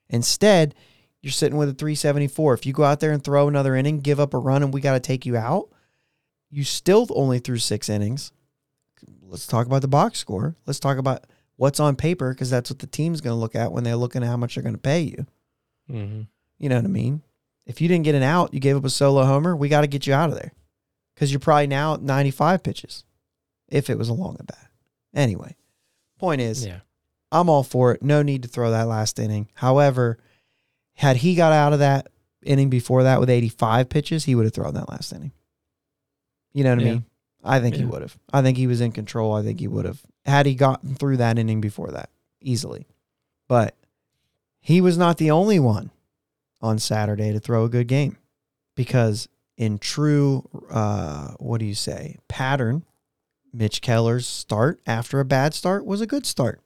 Instead, 0.09 0.75
you're 1.21 1.31
sitting 1.31 1.57
with 1.57 1.69
a 1.69 1.73
374. 1.73 2.53
If 2.53 2.65
you 2.65 2.73
go 2.73 2.83
out 2.83 2.99
there 2.99 3.11
and 3.11 3.23
throw 3.23 3.47
another 3.47 3.75
inning, 3.75 3.99
give 3.99 4.19
up 4.19 4.33
a 4.33 4.37
run, 4.37 4.63
and 4.63 4.73
we 4.73 4.81
got 4.81 4.93
to 4.93 4.99
take 4.99 5.25
you 5.25 5.35
out, 5.35 5.69
you 6.49 6.63
still 6.63 7.07
only 7.09 7.39
threw 7.39 7.57
six 7.57 7.89
innings. 7.89 8.31
Let's 9.23 9.47
talk 9.47 9.65
about 9.65 9.81
the 9.81 9.87
box 9.87 10.19
score. 10.19 10.55
Let's 10.65 10.79
talk 10.79 10.97
about 10.97 11.25
what's 11.55 11.79
on 11.79 11.95
paper 11.95 12.33
because 12.33 12.49
that's 12.49 12.69
what 12.69 12.79
the 12.79 12.87
team's 12.87 13.21
going 13.21 13.35
to 13.35 13.39
look 13.39 13.55
at 13.55 13.71
when 13.71 13.83
they're 13.83 13.95
looking 13.95 14.23
at 14.23 14.27
how 14.27 14.37
much 14.37 14.55
they're 14.55 14.63
going 14.63 14.75
to 14.75 14.81
pay 14.81 15.01
you. 15.01 15.25
Mm-hmm. 15.89 16.21
You 16.59 16.69
know 16.69 16.75
what 16.75 16.85
I 16.85 16.89
mean? 16.89 17.21
If 17.65 17.81
you 17.81 17.87
didn't 17.87 18.05
get 18.05 18.15
an 18.15 18.23
out, 18.23 18.53
you 18.53 18.59
gave 18.59 18.77
up 18.77 18.85
a 18.85 18.89
solo 18.89 19.25
homer, 19.25 19.55
we 19.55 19.69
got 19.69 19.81
to 19.81 19.87
get 19.87 20.05
you 20.05 20.13
out 20.13 20.29
of 20.29 20.35
there 20.35 20.53
because 21.13 21.31
you're 21.31 21.39
probably 21.39 21.67
now 21.67 21.95
at 21.95 22.01
95 22.01 22.61
pitches 22.61 23.03
if 23.67 23.89
it 23.89 23.97
was 23.97 24.09
a 24.09 24.13
long 24.13 24.37
at 24.39 24.47
bat. 24.47 24.69
Anyway, 25.13 25.55
point 26.19 26.41
is, 26.41 26.65
Yeah. 26.65 26.79
I'm 27.31 27.49
all 27.49 27.63
for 27.63 27.91
it. 27.91 28.01
No 28.03 28.21
need 28.21 28.43
to 28.43 28.47
throw 28.47 28.71
that 28.71 28.87
last 28.87 29.19
inning. 29.19 29.49
However, 29.55 30.17
had 30.93 31.17
he 31.17 31.35
got 31.35 31.51
out 31.51 31.73
of 31.73 31.79
that 31.79 32.07
inning 32.43 32.69
before 32.69 33.03
that 33.03 33.19
with 33.19 33.29
85 33.29 33.89
pitches, 33.89 34.25
he 34.25 34.35
would 34.35 34.45
have 34.45 34.53
thrown 34.53 34.73
that 34.75 34.89
last 34.89 35.11
inning. 35.11 35.31
You 36.53 36.63
know 36.63 36.69
what 36.71 36.79
I 36.79 36.83
mean? 36.93 37.05
I 37.43 37.59
think 37.59 37.75
he 37.75 37.85
would 37.85 38.01
have. 38.01 38.17
I 38.33 38.41
think 38.41 38.57
he 38.57 38.67
was 38.67 38.81
in 38.81 38.91
control. 38.91 39.33
I 39.33 39.43
think 39.43 39.59
he 39.59 39.67
would 39.67 39.85
have 39.85 40.01
had 40.25 40.45
he 40.45 40.55
gotten 40.55 40.95
through 40.95 41.17
that 41.17 41.37
inning 41.37 41.61
before 41.61 41.91
that 41.91 42.09
easily. 42.41 42.87
But 43.47 43.75
he 44.59 44.81
was 44.81 44.97
not 44.97 45.17
the 45.17 45.29
only 45.31 45.59
one 45.59 45.91
on 46.61 46.79
Saturday 46.79 47.31
to 47.33 47.39
throw 47.39 47.65
a 47.65 47.69
good 47.69 47.87
game 47.87 48.17
because 48.75 49.27
in 49.57 49.77
true 49.77 50.47
uh, 50.71 51.33
what 51.37 51.59
do 51.59 51.65
you 51.65 51.75
say 51.75 52.17
pattern, 52.27 52.83
Mitch 53.53 53.81
Keller's 53.81 54.25
start 54.25 54.81
after 54.87 55.19
a 55.19 55.25
bad 55.25 55.53
start 55.53 55.85
was 55.85 56.01
a 56.01 56.07
good 56.07 56.25
start. 56.25 56.61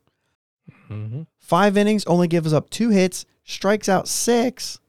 Mm-hmm. 0.89 1.21
Five 1.37 1.77
innings, 1.77 2.05
only 2.05 2.27
gives 2.27 2.53
up 2.53 2.69
two 2.69 2.89
hits, 2.89 3.25
strikes 3.43 3.87
out 3.89 4.07
six, 4.07 4.79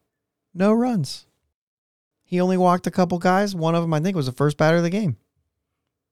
no 0.55 0.73
runs. 0.73 1.27
He 2.25 2.41
only 2.41 2.57
walked 2.57 2.87
a 2.87 2.91
couple 2.91 3.19
guys. 3.19 3.55
One 3.55 3.75
of 3.75 3.83
them, 3.83 3.93
I 3.93 4.01
think, 4.01 4.17
was 4.17 4.27
the 4.27 4.33
first 4.33 4.57
batter 4.57 4.77
of 4.77 4.83
the 4.83 4.91
game. 4.91 5.17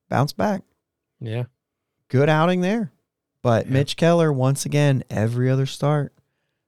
Bounce 0.08 0.32
back. 0.32 0.62
Yeah. 1.20 1.44
Good 2.08 2.28
outing 2.28 2.60
there. 2.60 2.92
But 3.42 3.66
Yeah. 3.66 3.72
Mitch 3.72 3.96
Keller, 3.96 4.32
once 4.32 4.66
again, 4.66 5.04
every 5.10 5.48
other 5.50 5.66
start. 5.66 6.12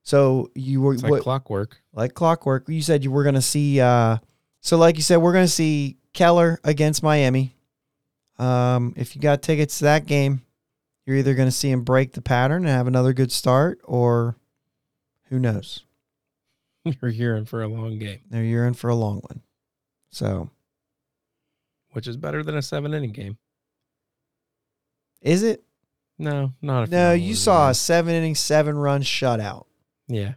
So 0.02 0.50
you 0.54 0.80
were 0.80 0.94
like 0.96 1.10
what- 1.10 1.22
clockwork. 1.22 1.80
like 1.92 2.14
clockwork. 2.14 2.68
You 2.68 2.80
said 2.82 3.02
you 3.04 3.10
were 3.10 3.22
going 3.22 3.34
to 3.34 3.42
see. 3.42 3.80
Uh, 3.80 4.18
so, 4.60 4.76
like 4.76 4.96
you 4.96 5.02
said, 5.02 5.16
we're 5.18 5.32
going 5.32 5.46
to 5.46 5.52
see 5.52 5.96
Keller 6.12 6.60
against 6.64 7.02
Miami. 7.02 7.54
Um, 8.38 8.94
if 8.96 9.14
you 9.16 9.22
got 9.22 9.42
tickets 9.42 9.78
to 9.78 9.84
that 9.84 10.06
game, 10.06 10.42
you're 11.10 11.18
either 11.18 11.34
going 11.34 11.48
to 11.48 11.52
see 11.52 11.70
him 11.72 11.82
break 11.82 12.12
the 12.12 12.22
pattern 12.22 12.64
and 12.64 12.70
have 12.70 12.86
another 12.86 13.12
good 13.12 13.32
start, 13.32 13.80
or 13.82 14.36
who 15.28 15.40
knows? 15.40 15.82
You're 16.84 17.10
hearing 17.10 17.46
for 17.46 17.62
a 17.62 17.68
long 17.68 17.98
game, 17.98 18.20
Now 18.30 18.38
you're 18.38 18.64
in 18.64 18.74
for 18.74 18.88
a 18.88 18.94
long 18.94 19.16
one. 19.16 19.42
So, 20.10 20.50
which 21.90 22.06
is 22.06 22.16
better 22.16 22.44
than 22.44 22.56
a 22.56 22.62
seven 22.62 22.94
inning 22.94 23.10
game. 23.10 23.38
is 25.20 25.42
it? 25.42 25.64
No, 26.16 26.52
not 26.62 26.90
No, 26.90 27.12
you 27.12 27.34
saw 27.34 27.70
a 27.70 27.74
seven 27.74 28.14
inning, 28.14 28.36
seven 28.36 28.78
run 28.78 29.02
shutout. 29.02 29.66
Yeah. 30.06 30.34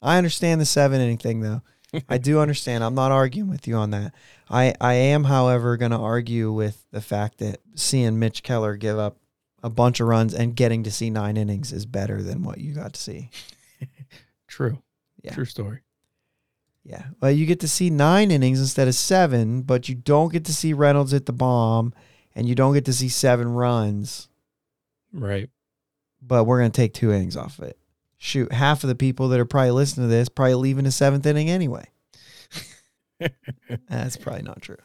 I 0.00 0.16
understand 0.16 0.60
the 0.60 0.64
seven 0.64 1.00
inning 1.00 1.18
thing 1.18 1.40
though. 1.40 1.62
I 2.08 2.18
do 2.18 2.38
understand. 2.38 2.84
I'm 2.84 2.94
not 2.94 3.10
arguing 3.10 3.50
with 3.50 3.66
you 3.66 3.74
on 3.74 3.90
that. 3.90 4.14
I, 4.48 4.74
I 4.80 4.94
am, 4.94 5.24
however, 5.24 5.76
going 5.76 5.90
to 5.90 5.98
argue 5.98 6.52
with 6.52 6.86
the 6.92 7.00
fact 7.00 7.38
that 7.38 7.60
seeing 7.74 8.18
Mitch 8.18 8.42
Keller 8.42 8.76
give 8.76 8.98
up 8.98 9.18
a 9.62 9.70
bunch 9.70 10.00
of 10.00 10.08
runs 10.08 10.34
and 10.34 10.54
getting 10.54 10.82
to 10.84 10.90
see 10.90 11.10
nine 11.10 11.36
innings 11.36 11.72
is 11.72 11.86
better 11.86 12.22
than 12.22 12.42
what 12.42 12.58
you 12.58 12.72
got 12.72 12.92
to 12.92 13.00
see. 13.00 13.30
True. 14.46 14.82
Yeah. 15.22 15.34
True 15.34 15.44
story. 15.44 15.80
Yeah. 16.84 17.06
Well, 17.20 17.32
you 17.32 17.46
get 17.46 17.60
to 17.60 17.68
see 17.68 17.90
nine 17.90 18.30
innings 18.30 18.60
instead 18.60 18.86
of 18.86 18.94
seven, 18.94 19.62
but 19.62 19.88
you 19.88 19.94
don't 19.94 20.32
get 20.32 20.44
to 20.44 20.54
see 20.54 20.72
Reynolds 20.72 21.12
hit 21.12 21.26
the 21.26 21.32
bomb 21.32 21.92
and 22.34 22.48
you 22.48 22.54
don't 22.54 22.74
get 22.74 22.84
to 22.84 22.92
see 22.92 23.08
seven 23.08 23.48
runs. 23.48 24.28
Right. 25.12 25.50
But 26.22 26.44
we're 26.44 26.60
going 26.60 26.70
to 26.70 26.76
take 26.80 26.94
two 26.94 27.12
innings 27.12 27.36
off 27.36 27.58
of 27.58 27.64
it. 27.64 27.78
Shoot, 28.18 28.52
half 28.52 28.84
of 28.84 28.88
the 28.88 28.94
people 28.94 29.28
that 29.28 29.40
are 29.40 29.44
probably 29.44 29.72
listening 29.72 30.08
to 30.08 30.14
this 30.14 30.28
probably 30.28 30.54
leaving 30.54 30.84
the 30.84 30.90
seventh 30.90 31.26
inning 31.26 31.50
anyway. 31.50 31.86
That's 33.88 34.16
probably 34.16 34.42
not 34.42 34.62
true. 34.62 34.78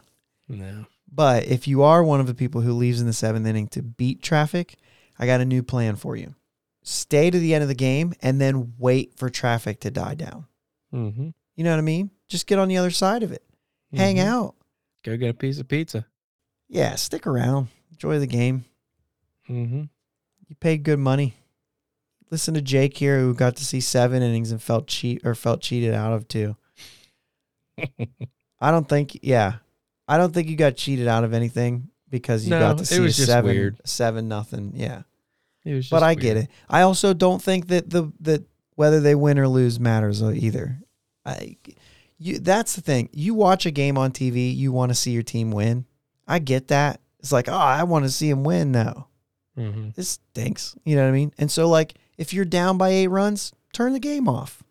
No. 0.47 0.85
But 1.11 1.45
if 1.45 1.67
you 1.67 1.83
are 1.83 2.03
one 2.03 2.19
of 2.21 2.27
the 2.27 2.33
people 2.33 2.61
who 2.61 2.71
leaves 2.73 3.01
in 3.01 3.07
the 3.07 3.13
seventh 3.13 3.45
inning 3.45 3.67
to 3.69 3.81
beat 3.81 4.21
traffic, 4.23 4.75
I 5.19 5.25
got 5.25 5.41
a 5.41 5.45
new 5.45 5.61
plan 5.61 5.95
for 5.97 6.15
you. 6.15 6.35
Stay 6.83 7.29
to 7.29 7.37
the 7.37 7.53
end 7.53 7.61
of 7.63 7.67
the 7.67 7.75
game 7.75 8.13
and 8.21 8.39
then 8.39 8.73
wait 8.79 9.17
for 9.17 9.29
traffic 9.29 9.81
to 9.81 9.91
die 9.91 10.15
down. 10.15 10.45
Mm-hmm. 10.93 11.29
You 11.55 11.63
know 11.63 11.71
what 11.71 11.79
I 11.79 11.81
mean? 11.81 12.11
Just 12.27 12.47
get 12.47 12.59
on 12.59 12.69
the 12.69 12.77
other 12.77 12.91
side 12.91 13.23
of 13.23 13.31
it. 13.31 13.43
Hang 13.93 14.15
Mhm. 14.15 14.25
out. 14.25 14.55
Go 15.03 15.17
get 15.17 15.29
a 15.29 15.33
piece 15.33 15.59
of 15.59 15.67
pizza. 15.67 16.05
Yeah, 16.69 16.95
stick 16.95 17.27
around. 17.27 17.67
Enjoy 17.91 18.17
the 18.19 18.27
game. 18.27 18.63
Mm-hmm. 19.49 19.83
You 20.47 20.55
paid 20.61 20.83
good 20.83 20.99
money. 20.99 21.35
Listen 22.29 22.53
to 22.53 22.61
Jake 22.61 22.97
here 22.97 23.19
who 23.19 23.33
got 23.33 23.57
to 23.57 23.65
see 23.65 23.81
seven 23.81 24.23
innings 24.23 24.51
and 24.51 24.61
felt 24.61 24.87
cheat 24.87 25.25
or 25.25 25.35
felt 25.35 25.59
cheated 25.61 25.93
out 25.93 26.13
of 26.13 26.27
two. 26.29 26.55
I 28.59 28.71
don't 28.71 28.87
think 28.87 29.19
yeah. 29.21 29.55
I 30.11 30.17
don't 30.17 30.33
think 30.33 30.49
you 30.49 30.55
got 30.55 30.75
cheated 30.75 31.07
out 31.07 31.23
of 31.23 31.33
anything 31.33 31.89
because 32.09 32.43
you 32.43 32.49
No, 32.51 32.59
got 32.59 32.77
to 32.77 32.83
it 32.83 32.87
see 32.87 32.99
was 32.99 33.13
a 33.13 33.17
just 33.17 33.27
seven 33.29 33.51
weird. 33.55 33.81
seven 33.85 34.27
nothing. 34.27 34.73
Yeah. 34.75 35.03
It 35.63 35.73
was 35.75 35.85
just 35.85 35.91
but 35.91 36.03
I 36.03 36.15
get 36.15 36.33
weird. 36.35 36.45
it. 36.45 36.49
I 36.69 36.81
also 36.81 37.13
don't 37.13 37.41
think 37.41 37.67
that 37.67 37.89
the 37.89 38.11
that 38.21 38.43
whether 38.75 38.99
they 38.99 39.15
win 39.15 39.37
or 39.39 39.47
lose 39.47 39.79
matters 39.79 40.21
uh, 40.21 40.31
either. 40.31 40.79
I, 41.25 41.55
you 42.17 42.39
that's 42.39 42.75
the 42.75 42.81
thing. 42.81 43.09
You 43.13 43.33
watch 43.35 43.65
a 43.65 43.71
game 43.71 43.97
on 43.97 44.11
TV, 44.11 44.55
you 44.55 44.71
want 44.71 44.89
to 44.89 44.95
see 44.95 45.11
your 45.11 45.23
team 45.23 45.51
win. 45.51 45.85
I 46.27 46.39
get 46.39 46.67
that. 46.69 46.99
It's 47.19 47.31
like, 47.31 47.47
oh, 47.47 47.53
I 47.53 47.83
want 47.83 48.05
to 48.05 48.09
see 48.11 48.29
him 48.29 48.43
win. 48.43 48.71
No, 48.71 49.07
Mhm. 49.57 49.93
this 49.95 50.09
stinks. 50.33 50.75
You 50.83 50.95
know 50.95 51.03
what 51.03 51.09
I 51.09 51.13
mean? 51.13 51.31
And 51.37 51.51
so, 51.51 51.69
like, 51.69 51.93
if 52.17 52.33
you're 52.33 52.45
down 52.45 52.77
by 52.77 52.89
eight 52.89 53.07
runs, 53.07 53.53
turn 53.73 53.93
the 53.93 53.99
game 53.99 54.27
off. 54.27 54.63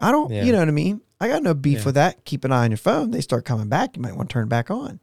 I 0.00 0.10
don't. 0.10 0.30
Yeah. 0.32 0.44
You 0.44 0.52
know 0.52 0.58
what 0.60 0.68
I 0.68 0.72
mean? 0.72 1.02
I 1.22 1.28
got 1.28 1.42
no 1.44 1.54
beef 1.54 1.78
Yeah. 1.78 1.84
with 1.84 1.94
that. 1.94 2.24
Keep 2.24 2.44
an 2.44 2.50
eye 2.52 2.64
on 2.64 2.70
your 2.72 2.78
phone. 2.78 3.12
They 3.12 3.20
start 3.20 3.44
coming 3.44 3.68
back. 3.68 3.96
You 3.96 4.02
might 4.02 4.16
want 4.16 4.28
to 4.28 4.32
turn 4.32 4.44
it 4.44 4.48
back 4.50 4.70
on. 4.70 4.98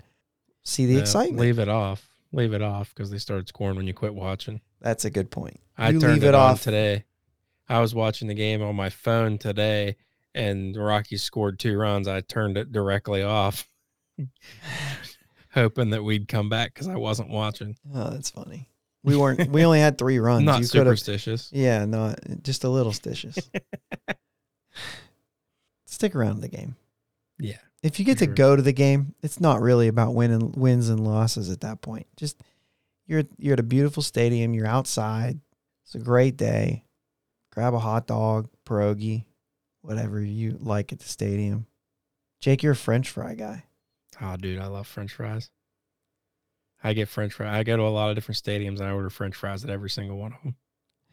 See 0.63 0.85
the 0.85 0.97
excitement. 0.99 1.39
Leave 1.39 1.59
it 1.59 1.69
off. 1.69 2.09
Leave 2.33 2.53
it 2.53 2.61
off 2.61 2.93
because 2.93 3.09
they 3.09 3.17
started 3.17 3.47
scoring 3.47 3.77
when 3.77 3.87
you 3.87 3.93
quit 3.93 4.13
watching. 4.13 4.59
That's 4.81 5.05
a 5.05 5.09
good 5.09 5.31
point. 5.31 5.61
I 5.77 5.91
you 5.91 5.99
turned 5.99 6.15
leave 6.15 6.23
it, 6.25 6.29
it 6.29 6.35
off 6.35 6.61
today. 6.61 7.05
I 7.69 7.79
was 7.79 7.95
watching 7.95 8.27
the 8.27 8.33
game 8.33 8.61
on 8.61 8.75
my 8.75 8.89
phone 8.89 9.37
today, 9.37 9.95
and 10.35 10.75
the 10.75 10.81
Rockies 10.81 11.23
scored 11.23 11.57
two 11.57 11.77
runs. 11.77 12.07
I 12.07 12.19
turned 12.19 12.57
it 12.57 12.71
directly 12.73 13.23
off, 13.23 13.67
hoping 15.53 15.91
that 15.91 16.03
we'd 16.03 16.27
come 16.27 16.49
back 16.49 16.73
because 16.73 16.87
I 16.89 16.97
wasn't 16.97 17.29
watching. 17.29 17.77
Oh, 17.93 18.09
that's 18.09 18.29
funny. 18.31 18.69
We 19.03 19.15
weren't. 19.15 19.49
we 19.49 19.63
only 19.63 19.79
had 19.79 19.97
three 19.97 20.19
runs. 20.19 20.43
Not 20.43 20.59
you 20.59 20.65
superstitious. 20.65 21.49
Yeah, 21.53 21.85
no, 21.85 22.13
just 22.43 22.65
a 22.65 22.69
little 22.69 22.91
stitious. 22.91 23.39
Stick 25.89 26.15
around 26.15 26.41
the 26.41 26.47
game. 26.47 26.75
Yeah. 27.39 27.57
If 27.81 27.97
you 27.97 28.05
get 28.05 28.19
to 28.19 28.25
sure. 28.25 28.33
go 28.35 28.55
to 28.55 28.61
the 28.61 28.71
game, 28.71 29.15
it's 29.23 29.39
not 29.39 29.59
really 29.59 29.87
about 29.87 30.13
winning 30.13 30.51
wins 30.55 30.87
and 30.87 31.03
losses 31.03 31.49
at 31.49 31.61
that 31.61 31.81
point. 31.81 32.05
Just 32.15 32.41
you're 33.07 33.23
you're 33.39 33.53
at 33.53 33.59
a 33.59 33.63
beautiful 33.63 34.03
stadium. 34.03 34.53
You're 34.53 34.67
outside. 34.67 35.39
It's 35.83 35.95
a 35.95 35.99
great 35.99 36.37
day. 36.37 36.83
Grab 37.51 37.73
a 37.73 37.79
hot 37.79 38.05
dog, 38.05 38.49
pierogi, 38.67 39.25
whatever 39.81 40.21
you 40.21 40.57
like 40.59 40.93
at 40.93 40.99
the 40.99 41.09
stadium. 41.09 41.65
Jake, 42.39 42.61
you're 42.61 42.73
a 42.73 42.75
French 42.75 43.09
fry 43.09 43.33
guy. 43.33 43.63
Oh, 44.21 44.37
dude, 44.37 44.59
I 44.59 44.67
love 44.67 44.85
French 44.85 45.13
fries. 45.13 45.49
I 46.83 46.93
get 46.93 47.09
French 47.09 47.33
fries. 47.33 47.51
I 47.53 47.63
go 47.63 47.75
to 47.75 47.83
a 47.83 47.89
lot 47.89 48.09
of 48.09 48.15
different 48.15 48.37
stadiums 48.37 48.79
and 48.79 48.87
I 48.87 48.91
order 48.91 49.09
French 49.09 49.35
fries 49.35 49.63
at 49.63 49.71
every 49.71 49.89
single 49.89 50.17
one 50.17 50.33
of 50.33 50.43
them. 50.43 50.55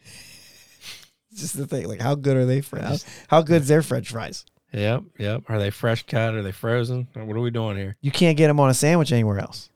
Just 1.34 1.56
the 1.56 1.66
thing. 1.66 1.88
Like, 1.88 2.02
how 2.02 2.14
good 2.14 2.36
are 2.36 2.44
they 2.44 2.60
French? 2.60 3.02
How 3.28 3.40
good 3.40 3.62
is 3.62 3.68
their 3.68 3.82
French 3.82 4.10
fries? 4.10 4.44
Yep, 4.72 5.04
yep. 5.18 5.42
Are 5.48 5.58
they 5.58 5.70
fresh 5.70 6.04
cut? 6.06 6.34
Are 6.34 6.42
they 6.42 6.52
frozen? 6.52 7.08
What 7.14 7.36
are 7.36 7.40
we 7.40 7.50
doing 7.50 7.76
here? 7.76 7.96
You 8.00 8.10
can't 8.10 8.36
get 8.36 8.48
them 8.48 8.60
on 8.60 8.68
a 8.70 8.74
sandwich 8.74 9.12
anywhere 9.12 9.38
else. 9.38 9.70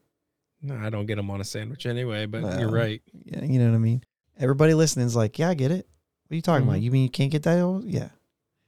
No, 0.63 0.77
I 0.77 0.91
don't 0.91 1.07
get 1.07 1.17
them 1.17 1.31
on 1.31 1.41
a 1.41 1.45
sandwich 1.45 1.87
anyway. 1.87 2.27
But 2.27 2.59
you're 2.61 2.71
right. 2.71 3.01
Yeah, 3.25 3.43
you 3.45 3.59
know 3.59 3.71
what 3.71 3.77
I 3.77 3.79
mean. 3.79 4.03
Everybody 4.39 4.75
listening 4.75 5.07
is 5.07 5.17
like, 5.17 5.39
yeah, 5.39 5.49
I 5.51 5.55
get 5.55 5.71
it. 5.71 5.87
What 6.27 6.35
are 6.35 6.37
you 6.37 6.43
talking 6.43 6.67
about? 6.67 6.79
Mhm. 6.79 6.83
You 6.83 6.91
mean 6.91 7.03
you 7.05 7.11
can't 7.11 7.31
get 7.31 7.43
that? 7.45 7.59
el- 7.59 7.83
Yeah, 7.85 8.11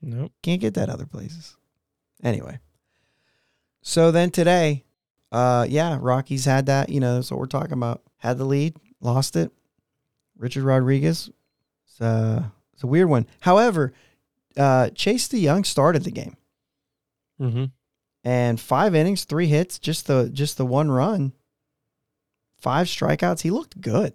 Nope. 0.00 0.32
can't 0.42 0.61
get 0.61 0.74
that 0.74 0.88
other 0.88 1.06
places. 1.06 1.56
Anyway, 2.22 2.58
so 3.82 4.11
then 4.11 4.30
today, 4.30 4.85
uh, 5.32 5.66
yeah, 5.68 5.98
Rockies 6.00 6.44
had 6.44 6.66
that. 6.66 6.88
You 6.88 7.00
know, 7.00 7.16
that's 7.16 7.30
what 7.30 7.40
we're 7.40 7.46
talking 7.46 7.72
about. 7.72 8.02
Had 8.18 8.38
the 8.38 8.44
lead, 8.44 8.76
lost 9.00 9.37
it. 9.37 9.50
Richard 10.37 10.62
Rodriguez. 10.64 11.30
It's, 11.87 12.00
uh, 12.00 12.44
it's 12.72 12.82
a 12.82 12.87
weird 12.87 13.08
one. 13.08 13.26
However, 13.40 13.92
uh, 14.56 14.90
Chase 14.90 15.28
De 15.28 15.44
Jong 15.44 15.64
started 15.64 16.04
the 16.04 16.10
game 16.10 16.36
Mm-hmm. 17.40 17.64
and 18.24 18.60
five 18.60 18.94
innings, 18.94 19.24
three 19.24 19.46
hits, 19.48 19.78
just 19.78 20.06
the 20.06 20.31
just 20.33 20.56
the 20.56 20.66
one 20.66 20.90
run, 20.90 21.33
five 22.58 22.87
strikeouts. 22.87 23.40
He 23.40 23.50
looked 23.50 23.81
good. 23.81 24.14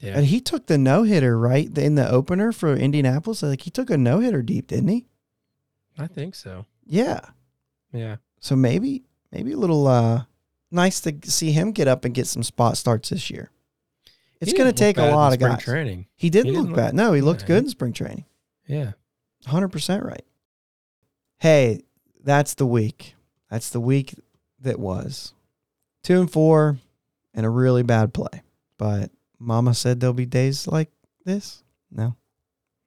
Yeah. 0.00 0.16
And 0.16 0.26
he 0.26 0.40
took 0.40 0.66
the 0.66 0.78
no 0.78 1.02
hitter 1.02 1.36
right 1.36 1.76
in 1.76 1.96
the 1.96 2.08
opener 2.08 2.52
for 2.52 2.72
Indianapolis. 2.76 3.42
Like 3.42 3.62
he 3.62 3.70
took 3.70 3.90
a 3.90 3.96
no 3.98 4.20
hitter 4.20 4.42
deep, 4.42 4.68
didn't 4.68 4.88
he? 4.88 5.06
I 5.98 6.06
think 6.06 6.36
so. 6.36 6.66
Yeah. 6.86 7.20
Yeah. 7.92 8.16
So 8.38 8.54
maybe 8.54 9.02
maybe 9.32 9.52
a 9.52 9.56
little 9.56 9.88
uh 9.88 10.24
nice 10.70 11.00
to 11.00 11.16
see 11.24 11.50
him 11.50 11.72
get 11.72 11.88
up 11.88 12.04
and 12.04 12.14
get 12.14 12.28
some 12.28 12.44
spot 12.44 12.76
starts 12.76 13.08
this 13.08 13.28
year. 13.28 13.50
It's 14.40 14.52
going 14.52 14.70
to 14.70 14.76
take 14.76 14.98
a 14.98 15.06
lot 15.10 15.32
of 15.32 15.40
guys. 15.40 15.60
training. 15.64 16.06
He 16.14 16.30
didn't 16.30 16.52
He 16.52 16.56
look 16.56 16.66
didn't 16.66 16.76
bad. 16.76 16.94
No, 16.94 17.12
he 17.12 17.22
looked 17.22 17.40
yeah, 17.40 17.46
good 17.48 17.64
in 17.64 17.70
spring 17.70 17.92
training. 17.92 18.24
Yeah. 18.68 18.92
100% 19.46 20.04
right. 20.04 20.24
Hey, 21.38 21.82
that's 22.22 22.54
the 22.54 22.66
week. 22.66 23.14
That's 23.50 23.70
the 23.70 23.80
week 23.80 24.14
that 24.60 24.78
was. 24.78 25.32
2 26.04 26.20
and 26.20 26.30
4 26.30 26.78
and 27.34 27.46
a 27.46 27.50
really 27.50 27.82
bad 27.82 28.14
play. 28.14 28.42
But 28.76 29.10
mama 29.38 29.74
said 29.74 29.98
there'll 29.98 30.14
be 30.14 30.26
days 30.26 30.66
like 30.66 30.90
this. 31.24 31.62
No. 31.90 32.14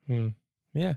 Hmm. 0.07 0.29
Yeah. 0.73 0.93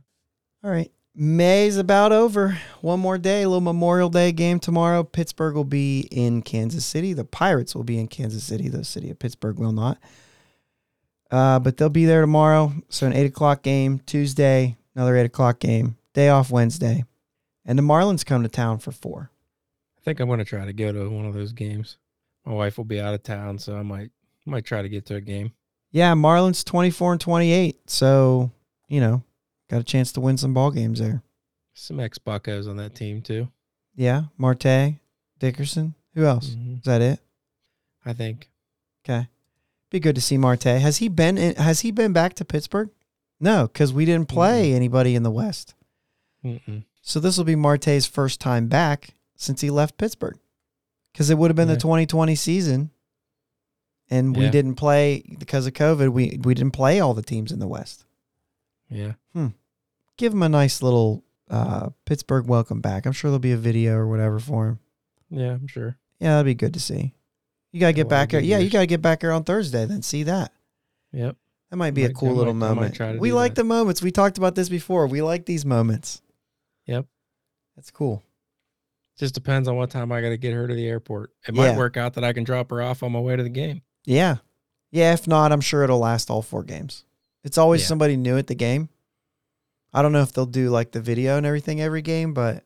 All 0.62 0.70
right. 0.70 0.91
May's 1.16 1.76
about 1.76 2.11
over. 2.11 2.59
One 2.80 2.99
more 2.99 3.18
day, 3.18 3.43
a 3.43 3.49
little 3.49 3.61
Memorial 3.61 4.09
Day 4.09 4.32
game 4.32 4.59
tomorrow. 4.59 5.05
Pittsburgh 5.05 5.55
will 5.55 5.64
be 5.64 6.09
in 6.11 6.43
Kansas 6.43 6.85
City. 6.85 7.12
The 7.12 7.24
Pirates 7.24 7.74
will 7.74 7.85
be 7.85 7.99
in 8.01 8.09
Kansas 8.09 8.43
City. 8.43 8.68
The 8.68 8.85
city 8.85 9.11
of 9.11 9.20
Pittsburgh 9.20 9.59
will 9.59 9.72
not. 9.72 9.99
Uh, 11.35 11.59
but 11.59 11.76
they'll 11.76 11.89
be 11.89 12.05
there 12.05 12.20
tomorrow. 12.20 12.72
So 12.91 13.07
an 13.09 13.12
eight 13.12 13.26
o'clock 13.26 13.62
game. 13.62 13.99
Tuesday, 14.07 14.76
another 14.95 15.16
eight 15.16 15.26
o'clock 15.26 15.59
game. 15.59 15.97
day 16.12 16.28
off 16.28 16.49
Wednesday, 16.51 17.05
and 17.66 17.76
the 17.76 17.82
Marlins 17.82 18.24
come 18.24 18.45
to 18.45 18.49
town 18.49 18.78
for 18.78 18.93
four. 18.93 19.30
I 19.99 20.01
think 20.05 20.20
I'm 20.20 20.28
gonna 20.28 20.45
try 20.45 20.64
to 20.64 20.72
go 20.72 20.93
to 20.93 21.09
one 21.11 21.26
of 21.26 21.35
those 21.35 21.51
games. 21.53 21.97
My 22.47 22.53
wife 22.53 22.78
will 22.78 22.85
be 22.85 23.01
out 23.01 23.14
of 23.14 23.22
town, 23.24 23.59
so 23.59 23.76
I 23.76 23.82
might 23.82 24.11
might 24.47 24.64
try 24.64 24.80
to 24.82 24.89
get 24.89 25.07
to 25.07 25.16
a 25.16 25.20
game. 25.20 25.51
Yeah, 25.91 26.12
Marlins 26.14 26.64
24 26.64 27.12
and 27.12 27.20
28. 27.20 27.89
So, 27.91 28.51
you 28.89 29.01
know, 29.01 29.22
got 29.70 29.80
a 29.80 29.85
chance 29.85 30.12
to 30.12 30.20
win 30.20 30.37
some 30.37 30.53
ball 30.55 30.70
games 30.70 31.01
there. 31.01 31.22
Some 31.72 31.99
ex 31.99 32.18
Buccos 32.18 32.68
on 32.68 32.76
that 32.76 32.95
team 32.95 33.22
too. 33.22 33.49
Yeah, 33.97 34.24
Marte, 34.39 34.97
Dickerson. 35.41 35.95
Who 36.14 36.26
else? 36.26 36.51
Mhm. 36.51 36.78
Is 36.78 36.85
that 36.85 37.01
it? 37.03 37.18
I 38.05 38.12
think. 38.12 38.49
Okay. 39.05 39.26
Be 39.95 40.01
good 40.01 40.16
to 40.16 40.20
see 40.20 40.36
Marte. 40.36 40.64
Has 40.64 40.97
he 40.97 41.07
been 41.07 41.38
in, 41.38 41.55
has 41.55 41.82
he 41.82 41.92
been 41.92 42.12
back 42.12 42.34
to 42.34 42.45
Pittsburgh? 42.45 42.90
No, 43.38 43.68
cuz 43.68 43.92
we 43.92 44.05
didn't 44.05 44.28
play 44.28 44.72
anybody 44.74 45.14
in 45.14 45.22
the 45.22 45.30
West. 45.30 45.74
Mm-mm. 46.45 46.84
So 47.01 47.20
this 47.20 47.38
will 47.38 47.45
be 47.45 47.55
Marte's 47.55 48.05
first 48.05 48.40
time 48.40 48.66
back 48.66 49.11
since 49.36 49.61
he 49.61 49.70
left 49.70 49.97
Pittsburgh. 49.97 50.36
Cuz 51.16 51.30
it 51.30 51.38
would 51.38 51.49
have 51.49 51.55
been 51.55 51.68
Yeah. 51.68 51.74
the 51.74 51.80
2020 51.80 52.34
season 52.34 52.90
and 54.11 54.36
we 54.36 54.47
Yeah. 54.47 54.51
didn't 54.51 54.74
play 54.74 55.22
because 55.38 55.64
of 55.68 55.74
COVID. 55.74 56.09
We 56.12 56.40
we 56.42 56.55
didn't 56.55 56.72
play 56.72 56.99
all 56.99 57.14
the 57.14 57.22
teams 57.22 57.53
in 57.53 57.61
the 57.61 57.68
West. 57.68 58.05
Yeah. 58.90 59.12
Give 60.16 60.32
him 60.32 60.42
a 60.42 60.49
nice 60.49 60.82
little 60.82 61.22
uh, 61.49 61.90
Pittsburgh 62.05 62.47
welcome 62.49 62.80
back. 62.80 63.07
I'm 63.07 63.12
sure 63.12 63.30
there'll 63.30 63.38
be 63.38 63.53
a 63.53 63.57
video 63.57 63.95
or 63.95 64.09
whatever 64.09 64.40
for 64.40 64.66
him. 64.70 64.78
Yeah, 65.30 65.53
I'm 65.53 65.68
sure. 65.68 65.99
Yeah, 66.18 66.30
that'd 66.32 66.47
be 66.47 66.55
good 66.55 66.74
to 66.74 66.80
see. 66.80 67.14
You 67.75 67.81
gotta 67.81 67.93
get 67.93 68.09
back 68.09 68.31
here. 68.31 68.39
Yeah, 68.39 68.59
you 68.59 68.70
gotta 68.70 68.87
get 68.87 69.03
back 69.03 69.22
here 69.22 69.33
on 69.33 69.43
Thursday. 69.43 69.85
Then 69.85 70.01
see 70.03 70.22
that. 70.22 70.53
Yep. 71.12 71.37
That 71.70 71.77
might 71.77 71.93
be 71.93 72.05
a 72.05 72.12
cool 72.12 72.33
little 72.35 72.55
moment. 72.55 72.97
We 73.18 73.33
like 73.33 73.57
that. 73.57 73.62
the 73.62 73.64
moments. 73.64 74.01
We 74.01 74.12
talked 74.12 74.39
about 74.39 74.55
this 74.55 74.68
before. 74.68 75.09
We 75.09 75.22
like 75.22 75.45
these 75.45 75.66
moments. 75.66 76.22
Yep. 76.87 77.07
That's 77.75 77.91
cool. 77.91 78.22
Just 79.18 79.35
depends 79.35 79.66
on 79.66 79.75
what 79.75 79.91
time 79.91 80.12
I 80.12 80.20
got 80.20 80.29
to 80.29 80.37
get 80.37 80.53
her 80.53 80.68
to 80.68 80.75
the 80.75 80.87
airport. 80.87 81.33
It 81.49 81.55
might 81.55 81.77
work 81.77 81.97
out 81.97 82.14
that 82.14 82.22
I 82.22 82.33
can 82.33 82.45
drop 82.45 82.70
her 82.70 82.81
off 82.81 83.03
on 83.03 83.11
my 83.11 83.18
way 83.18 83.35
to 83.35 83.43
the 83.43 83.49
game. 83.49 83.83
Yeah. 84.05 84.37
Yeah, 84.93 85.12
if 85.12 85.27
not, 85.27 85.51
I'm 85.51 85.61
sure 85.61 85.83
it'll 85.83 85.99
last 85.99 86.31
all 86.31 86.43
four 86.43 86.62
games. 86.62 87.05
It's 87.43 87.59
always 87.59 87.81
Yeah. 87.81 87.89
somebody 87.89 88.16
new 88.16 88.39
at 88.39 88.47
the 88.47 88.55
game. 88.55 88.89
I 89.93 90.03
don't 90.03 90.12
know 90.12 90.22
if 90.22 90.33
they'll 90.33 90.47
do 90.47 90.70
like 90.70 90.93
the 90.93 91.01
video 91.01 91.37
and 91.37 91.45
everything 91.47 91.81
every 91.81 92.03
game, 92.03 92.35
but 92.35 92.62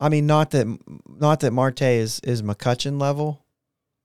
I 0.00 0.08
mean 0.08 0.26
not 0.26 0.50
that 0.52 0.66
not 1.06 1.40
that 1.40 1.52
Marte 1.52 1.82
is 1.82 2.20
is 2.20 2.40
McCutcheon 2.42 2.98
level, 3.00 3.44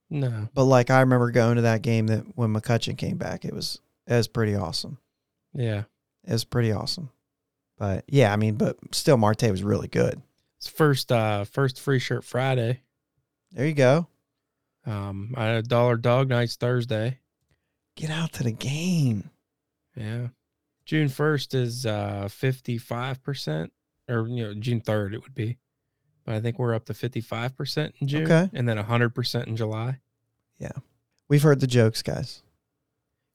No. 0.09 0.47
but 0.53 0.65
like 0.65 0.89
I 0.89 0.99
remember 0.99 1.31
going 1.31 1.55
to 1.55 1.63
that 1.63 1.81
game 1.81 2.07
that 2.07 2.23
when 2.35 2.53
McCutcheon 2.53 2.97
came 2.97 3.17
back, 3.17 3.43
it 3.43 3.53
was 3.53 3.79
it 4.07 4.13
was 4.13 4.27
pretty 4.27 4.55
awesome. 4.55 4.99
Yeah. 5.53 5.83
It 6.23 6.31
was 6.31 6.43
pretty 6.43 6.71
awesome. 6.71 7.09
But 7.77 8.05
yeah, 8.07 8.31
I 8.31 8.35
mean, 8.35 8.55
but 8.55 8.77
still 8.91 9.17
Marte 9.17 9.49
was 9.49 9.63
really 9.63 9.87
good. 9.87 10.21
It's 10.57 10.67
first 10.67 11.11
uh 11.11 11.43
first 11.45 11.79
free 11.79 11.99
shirt 11.99 12.23
Friday. 12.23 12.81
There 13.51 13.65
you 13.65 13.73
go. 13.73 14.07
Um 14.85 15.33
I 15.35 15.45
had 15.45 15.55
a 15.65 15.67
dollar 15.67 15.97
dog 15.97 16.29
nights 16.29 16.55
Thursday. 16.55 17.19
Get 17.95 18.09
out 18.11 18.33
to 18.33 18.43
the 18.43 18.51
game. 18.51 19.29
Yeah. 19.95 20.27
June 20.85 21.09
first 21.09 21.53
is 21.55 21.85
uh 21.85 22.27
fifty 22.29 22.77
five 22.77 23.23
percent. 23.23 23.71
Or 24.07 24.27
you 24.27 24.43
know, 24.45 24.53
June 24.53 24.81
third 24.81 25.15
it 25.15 25.23
would 25.23 25.33
be. 25.33 25.57
But 26.25 26.35
I 26.35 26.41
think 26.41 26.57
we're 26.59 26.73
up 26.73 26.85
to 26.85 26.93
fifty 26.93 27.21
five 27.21 27.55
percent 27.55 27.95
in 27.99 28.07
June. 28.07 28.23
Okay. 28.23 28.49
And 28.53 28.67
then 28.67 28.77
hundred 28.77 29.13
percent 29.15 29.47
in 29.47 29.55
July. 29.55 29.99
Yeah. 30.59 30.71
We've 31.27 31.41
heard 31.43 31.59
the 31.59 31.67
jokes, 31.67 32.01
guys. 32.01 32.41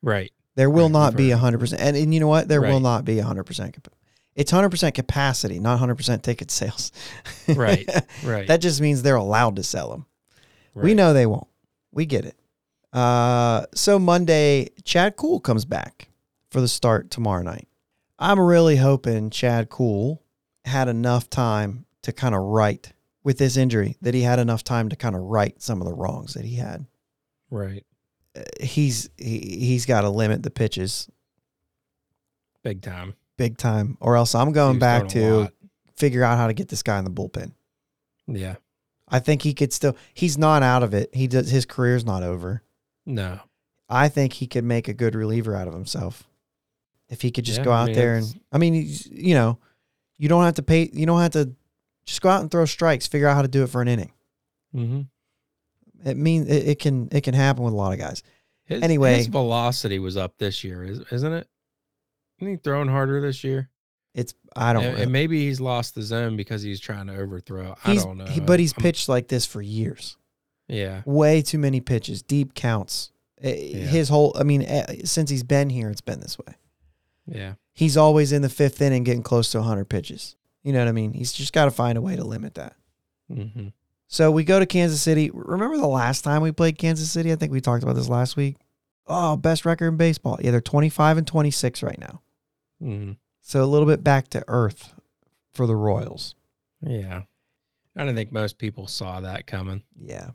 Right. 0.03 0.33
There 0.57 0.71
will 0.71 0.85
Right, 0.87 0.93
not 0.93 1.13
we've 1.15 1.29
be 1.29 1.31
heard. 1.31 1.55
100%. 1.55 1.77
And, 1.79 1.97
and 1.97 2.13
you 2.15 2.21
know 2.21 2.29
what? 2.29 2.49
There 2.49 2.61
will 2.61 2.81
not 2.81 3.05
be 3.05 3.17
100%. 3.17 3.87
It's 4.35 4.53
100% 4.53 4.95
capacity, 4.95 5.59
not 5.59 5.81
100% 5.81 6.23
ticket 6.23 6.51
sales. 6.51 6.93
Right. 7.49 7.89
Right. 8.25 8.47
that 8.49 8.61
just 8.61 8.81
means 8.81 9.03
they're 9.03 9.17
allowed 9.17 9.57
to 9.57 9.63
sell 9.63 9.91
them. 9.91 10.07
We 10.75 10.95
know 10.95 11.13
they 11.13 11.27
won't. 11.27 11.49
We 11.93 12.07
get 12.07 12.25
it. 12.25 12.37
Uh, 12.93 13.67
so 13.75 13.99
Monday, 13.99 14.69
Chad 14.85 15.17
Kuhl 15.17 15.41
comes 15.41 15.65
back 15.65 16.09
for 16.51 16.61
the 16.61 16.69
start 16.69 17.11
tomorrow 17.11 17.43
night. 17.43 17.69
I'm 18.19 18.39
really 18.39 18.77
hoping 18.77 19.31
Chad 19.31 19.69
Kuhl 19.69 20.23
had 20.65 20.89
enough 20.89 21.29
time 21.29 21.87
to 22.03 22.13
kind 22.13 22.35
of 22.35 22.41
right 22.43 22.93
with 23.23 23.39
this 23.39 23.57
injury, 23.57 23.97
that 24.01 24.15
he 24.15 24.23
had 24.23 24.39
enough 24.39 24.65
time 24.65 24.89
to 24.89 24.97
kind 24.97 25.15
of 25.15 25.23
right 25.23 25.61
some 25.61 25.81
of 25.81 25.87
the 25.87 25.95
wrongs 25.95 26.35
that 26.35 26.45
he 26.45 26.57
had. 26.57 26.87
Right. 27.51 27.85
Uh, 28.37 28.43
He's 28.61 29.11
he, 29.19 29.41
he's 29.61 29.87
got 29.87 30.03
to 30.03 30.11
limit 30.11 30.43
the 30.43 30.51
pitches 30.51 31.09
Big 32.63 32.83
time. 32.83 33.15
big 33.37 33.57
time, 33.57 33.97
or 34.01 34.17
else 34.17 34.35
I'm 34.35 34.53
going 34.53 34.75
He's 34.75 34.81
back 34.81 35.09
to 35.09 35.51
figure 35.97 36.23
out 36.23 36.37
how 36.39 36.47
to 36.47 36.53
get 36.53 36.69
this 36.69 36.83
guy 36.83 36.99
in 36.99 37.05
the 37.05 37.11
bullpen. 37.11 37.53
Yeah. 38.27 38.57
I 39.09 39.19
think 39.19 39.43
he 39.43 39.55
could 39.55 39.73
still. 39.73 39.97
He's 40.15 40.39
not 40.39 40.63
out 40.63 40.83
of 40.83 40.95
it. 40.95 41.11
He 41.15 41.27
does. 41.27 41.51
His 41.51 41.65
career's 41.67 42.05
not 42.05 42.23
over. 42.23 42.63
No. 43.07 43.41
I 43.89 44.09
think 44.09 44.35
he 44.35 44.47
could 44.47 44.63
make 44.65 44.87
a 44.89 44.95
good 44.95 45.15
reliever 45.17 45.57
out 45.57 45.67
of 45.67 45.75
himself 45.75 46.25
if 47.09 47.23
he 47.23 47.31
could 47.33 47.45
just 47.45 47.59
Yeah, 47.59 47.65
go 47.65 47.73
I 47.73 47.81
out 47.81 47.87
mean, 47.87 47.97
there 47.97 48.15
and. 48.17 48.41
I 48.53 48.59
mean, 48.59 48.75
you 49.11 49.35
know, 49.35 49.59
you 50.17 50.29
don't 50.29 50.45
have 50.45 50.55
to 50.55 50.63
pay. 50.63 50.91
You 50.93 51.07
don't 51.07 51.21
have 51.21 51.33
to 51.33 51.51
just 52.11 52.21
go 52.23 52.29
out 52.29 52.43
and 52.43 52.51
throw 52.51 52.65
strikes. 52.65 53.07
Figure 53.07 53.29
out 53.29 53.35
how 53.37 53.43
to 53.43 53.49
do 53.49 53.63
it 53.63 53.69
for 53.71 53.81
an 53.83 53.89
inning. 53.89 54.13
Mm-hmm. 54.75 56.09
It 56.09 56.17
means 56.17 56.49
it, 56.49 56.69
it 56.69 56.79
can. 56.79 57.09
It 57.13 57.23
can 57.23 57.35
happen 57.35 57.63
with 57.65 57.73
a 57.73 57.77
lot 57.77 57.93
of 57.93 57.99
guys. 57.99 58.23
His, 58.65 58.83
Anyway. 58.83 59.17
his 59.17 59.27
velocity 59.27 59.99
was 59.99 60.17
up 60.17 60.35
this 60.39 60.63
year, 60.65 60.85
is- 60.85 61.01
isn't 61.11 61.33
it? 61.33 61.47
Isn't 62.41 62.53
he 62.53 62.57
throwing 62.57 62.89
harder 62.89 63.21
this 63.21 63.45
year? 63.45 63.69
It's. 64.15 64.35
I 64.57 64.73
don't. 64.73 64.85
and, 64.85 64.99
and 64.99 65.13
maybe 65.13 65.45
he's 65.47 65.61
lost 65.61 65.95
the 65.95 66.03
zone 66.03 66.37
because 66.37 66.63
he's 66.63 66.81
trying 66.81 67.07
to 67.09 67.17
overthrow. 67.17 67.77
He's, 67.85 68.03
I 68.03 68.07
don't 68.07 68.19
know. 68.19 68.25
he- 68.27 68.41
but 68.41 68.59
he's 68.61 68.73
I'm- 68.75 68.83
pitched 68.83 69.09
like 69.09 69.29
this 69.29 69.45
for 69.47 69.61
years. 69.63 70.17
Yeah. 70.69 71.03
way 71.05 71.43
too 71.43 71.59
many 71.59 71.81
pitches, 71.81 72.23
deep 72.23 72.55
counts. 72.55 73.11
Eh, 73.43 73.55
His 73.89 74.09
whole, 74.09 74.37
I 74.39 74.45
mean, 74.45 74.63
eh, 74.63 74.99
since 75.05 75.29
he's 75.29 75.43
been 75.43 75.69
here, 75.69 75.91
it's 75.91 76.01
been 76.01 76.21
this 76.21 76.39
way. 76.39 76.55
Yeah. 77.27 77.55
He's 77.75 77.97
always 77.97 78.31
in 78.33 78.43
the 78.43 78.49
fifth 78.49 78.81
inning 78.81 79.03
getting 79.03 79.23
close 79.25 79.51
to 79.53 79.59
100 79.59 79.87
pitches. 79.87 80.37
You 80.63 80.73
know 80.73 80.81
what 80.81 80.89
I 80.89 80.93
mean? 80.93 81.13
He's 81.13 81.33
just 81.33 81.53
got 81.53 81.65
to 81.67 81.71
find 81.71 81.97
a 81.97 82.03
way 82.03 82.17
to 82.17 82.25
limit 82.25 82.55
that. 82.55 82.77
Mm-hmm. 83.31 83.69
So 84.09 84.31
we 84.31 84.45
go 84.45 84.59
to 84.59 84.67
Kansas 84.67 85.01
City. 85.01 85.31
Remember 85.33 85.79
the 85.79 85.87
last 85.87 86.23
time 86.23 86.43
we 86.43 86.53
played 86.53 86.79
Kansas 86.79 87.11
City? 87.11 87.33
I 87.33 87.37
think 87.37 87.53
we 87.53 87.61
talked 87.61 87.83
about 87.83 87.95
this 87.95 88.09
last 88.09 88.37
week. 88.37 88.57
Oh, 89.07 89.37
best 89.37 89.65
record 89.65 89.89
in 89.89 89.97
baseball. 89.97 90.39
Yeah, 90.43 90.51
they're 90.51 90.61
25 90.61 91.19
and 91.19 91.27
26 91.27 91.83
right 91.83 91.99
now. 91.99 92.21
Mm-hmm. 92.83 93.13
So 93.41 93.63
a 93.63 93.67
little 93.67 93.87
bit 93.87 94.05
back 94.05 94.29
to 94.29 94.45
earth 94.49 94.95
for 95.53 95.67
the 95.67 95.77
Royals. 95.77 96.35
Yeah. 96.83 97.23
I 97.97 98.05
don't 98.05 98.15
think 98.15 98.33
most 98.33 98.59
people 98.59 98.87
saw 98.87 99.21
that 99.21 99.47
coming. 99.47 99.83
Yeah. 100.01 100.31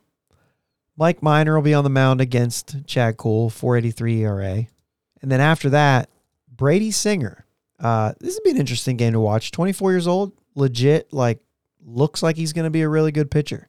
Mike 0.97 1.21
Minor 1.21 1.55
will 1.55 1.61
be 1.61 1.73
on 1.73 1.83
the 1.83 1.89
mound 1.89 2.21
against 2.21 2.85
Chad 2.85 3.17
Kuhl, 3.17 3.49
483 3.49 4.23
ERA. 4.23 4.67
And 5.21 5.31
then 5.31 5.41
after 5.41 5.69
that, 5.71 6.09
Brady 6.49 6.91
Singer. 6.91 7.44
Uh, 7.79 8.13
this 8.19 8.35
would 8.35 8.43
be 8.43 8.51
an 8.51 8.57
interesting 8.57 8.97
game 8.97 9.13
to 9.13 9.19
watch. 9.19 9.51
24 9.51 9.91
years 9.91 10.07
old, 10.07 10.31
legit, 10.55 11.11
like, 11.13 11.39
looks 11.85 12.23
like 12.23 12.35
he's 12.37 12.53
going 12.53 12.63
to 12.63 12.69
be 12.69 12.81
a 12.81 12.89
really 12.89 13.11
good 13.11 13.29
pitcher. 13.29 13.67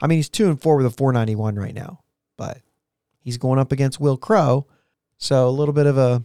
I 0.00 0.06
mean, 0.06 0.18
he's 0.18 0.28
2 0.28 0.48
and 0.48 0.60
4 0.60 0.76
with 0.76 0.86
a 0.86 0.90
491 0.90 1.56
right 1.56 1.74
now, 1.74 2.00
but 2.36 2.60
he's 3.20 3.36
going 3.36 3.58
up 3.58 3.72
against 3.72 3.98
Wil 4.00 4.16
Crowe. 4.16 4.66
So 5.18 5.48
a 5.48 5.50
little 5.50 5.74
bit 5.74 5.86
of 5.86 5.98
a, 5.98 6.24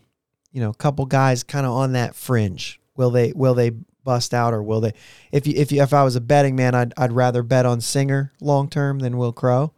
you 0.52 0.62
know, 0.62 0.72
couple 0.74 1.06
guys 1.08 1.44
kind 1.44 1.66
of 1.66 1.72
on 1.72 1.94
that 1.94 2.16
fringe. 2.16 2.80
Will 2.96 3.10
they 3.10 3.32
will 3.34 3.56
they 3.56 3.72
bust 4.04 4.34
out 4.36 4.54
or 4.54 4.62
will 4.62 4.82
they 4.82 4.94
if 5.32 5.48
you 5.48 5.54
if 5.56 5.72
you 5.72 5.82
if 5.82 5.94
I 5.94 6.04
was 6.04 6.16
a 6.16 6.22
betting 6.22 6.56
man, 6.56 6.76
I'd 6.76 6.94
I'd 6.96 7.12
rather 7.12 7.42
bet 7.42 7.66
on 7.66 7.82
Singer 7.82 8.32
long 8.40 8.70
term 8.70 9.00
than 9.00 9.18
Wil 9.18 9.34
Crowe. 9.34 9.74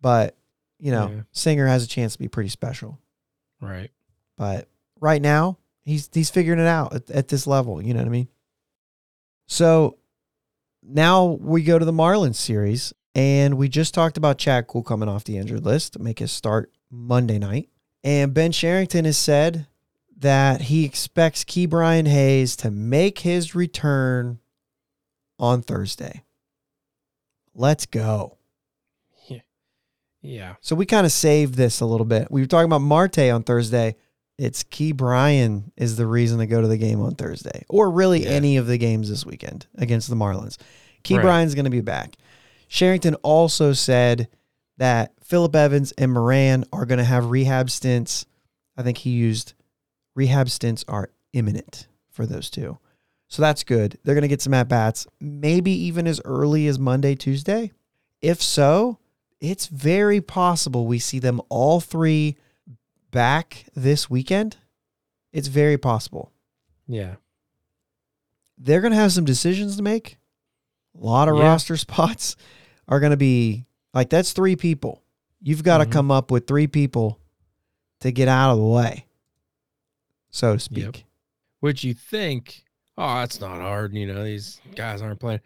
But, 0.00 0.36
you 0.78 0.92
know, 0.92 1.08
Yeah. 1.08 1.22
Singer 1.32 1.66
has 1.66 1.82
a 1.82 1.88
chance 1.88 2.12
to 2.12 2.18
be 2.20 2.28
pretty 2.28 2.50
special. 2.50 3.00
Right. 3.60 3.90
But 4.36 4.68
right 5.00 5.20
now, 5.20 5.58
he's 5.84 6.08
he's 6.12 6.30
figuring 6.30 6.60
it 6.60 6.66
out 6.66 6.94
at, 6.94 7.10
at 7.10 7.28
this 7.28 7.46
level. 7.46 7.82
You 7.82 7.94
know 7.94 8.00
what 8.00 8.06
I 8.06 8.10
mean? 8.10 8.28
So 9.46 9.98
now 10.82 11.24
we 11.40 11.62
go 11.62 11.78
to 11.78 11.84
the 11.84 11.92
Marlins 11.92 12.36
series, 12.36 12.92
and 13.14 13.56
we 13.56 13.68
just 13.68 13.94
talked 13.94 14.16
about 14.16 14.38
Chad 14.38 14.66
Kuhl 14.66 14.82
coming 14.82 15.08
off 15.08 15.24
the 15.24 15.38
injured 15.38 15.64
list 15.64 15.94
to 15.94 15.98
make 15.98 16.18
his 16.18 16.32
start 16.32 16.72
Monday 16.90 17.38
night. 17.38 17.68
And 18.04 18.34
Ben 18.34 18.52
Cherington 18.52 19.04
has 19.04 19.18
said 19.18 19.66
that 20.18 20.62
he 20.62 20.84
expects 20.84 21.44
Ke'Bryan 21.44 22.08
Hayes 22.08 22.56
to 22.56 22.70
make 22.70 23.20
his 23.20 23.54
return 23.54 24.38
on 25.38 25.62
Thursday. 25.62 26.24
Let's 27.54 27.86
go. 27.86 28.38
Yeah. 30.22 30.54
So 30.60 30.76
we 30.76 30.86
kind 30.86 31.04
of 31.04 31.12
saved 31.12 31.54
this 31.54 31.80
a 31.80 31.86
little 31.86 32.06
bit. 32.06 32.30
We 32.30 32.40
were 32.40 32.46
talking 32.46 32.66
about 32.66 32.80
Marte 32.80 33.18
on 33.18 33.42
Thursday. 33.42 33.96
It's 34.38 34.64
Ke'Bryan 34.64 35.70
is 35.76 35.96
the 35.96 36.06
reason 36.06 36.38
to 36.38 36.46
go 36.46 36.60
to 36.60 36.66
the 36.68 36.78
game 36.78 37.00
on 37.00 37.14
Thursday, 37.14 37.64
or 37.68 37.90
really 37.90 38.24
Yeah. 38.24 38.30
any 38.30 38.56
of 38.56 38.66
the 38.66 38.78
games 38.78 39.08
this 39.08 39.26
weekend 39.26 39.66
against 39.76 40.08
the 40.08 40.16
Marlins. 40.16 40.56
Key 41.02 41.16
Right. 41.16 41.22
Bryan's 41.24 41.54
going 41.54 41.64
to 41.66 41.70
be 41.70 41.80
back. 41.80 42.16
Cherington 42.68 43.14
also 43.16 43.72
said 43.72 44.28
that 44.78 45.12
Phillip 45.22 45.54
Evans 45.54 45.92
and 45.98 46.12
Moran 46.12 46.64
are 46.72 46.86
going 46.86 46.98
to 46.98 47.04
have 47.04 47.26
rehab 47.30 47.70
stints. 47.70 48.24
I 48.76 48.82
think 48.82 48.98
he 48.98 49.10
used 49.10 49.52
rehab 50.14 50.48
stints 50.48 50.84
are 50.88 51.10
imminent 51.32 51.86
for 52.10 52.26
those 52.26 52.48
two. 52.50 52.78
So 53.28 53.42
that's 53.42 53.64
good. 53.64 53.98
They're 54.04 54.14
going 54.14 54.22
to 54.22 54.28
get 54.28 54.42
some 54.42 54.54
at 54.54 54.68
bats, 54.68 55.06
maybe 55.20 55.70
even 55.70 56.06
as 56.06 56.20
early 56.24 56.66
as 56.66 56.78
Monday, 56.78 57.14
Tuesday. 57.14 57.72
If 58.20 58.42
so, 58.42 58.98
it's 59.40 59.66
very 59.66 60.20
possible 60.20 60.86
we 60.86 60.98
see 60.98 61.18
them 61.18 61.40
all 61.48 61.80
three 61.80 62.36
back 63.12 63.66
this 63.76 64.10
weekend. 64.10 64.56
It's 65.32 65.46
very 65.48 65.78
possible. 65.78 66.32
Yeah. 66.88 67.14
They're 68.58 68.80
going 68.80 68.92
to 68.92 68.98
have 68.98 69.12
some 69.12 69.24
decisions 69.24 69.76
to 69.76 69.82
make. 69.82 70.18
A 71.00 71.04
lot 71.04 71.28
of 71.28 71.36
Yeah. 71.36 71.44
roster 71.44 71.76
spots 71.76 72.36
are 72.88 72.98
going 73.00 73.10
to 73.12 73.16
be 73.16 73.66
like 73.94 74.10
that's 74.10 74.32
three 74.32 74.56
people. 74.56 75.02
You've 75.40 75.62
got 75.62 75.78
to 75.78 75.86
Mhm. 75.86 75.92
come 75.92 76.10
up 76.10 76.30
with 76.30 76.46
three 76.46 76.66
people 76.66 77.18
to 78.00 78.10
get 78.12 78.28
out 78.28 78.50
of 78.52 78.58
the 78.58 78.64
way, 78.64 79.06
so 80.30 80.54
to 80.54 80.60
speak. 80.60 80.84
Yep. 80.84 80.96
Which 81.60 81.84
you 81.84 81.94
think, 81.94 82.64
oh, 82.98 83.20
it's 83.22 83.40
not 83.40 83.60
hard. 83.60 83.94
You 83.94 84.06
know, 84.06 84.24
these 84.24 84.60
guys 84.74 85.00
aren't 85.02 85.20
playing, 85.20 85.40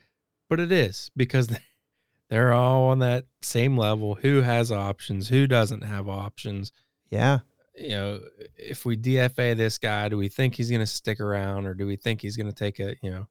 but 0.48 0.58
it 0.60 0.72
is 0.72 1.10
because 1.16 1.48
they're 2.28 2.52
all 2.52 2.88
on 2.88 2.98
that 3.00 3.26
same 3.42 3.76
level. 3.76 4.16
Who 4.16 4.40
has 4.42 4.72
options? 4.72 5.28
Who 5.28 5.46
doesn't 5.46 5.82
have 5.82 6.08
options? 6.08 6.72
Yeah. 7.10 7.40
You 7.76 7.88
know, 7.90 8.20
if 8.56 8.84
we 8.84 8.96
DFA 8.96 9.56
this 9.56 9.78
guy, 9.78 10.08
do 10.08 10.16
we 10.16 10.28
think 10.28 10.54
he's 10.54 10.70
going 10.70 10.80
to 10.80 10.86
stick 10.86 11.20
around, 11.20 11.66
or 11.66 11.74
do 11.74 11.86
we 11.86 11.96
think 11.96 12.22
he's 12.22 12.36
going 12.36 12.48
to 12.48 12.54
take 12.54 12.80
a 12.80 12.96
you 13.02 13.10
know 13.10 13.26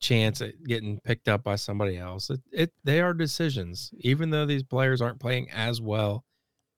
chance 0.00 0.40
at 0.40 0.62
getting 0.64 1.00
picked 1.00 1.28
up 1.28 1.44
by 1.44 1.56
somebody 1.56 1.98
else? 1.98 2.30
It, 2.30 2.40
it 2.50 2.72
they 2.84 3.00
are 3.00 3.12
decisions, 3.12 3.90
even 4.00 4.30
though 4.30 4.46
these 4.46 4.62
players 4.62 5.00
aren't 5.00 5.20
playing 5.20 5.50
as 5.50 5.80
well. 5.80 6.24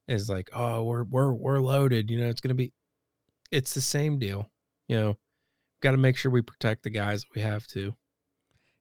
Is 0.09 0.29
like, 0.29 0.51
oh, 0.53 0.83
we're 0.83 1.05
we're 1.05 1.33
we're 1.33 1.61
loaded. 1.61 2.11
You 2.11 2.21
know, 2.21 2.29
it's 2.29 2.41
going 2.41 2.49
to 2.49 2.55
be. 2.55 2.73
It's 3.53 3.75
the 3.75 3.81
same 3.81 4.19
deal. 4.19 4.51
You 4.89 4.97
know, 4.97 5.19
got 5.81 5.93
to 5.93 5.97
make 5.97 6.17
sure 6.17 6.33
we 6.33 6.43
protect 6.43 6.83
the 6.83 6.91
guys 6.91 7.23
that 7.23 7.29
we 7.35 7.43
have 7.43 7.67
to. 7.69 7.95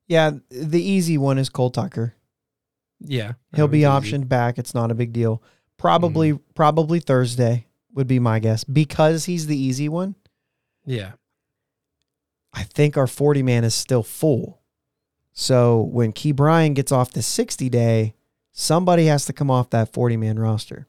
Yeah. 0.07 0.31
The 0.49 0.81
easy 0.81 1.17
one 1.17 1.37
is 1.37 1.49
Cole 1.49 1.69
Tucker. 1.69 2.15
Yeah, 3.01 3.33
He'll 3.55 3.67
be 3.67 3.85
was 3.85 4.05
easy. 4.05 4.17
optioned 4.17 4.27
back. 4.27 4.57
It's 4.57 4.73
not 4.73 4.91
a 4.91 4.95
big 4.95 5.13
deal. 5.13 5.41
Probably, 5.77 6.33
mm-hmm. 6.33 6.43
probably 6.53 6.99
Thursday 6.99 7.65
would 7.93 8.07
be 8.07 8.19
my 8.19 8.39
guess 8.39 8.63
because 8.63 9.25
he's 9.25 9.47
the 9.47 9.57
easy 9.57 9.89
one. 9.89 10.15
Yeah, 10.85 11.13
I 12.53 12.63
think 12.63 12.97
our 12.97 13.07
40 13.07 13.43
man 13.43 13.63
is 13.63 13.75
still 13.75 14.03
full. 14.03 14.61
So 15.33 15.81
when 15.81 16.11
Ke'Bryan 16.11 16.73
gets 16.73 16.91
off 16.91 17.11
the 17.11 17.21
60 17.21 17.69
day, 17.69 18.13
somebody 18.51 19.05
has 19.05 19.25
to 19.25 19.33
come 19.33 19.49
off 19.51 19.69
that 19.69 19.93
40 19.93 20.17
man 20.17 20.37
roster. 20.39 20.87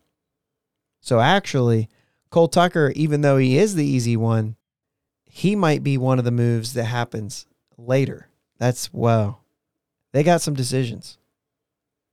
So 1.01 1.20
actually, 1.20 1.88
Cole 2.30 2.48
Tucker, 2.48 2.92
even 2.96 3.20
though 3.20 3.36
he 3.36 3.59
is 3.59 3.74
the 3.74 3.86
easy 3.86 4.16
one, 4.16 4.57
he 5.24 5.55
might 5.57 5.82
be 5.82 5.96
one 5.96 6.18
of 6.18 6.24
the 6.24 6.30
moves 6.30 6.72
that 6.74 6.84
happens 6.84 7.46
later. 7.78 8.28
That's 8.59 8.92
well, 8.92 9.42
they 10.12 10.22
got 10.22 10.40
some 10.42 10.55
decisions 10.55 11.18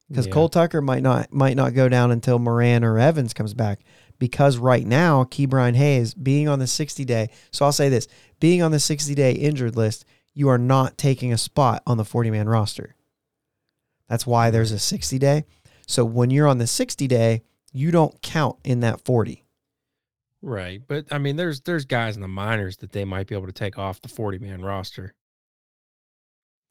because 0.08 0.28
Yeah. 0.28 0.34
Cole 0.34 0.50
Tucker 0.50 0.82
might 0.82 1.04
not 1.04 1.34
might 1.34 1.56
not 1.58 1.74
go 1.74 1.90
down 1.90 2.12
until 2.12 2.40
Moran 2.40 2.84
or 2.84 3.00
Evans 3.00 3.34
comes 3.34 3.54
back. 3.54 3.80
Because 4.20 4.58
right 4.58 4.86
now, 4.86 5.24
Ke'Bryan 5.26 5.76
Hayes 5.76 6.14
being 6.14 6.48
on 6.48 6.60
the 6.60 6.68
60 6.68 7.06
day. 7.06 7.30
So 7.52 7.66
I'll 7.66 7.72
say 7.72 7.90
this: 7.90 8.08
being 8.40 8.62
on 8.62 8.72
the 8.72 8.80
60 8.80 9.14
day 9.16 9.32
injured 9.34 9.76
list, 9.76 10.06
you 10.34 10.50
are 10.50 10.58
not 10.58 10.98
taking 10.98 11.32
a 11.34 11.38
spot 11.38 11.84
on 11.86 11.98
the 11.98 12.06
40 12.06 12.32
man 12.32 12.48
roster. 12.50 12.96
That's 14.10 14.26
why 14.26 14.50
there's 14.52 14.72
a 14.72 14.80
60 14.80 15.20
day. 15.20 15.46
So 15.88 16.06
when 16.06 16.32
you're 16.32 16.48
on 16.48 16.58
the 16.58 16.68
60 16.68 17.08
day, 17.08 17.44
you 17.72 17.92
don't 17.92 18.22
count 18.22 18.58
in 18.64 18.80
that 18.82 19.04
40. 19.06 19.44
right. 20.42 20.82
But 20.88 21.06
I 21.12 21.18
mean, 21.18 21.36
there's 21.36 21.62
there's 21.62 21.86
guys 21.86 22.16
in 22.16 22.22
the 22.22 22.28
minors 22.28 22.78
that 22.78 22.92
they 22.92 23.06
might 23.06 23.28
be 23.28 23.36
able 23.36 23.48
to 23.48 23.54
take 23.54 23.78
off 23.78 24.02
the 24.02 24.10
forty 24.10 24.40
man 24.40 24.62
roster. 24.62 25.14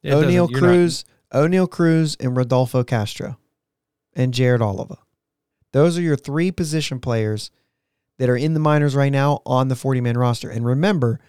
It 0.03 0.11
Oneil 0.11 0.51
you're 0.51 0.61
not- 0.61 0.67
Cruz, 0.69 1.05
Oneil 1.33 1.71
Cruz, 1.71 2.17
and 2.21 2.37
Rodolfo 2.37 2.85
Castro, 2.85 3.39
and 4.15 4.33
Jared 4.33 4.63
Oliva. 4.63 4.99
Those 5.73 5.99
are 5.99 6.03
your 6.03 6.17
three 6.17 6.51
position 6.51 7.01
players 7.01 7.51
that 8.19 8.29
are 8.29 8.37
in 8.37 8.55
the 8.55 8.61
minors 8.61 8.95
right 8.97 9.13
now 9.13 9.43
on 9.45 9.69
the 9.69 9.77
40 9.77 10.01
man 10.01 10.17
roster. 10.17 10.49
And 10.49 10.65
remember, 10.65 11.21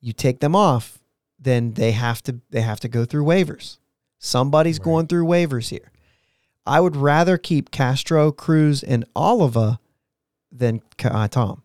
you 0.00 0.12
take 0.12 0.40
them 0.40 0.56
off, 0.56 0.98
then 1.38 1.72
they 1.74 1.92
have 1.92 2.22
to 2.22 2.40
they 2.50 2.62
have 2.62 2.80
to 2.80 2.88
go 2.88 3.04
through 3.04 3.24
waivers. 3.24 3.78
Somebody's 4.18 4.78
Right. 4.78 4.84
going 4.84 5.06
through 5.06 5.26
waivers 5.26 5.68
here. 5.68 5.92
I 6.66 6.80
would 6.80 6.96
rather 6.96 7.36
keep 7.36 7.70
Castro, 7.70 8.32
Cruz, 8.32 8.82
and 8.82 9.04
Oliva 9.14 9.78
than 10.50 10.80
uh, 11.04 11.28
Tom. 11.28 11.62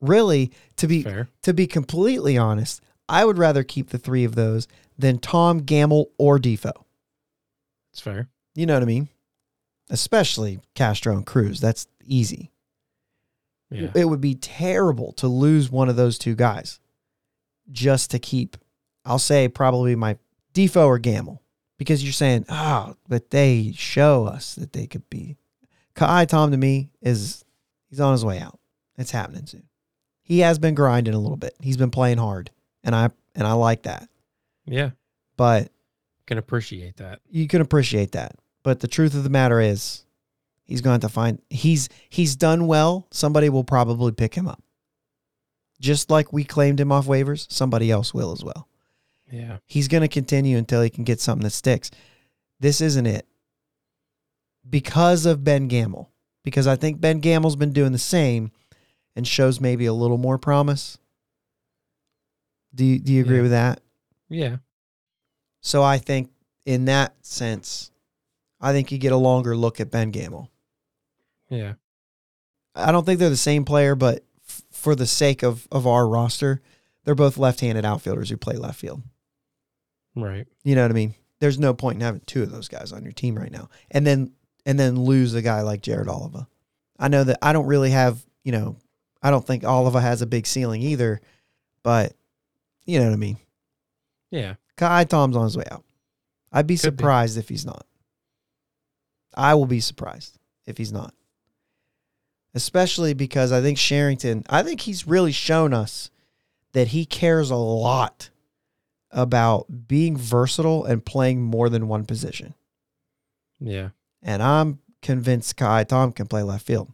Really, 0.00 0.52
to 0.76 0.86
be 0.86 1.02
fair. 1.02 1.28
to 1.42 1.52
be 1.52 1.66
completely 1.66 2.38
honest, 2.38 2.80
I 3.08 3.24
would 3.24 3.38
rather 3.38 3.64
keep 3.64 3.88
the 3.90 3.98
three 3.98 4.22
of 4.22 4.36
those 4.36 4.68
than 4.96 5.18
Tom, 5.18 5.58
Gamel, 5.60 6.10
or 6.18 6.38
Difo. 6.38 6.70
It's 7.92 8.00
fair. 8.00 8.28
You 8.54 8.66
know 8.66 8.74
what 8.74 8.82
I 8.82 8.86
mean? 8.86 9.08
Especially 9.90 10.60
Castro 10.74 11.16
and 11.16 11.24
Cruz. 11.26 11.60
That's 11.60 11.86
easy. 12.04 12.50
Yeah. 13.70 13.90
It 13.94 14.06
would 14.06 14.20
be 14.20 14.34
terrible 14.34 15.12
to 15.14 15.28
lose 15.28 15.70
one 15.70 15.88
of 15.88 15.96
those 15.96 16.18
two 16.18 16.34
guys 16.34 16.80
just 17.70 18.10
to 18.12 18.18
keep, 18.18 18.56
I'll 19.04 19.18
say 19.18 19.48
probably 19.48 19.94
my 19.94 20.16
Difo 20.54 20.86
or 20.86 20.98
Gamel. 20.98 21.42
Because 21.76 22.02
you're 22.02 22.12
saying, 22.12 22.44
oh, 22.48 22.96
but 23.08 23.30
they 23.30 23.72
show 23.76 24.24
us 24.26 24.56
that 24.56 24.72
they 24.72 24.88
could 24.88 25.08
be. 25.08 25.36
Ka'ai 25.94 26.24
Tom 26.24 26.50
to 26.50 26.56
me 26.56 26.90
is 27.00 27.44
he's 27.88 28.00
on 28.00 28.12
his 28.12 28.24
way 28.24 28.40
out. 28.40 28.58
It's 28.96 29.12
happening 29.12 29.46
soon. 29.46 29.62
He 30.22 30.40
has 30.40 30.58
been 30.58 30.74
grinding 30.74 31.14
a 31.14 31.18
little 31.20 31.36
bit. 31.36 31.54
He's 31.60 31.76
been 31.76 31.92
playing 31.92 32.18
hard. 32.18 32.50
And 32.82 32.96
I 32.96 33.10
and 33.36 33.46
I 33.46 33.52
like 33.52 33.82
that. 33.84 34.08
Yeah. 34.66 34.90
But 35.36 35.70
Can 36.26 36.38
appreciate 36.38 36.96
that. 36.96 37.20
you 37.30 37.46
can 37.46 37.60
appreciate 37.60 38.10
that. 38.12 38.34
But 38.62 38.80
the 38.80 38.88
truth 38.88 39.14
of 39.14 39.22
the 39.24 39.30
matter 39.30 39.60
is, 39.60 40.04
he's 40.64 40.80
going 40.80 41.00
to 41.00 41.08
find 41.08 41.40
he's 41.48 41.88
he's 42.08 42.36
done 42.36 42.66
well. 42.66 43.06
Somebody 43.10 43.48
will 43.48 43.64
probably 43.64 44.12
pick 44.12 44.34
him 44.34 44.46
up. 44.48 44.62
Just 45.80 46.10
like 46.10 46.32
we 46.32 46.42
claimed 46.44 46.80
him 46.80 46.90
off 46.90 47.06
waivers, 47.06 47.50
somebody 47.50 47.90
else 47.90 48.12
will 48.12 48.32
as 48.32 48.42
well. 48.42 48.68
Yeah. 49.30 49.58
He's 49.66 49.86
going 49.88 50.00
to 50.00 50.08
continue 50.08 50.56
until 50.58 50.82
he 50.82 50.90
can 50.90 51.04
get 51.04 51.20
something 51.20 51.44
that 51.44 51.50
sticks. 51.50 51.90
This 52.58 52.80
isn't 52.80 53.06
it. 53.06 53.26
Because 54.68 55.24
of 55.24 55.44
Ben 55.44 55.68
Gamel. 55.68 56.10
Because 56.44 56.66
I 56.66 56.76
think 56.76 57.00
Ben 57.00 57.20
Gamel's 57.20 57.56
been 57.56 57.72
doing 57.72 57.92
the 57.92 57.98
same 57.98 58.50
and 59.14 59.26
shows 59.26 59.60
maybe 59.60 59.86
a 59.86 59.92
little 59.92 60.18
more 60.18 60.38
promise. 60.38 60.98
Do 62.74 62.84
you, 62.84 62.98
do 62.98 63.12
you 63.12 63.22
agree 63.22 63.36
Yeah. 63.36 63.42
with 63.42 63.50
that? 63.52 63.80
Yeah. 64.28 64.56
So 65.60 65.82
I 65.82 65.98
think 65.98 66.30
in 66.64 66.86
that 66.86 67.14
sense, 67.24 67.90
I 68.60 68.72
think 68.72 68.90
you 68.92 68.98
get 68.98 69.12
a 69.12 69.16
longer 69.16 69.56
look 69.56 69.80
at 69.80 69.90
Ben 69.90 70.10
Gamel. 70.10 70.50
Yeah. 71.48 71.74
I 72.74 72.92
don't 72.92 73.04
think 73.04 73.18
they're 73.18 73.30
the 73.30 73.36
same 73.36 73.64
player, 73.64 73.94
but 73.94 74.24
f- 74.48 74.62
for 74.70 74.94
the 74.94 75.06
sake 75.06 75.42
of, 75.42 75.66
of 75.72 75.86
our 75.86 76.06
roster, 76.08 76.60
they're 77.04 77.14
both 77.14 77.38
left-handed 77.38 77.84
outfielders 77.84 78.30
who 78.30 78.36
play 78.36 78.56
left 78.56 78.78
field. 78.78 79.02
Right. 80.14 80.46
You 80.64 80.74
know 80.74 80.82
what 80.82 80.90
I 80.90 80.94
mean? 80.94 81.14
There's 81.40 81.58
no 81.58 81.72
point 81.72 81.96
in 81.96 82.00
having 82.00 82.22
two 82.26 82.42
of 82.42 82.50
those 82.50 82.68
guys 82.68 82.92
on 82.92 83.04
your 83.04 83.12
team 83.12 83.36
right 83.36 83.50
now, 83.52 83.68
and 83.90 84.04
then 84.06 84.32
and 84.66 84.78
then 84.78 84.96
lose 85.00 85.34
a 85.34 85.42
guy 85.42 85.60
like 85.62 85.82
Jared 85.82 86.08
Oliva. 86.08 86.48
I 86.98 87.06
know 87.08 87.22
that 87.24 87.38
I 87.40 87.52
don't 87.52 87.66
really 87.66 87.90
have, 87.90 88.18
you 88.42 88.50
know, 88.52 88.76
I 89.22 89.30
don't 89.30 89.46
think 89.46 89.64
Oliva 89.64 90.00
has 90.00 90.20
a 90.20 90.26
big 90.26 90.46
ceiling 90.48 90.82
either, 90.82 91.20
but 91.84 92.12
you 92.84 92.98
know 92.98 93.06
what 93.06 93.12
I 93.14 93.16
mean. 93.18 93.38
Yeah. 94.32 94.54
Ka'ai 94.76 95.04
Tom's 95.04 95.36
on 95.36 95.44
his 95.44 95.56
way 95.56 95.64
out. 95.70 95.84
I'd 96.52 96.66
be 96.66 96.76
Could 96.76 96.96
be. 96.96 97.02
surprised 97.02 97.38
if 97.38 97.48
he's 97.48 97.64
not. 97.64 97.86
I 99.38 99.54
will 99.54 99.66
be 99.66 99.80
surprised 99.80 100.38
if 100.66 100.76
he's 100.76 100.92
not. 100.92 101.14
Especially 102.54 103.14
because 103.14 103.52
I 103.52 103.60
think 103.62 103.78
Cherington, 103.78 104.44
I 104.50 104.62
think 104.62 104.80
he's 104.80 105.06
really 105.06 105.32
shown 105.32 105.72
us 105.72 106.10
that 106.72 106.88
he 106.88 107.04
cares 107.06 107.50
a 107.50 107.56
lot 107.56 108.30
about 109.10 109.86
being 109.86 110.16
versatile 110.16 110.84
and 110.84 111.04
playing 111.04 111.42
more 111.42 111.68
than 111.68 111.88
one 111.88 112.04
position. 112.04 112.54
Yeah. 113.60 113.90
And 114.22 114.42
I'm 114.42 114.80
convinced 115.02 115.56
Ka'ai 115.56 115.84
Tom 115.84 116.12
can 116.12 116.26
play 116.26 116.42
left 116.42 116.66
field. 116.66 116.92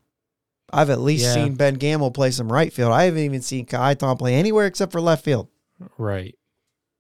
I've 0.73 0.91
at 0.91 1.01
least 1.01 1.25
Yeah. 1.25 1.35
seen 1.35 1.55
Ben 1.55 1.75
Gamel 1.75 2.11
play 2.11 2.31
some 2.31 2.53
right 2.53 2.73
field. 2.73 2.93
I 2.93 3.05
haven't 3.05 3.21
even 3.23 3.43
seen 3.43 3.65
Ka'ai 3.65 3.95
Tom 3.95 4.17
play 4.17 4.35
anywhere 4.35 4.67
except 4.67 4.93
for 4.93 5.01
left 5.01 5.25
field. 5.25 5.49
Right. 5.99 6.37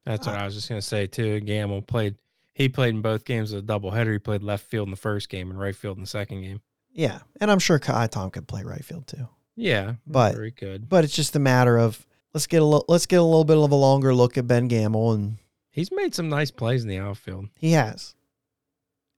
That's 0.06 0.26
what 0.26 0.36
I 0.36 0.44
was 0.44 0.54
just 0.54 0.68
gonna 0.68 0.82
say 0.82 1.06
too. 1.06 1.40
Gamel 1.40 1.82
played 1.82 2.16
he 2.54 2.68
played 2.68 2.94
in 2.94 3.02
both 3.02 3.24
games 3.24 3.52
of 3.52 3.58
a 3.64 3.66
doubleheader. 3.66 4.12
He 4.12 4.18
played 4.18 4.42
left 4.42 4.64
field 4.66 4.86
in 4.86 4.90
the 4.92 4.96
first 4.96 5.28
game 5.28 5.50
and 5.50 5.58
right 5.60 5.74
field 5.76 5.96
in 5.98 6.02
the 6.02 6.08
second 6.08 6.40
game. 6.42 6.60
Yeah. 6.92 7.18
And 7.40 7.50
I'm 7.50 7.58
sure 7.58 7.78
Ka'ai 7.78 8.06
Tom 8.06 8.30
could 8.30 8.46
play 8.48 8.62
right 8.62 8.84
field 8.84 9.06
too. 9.06 9.28
Yeah. 9.56 9.94
But- 10.06 10.34
very 10.34 10.52
good. 10.52 10.88
But 10.88 11.04
it's 11.04 11.14
just 11.14 11.34
a 11.36 11.40
matter 11.40 11.76
of 11.76 12.06
let's 12.32 12.46
get 12.46 12.62
a 12.62 12.64
lo- 12.64 12.84
let's 12.88 13.06
get 13.06 13.20
a 13.20 13.22
little 13.24 13.44
bit 13.44 13.58
of 13.58 13.70
a 13.70 13.74
longer 13.74 14.14
look 14.14 14.38
at 14.38 14.46
Ben 14.46 14.68
Gamel, 14.68 15.12
and 15.12 15.36
He's 15.70 15.90
made 15.90 16.14
some 16.14 16.28
nice 16.28 16.52
plays 16.52 16.82
in 16.84 16.88
the 16.88 16.98
outfield. 16.98 17.48
he 17.58 17.72
has. 17.72 18.14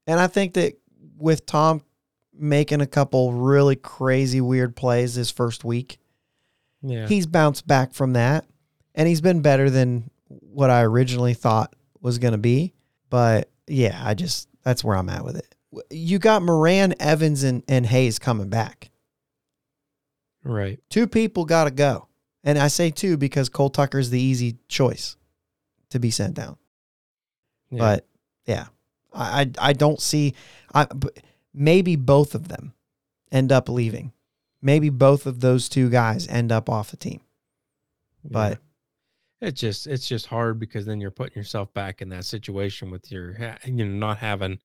And 0.07 0.19
I 0.19 0.25
think 0.27 0.53
that 0.55 0.73
with 1.17 1.45
Tom 1.45 1.81
making 2.33 2.81
a 2.81 2.87
couple 2.87 3.33
really 3.33 3.75
crazy 3.75 4.41
weird 4.41 4.75
plays 4.75 5.13
his 5.15 5.29
first 5.29 5.63
week, 5.63 5.99
Yeah. 6.81 7.07
he's 7.07 7.25
bounced 7.27 7.67
back 7.67 7.93
from 7.93 8.13
that, 8.13 8.45
and 8.95 9.07
he's 9.07 9.21
been 9.21 9.41
better 9.41 9.69
than 9.69 10.09
what 10.29 10.69
I 10.71 10.81
originally 10.83 11.33
thought 11.35 11.75
was 12.01 12.17
going 12.19 12.31
to 12.33 12.37
be. 12.39 12.73
But 13.09 13.49
yeah, 13.67 14.01
I 14.03 14.13
just 14.13 14.47
that's 14.63 14.83
where 14.83 14.97
I'm 14.97 15.09
at 15.09 15.23
with 15.23 15.37
it. 15.37 15.55
You 15.89 16.19
got 16.19 16.41
Moran, 16.41 16.95
Evans, 16.99 17.43
and, 17.43 17.63
and 17.67 17.85
Hayes 17.85 18.19
coming 18.19 18.49
back. 18.49 18.89
Right. 20.43 20.79
Two 20.89 21.07
people 21.07 21.45
got 21.45 21.65
to 21.65 21.71
go. 21.71 22.07
And 22.43 22.57
I 22.57 22.67
say 22.69 22.89
two 22.89 23.17
because 23.17 23.49
Cole 23.49 23.69
Tucker's 23.69 24.09
the 24.09 24.21
easy 24.21 24.57
choice 24.69 25.17
to 25.89 25.99
be 25.99 26.11
sent 26.11 26.35
down. 26.35 26.57
Yeah. 27.69 27.79
But 27.79 28.07
yeah, 28.45 28.65
I, 29.13 29.41
I, 29.41 29.69
I 29.69 29.73
don't 29.73 30.01
see. 30.01 30.33
I 30.73 30.87
maybe 31.53 31.95
both 31.95 32.33
of 32.35 32.47
them 32.47 32.73
end 33.31 33.51
up 33.51 33.67
leaving. 33.67 34.13
Maybe 34.61 34.89
both 34.89 35.25
of 35.25 35.41
those 35.41 35.69
two 35.69 35.89
guys 35.89 36.27
end 36.27 36.51
up 36.51 36.69
off 36.69 36.91
the 36.91 36.97
team. 36.97 37.21
But 38.23 38.51
Yeah. 38.53 38.57
It's 39.41 39.59
just 39.59 39.87
it's 39.87 40.07
just 40.07 40.27
hard 40.27 40.59
because 40.59 40.85
then 40.85 40.99
you're 40.99 41.11
putting 41.11 41.37
yourself 41.37 41.73
back 41.73 42.01
in 42.01 42.09
that 42.09 42.25
situation 42.25 42.89
with 42.89 43.11
your 43.11 43.35
you 43.65 43.73
know 43.73 43.85
not 43.85 44.17
having 44.17 44.59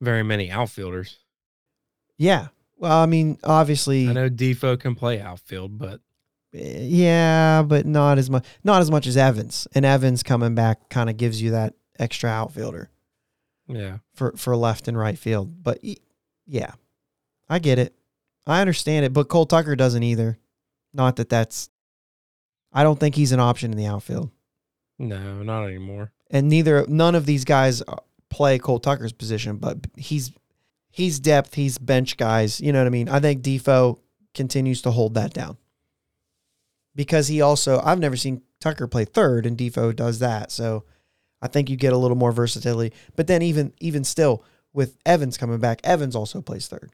very 0.00 0.22
many 0.22 0.50
outfielders. 0.50 1.18
yeah, 2.16 2.48
well, 2.78 2.98
I 2.98 3.06
mean, 3.06 3.38
obviously, 3.42 4.08
I 4.08 4.12
know 4.12 4.30
Difo 4.30 4.78
can 4.78 4.94
play 4.94 5.20
outfield, 5.20 5.78
but 5.78 6.00
eh, 6.54 6.78
yeah, 6.82 7.62
but 7.62 7.86
not 7.86 8.18
as 8.18 8.30
much. 8.30 8.46
Not 8.62 8.80
as 8.80 8.90
much 8.90 9.06
as 9.06 9.16
Evans. 9.16 9.66
And 9.74 9.84
Evans 9.84 10.22
coming 10.22 10.54
back 10.54 10.88
kind 10.88 11.10
of 11.10 11.16
gives 11.16 11.42
you 11.42 11.50
that 11.50 11.74
extra 11.98 12.30
outfielder 12.30 12.90
yeah, 13.66 13.98
for 14.14 14.32
for 14.36 14.56
left 14.56 14.86
and 14.86 14.96
right 14.96 15.18
field. 15.18 15.62
But 15.62 15.80
yeah, 16.46 16.72
I 17.48 17.58
get 17.58 17.78
it. 17.78 17.94
I 18.46 18.60
understand 18.60 19.04
it. 19.04 19.12
But 19.12 19.28
Cole 19.28 19.46
Tucker 19.46 19.74
doesn't 19.74 20.02
either. 20.02 20.38
Not 20.94 21.16
that 21.16 21.28
that's. 21.28 21.68
I 22.78 22.82
don't 22.84 22.98
think 23.00 23.14
he's 23.14 23.32
an 23.32 23.40
option 23.40 23.70
in 23.72 23.78
the 23.78 23.86
outfield. 23.86 24.30
no, 24.98 25.42
not 25.42 25.64
anymore. 25.66 26.12
and 26.30 26.48
neither 26.48 26.84
none 26.88 27.14
of 27.14 27.24
these 27.26 27.44
guys 27.44 27.82
uh, 27.82 27.96
play 28.30 28.58
Cole 28.58 28.78
Tucker's 28.80 29.12
position, 29.12 29.56
but 29.56 29.78
he's 29.96 30.32
he's 30.90 31.18
depth, 31.20 31.54
he's 31.54 31.78
bench 31.78 32.16
guys. 32.16 32.60
You 32.60 32.72
know 32.72 32.80
what 32.80 32.86
I 32.86 32.90
mean? 32.90 33.08
I 33.08 33.20
think 33.20 33.42
Difo 33.42 33.98
continues 34.34 34.82
to 34.82 34.90
hold 34.90 35.14
that 35.14 35.32
down 35.32 35.56
because 36.94 37.28
he 37.28 37.40
also 37.40 37.80
I've 37.84 37.98
never 37.98 38.16
seen 38.16 38.42
Tucker 38.60 38.86
play 38.86 39.04
third, 39.04 39.46
and 39.46 39.56
Difo 39.56 39.94
does 39.94 40.18
that. 40.18 40.50
So 40.50 40.84
I 41.40 41.48
think 41.48 41.70
you 41.70 41.76
get 41.76 41.92
a 41.92 41.96
little 41.98 42.16
more 42.16 42.32
versatility. 42.32 42.94
But 43.16 43.26
then 43.26 43.42
even 43.42 43.72
even 43.80 44.04
still 44.04 44.44
with 44.72 44.96
Evans 45.06 45.38
coming 45.38 45.58
back, 45.60 45.80
Evans 45.84 46.14
also 46.16 46.40
plays 46.42 46.66
third. 46.68 46.90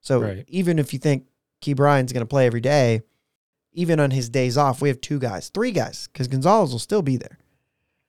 So 0.00 0.20
Right. 0.20 0.44
even 0.48 0.78
if 0.78 0.92
you 0.92 0.98
think 0.98 1.26
Ke'Bryan's 1.62 2.12
going 2.12 2.20
to 2.22 2.26
play 2.26 2.46
every 2.46 2.60
day, 2.60 3.02
even 3.78 4.00
on 4.00 4.10
his 4.10 4.28
days 4.28 4.58
off, 4.58 4.82
we 4.82 4.88
have 4.88 5.00
two 5.00 5.20
guys, 5.20 5.50
three 5.50 5.70
guys, 5.70 6.08
because 6.12 6.26
Gonzalez 6.26 6.72
will 6.72 6.80
still 6.80 7.00
be 7.00 7.16
there. 7.16 7.38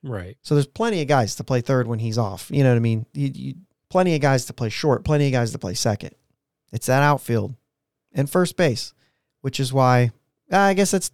Right. 0.02 0.36
So 0.42 0.56
there's 0.56 0.66
plenty 0.66 1.00
of 1.00 1.06
guys 1.06 1.36
to 1.36 1.44
play 1.44 1.60
third 1.60 1.86
when 1.86 2.00
he's 2.00 2.18
off. 2.18 2.50
You 2.50 2.64
know 2.64 2.70
what 2.70 2.76
I 2.76 2.80
mean? 2.80 3.06
You, 3.12 3.30
you, 3.32 3.54
plenty 3.88 4.16
of 4.16 4.20
guys 4.20 4.46
to 4.46 4.52
play 4.52 4.68
short, 4.68 5.04
plenty 5.04 5.26
of 5.26 5.32
guys 5.32 5.52
to 5.52 5.58
play 5.58 5.74
second. 5.74 6.16
It's 6.72 6.86
that 6.86 7.04
outfield 7.04 7.54
and 8.12 8.28
first 8.28 8.56
base, 8.56 8.94
which 9.42 9.60
is 9.60 9.72
why 9.72 10.10
uh, 10.52 10.58
I 10.58 10.74
guess 10.74 10.90
that's 10.90 11.12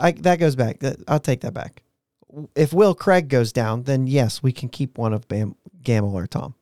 I, 0.00 0.12
that 0.12 0.38
goes 0.38 0.56
back. 0.56 0.80
I'll 1.06 1.20
take 1.20 1.42
that 1.42 1.52
back. 1.52 1.82
If 2.56 2.72
Will 2.72 2.94
Craig 2.94 3.28
goes 3.28 3.52
down, 3.52 3.82
then 3.82 4.06
yes, 4.06 4.42
we 4.42 4.52
can 4.52 4.70
keep 4.70 4.96
one 4.96 5.12
of 5.12 5.28
Bam, 5.28 5.56
Gamel 5.82 6.16
or 6.16 6.26
Tom. 6.26 6.54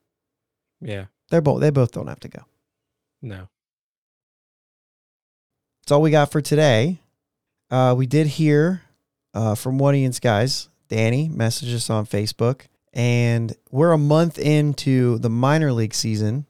Yeah. 0.81 1.07
They're 1.31 1.41
both 1.41 1.61
they 1.61 1.71
both 1.71 1.93
don't 1.93 2.09
have 2.09 2.21
to 2.21 2.29
go. 2.29 2.43
No. 3.21 3.49
That's 5.83 5.93
all 5.93 6.03
we 6.03 6.11
got 6.11 6.33
for 6.33 6.41
today. 6.41 6.99
Uh, 7.73 7.95
we 7.97 8.07
did 8.07 8.27
hear 8.27 8.83
uh, 9.33 9.55
from 9.55 9.79
one 9.79 9.95
of 9.95 9.99
Ian's 9.99 10.21
guys, 10.21 10.69
Danny, 10.89 11.31
message 11.31 11.73
us 11.73 11.89
on 11.89 12.05
Facebook, 12.05 12.67
and 12.93 13.57
we're 13.71 13.93
a 13.93 13.99
month 13.99 14.39
into 14.39 15.17
the 15.21 15.31
minor 15.31 15.73
league 15.73 15.95
season. 15.95 16.45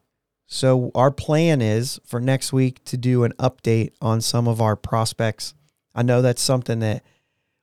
So 0.48 0.90
our 0.96 1.12
plan 1.12 1.62
is 1.62 2.00
for 2.04 2.18
next 2.18 2.52
week 2.52 2.82
to 2.86 2.96
do 2.96 3.22
an 3.22 3.34
update 3.38 3.92
on 4.02 4.20
some 4.20 4.48
of 4.48 4.60
our 4.60 4.74
prospects. 4.74 5.54
I 5.94 6.02
know 6.02 6.22
that's 6.22 6.42
something 6.42 6.80
that 6.80 7.04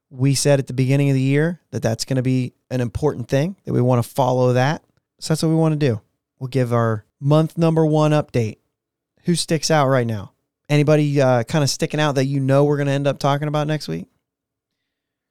we 0.09 0.35
said 0.35 0.59
at 0.59 0.67
the 0.67 0.73
beginning 0.73 1.09
of 1.09 1.15
the 1.15 1.21
year 1.21 1.59
that 1.71 1.81
that's 1.81 2.05
going 2.05 2.15
to 2.15 2.21
be 2.23 2.53
an 2.69 2.79
important 2.79 3.27
thing 3.27 3.57
that 3.65 3.73
we 3.73 3.81
want 3.81 4.01
to 4.01 4.09
follow 4.09 4.53
that. 4.53 4.85
So 5.19 5.33
that's 5.33 5.43
what 5.43 5.49
we 5.49 5.55
want 5.55 5.73
to 5.73 5.85
do. 5.85 5.99
We'll 6.39 6.47
give 6.47 6.71
our 6.71 7.03
month 7.19 7.57
number 7.57 7.85
one 7.85 8.11
update. 8.11 8.59
Who 9.25 9.35
sticks 9.35 9.69
out 9.69 9.89
right 9.89 10.07
now? 10.07 10.31
Anybody 10.69 11.19
uh, 11.19 11.43
kind 11.43 11.63
of 11.63 11.69
sticking 11.69 11.99
out 11.99 12.15
that 12.15 12.25
you 12.25 12.39
know 12.39 12.63
we're 12.65 12.77
going 12.77 12.87
to 12.87 12.93
end 12.93 13.07
up 13.07 13.17
talking 13.19 13.47
about 13.47 13.67
next 13.67 13.87
week? 13.87 14.07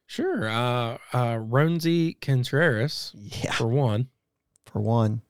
Sure. 0.07 0.49
Uh 0.49 0.97
uh 1.13 1.37
Roansy 1.37 2.19
Contreras 2.21 3.13
Yeah, 3.15 3.53
for 3.53 3.67
one. 3.69 4.09
for 4.65 4.81
one, 4.81 5.21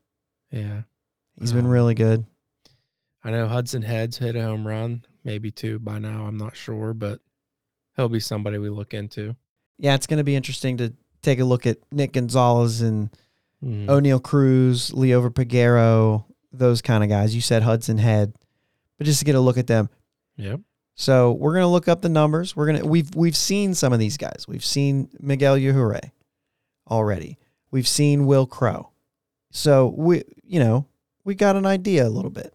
Yeah. 0.52 0.82
he's 1.40 1.52
been 1.52 1.64
Um, 1.64 1.70
really 1.72 1.94
good. 1.94 2.24
I 3.24 3.32
know 3.32 3.48
Hudson 3.48 3.82
Heads 3.82 4.18
hit 4.18 4.36
a 4.36 4.42
home 4.42 4.66
run, 4.66 5.04
maybe 5.24 5.50
two 5.50 5.80
by 5.80 5.98
now. 5.98 6.26
I'm 6.26 6.36
not 6.38 6.56
sure, 6.56 6.94
but 6.94 7.20
he'll 7.96 8.08
be 8.08 8.20
somebody 8.20 8.58
we 8.58 8.68
look 8.68 8.94
into. 8.94 9.34
Yeah, 9.78 9.96
it's 9.96 10.06
going 10.06 10.18
to 10.18 10.24
be 10.24 10.36
interesting 10.36 10.76
to 10.76 10.92
take 11.22 11.40
a 11.40 11.44
look 11.44 11.66
at 11.66 11.78
Nick 11.90 12.12
Gonzalez 12.12 12.80
and 12.80 13.10
Mhm. 13.64 13.86
Oneil 13.86 14.22
Cruz, 14.22 14.90
Liover 14.92 15.30
Peguero, 15.30 16.24
those 16.52 16.80
kind 16.82 17.02
of 17.02 17.10
guys. 17.10 17.34
You 17.34 17.40
said 17.40 17.64
Hudson 17.64 17.98
Head, 17.98 18.32
but 18.96 19.06
just 19.06 19.18
to 19.18 19.24
get 19.24 19.34
a 19.34 19.40
look 19.40 19.58
at 19.58 19.66
them. 19.66 19.90
Yep. 20.38 20.60
So 20.94 21.32
we're 21.32 21.52
gonna 21.54 21.70
look 21.70 21.86
up 21.88 22.00
the 22.00 22.08
numbers. 22.08 22.56
We're 22.56 22.66
gonna 22.66 22.86
we've 22.86 23.14
we've 23.14 23.36
seen 23.36 23.74
some 23.74 23.92
of 23.92 23.98
these 23.98 24.16
guys. 24.16 24.46
We've 24.48 24.64
seen 24.64 25.10
Miguel 25.20 25.56
Yajure 25.56 26.10
already. 26.90 27.38
We've 27.70 27.86
seen 27.86 28.26
Wil 28.26 28.46
Crowe. 28.46 28.90
So 29.50 29.94
we 29.96 30.22
you 30.44 30.58
know 30.58 30.86
we 31.24 31.34
got 31.34 31.56
an 31.56 31.66
idea 31.66 32.06
a 32.06 32.08
little 32.08 32.30
bit. 32.30 32.54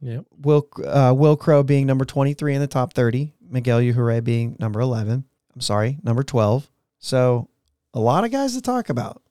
Yep. 0.00 0.26
Will 0.40 0.68
uh, 0.84 1.14
Wil 1.16 1.36
Crowe 1.36 1.62
being 1.62 1.86
number 1.86 2.04
twenty 2.04 2.34
three 2.34 2.54
in 2.54 2.60
the 2.60 2.66
top 2.66 2.92
thirty. 2.92 3.32
Miguel 3.40 3.80
Yajure 3.80 4.22
being 4.22 4.56
number 4.58 4.80
eleven. 4.80 5.24
I'm 5.54 5.60
sorry, 5.60 5.98
number 6.02 6.22
twelve. 6.22 6.68
So 6.98 7.48
a 7.94 8.00
lot 8.00 8.24
of 8.24 8.30
guys 8.30 8.54
to 8.54 8.60
talk 8.60 8.88
about. 8.88 9.22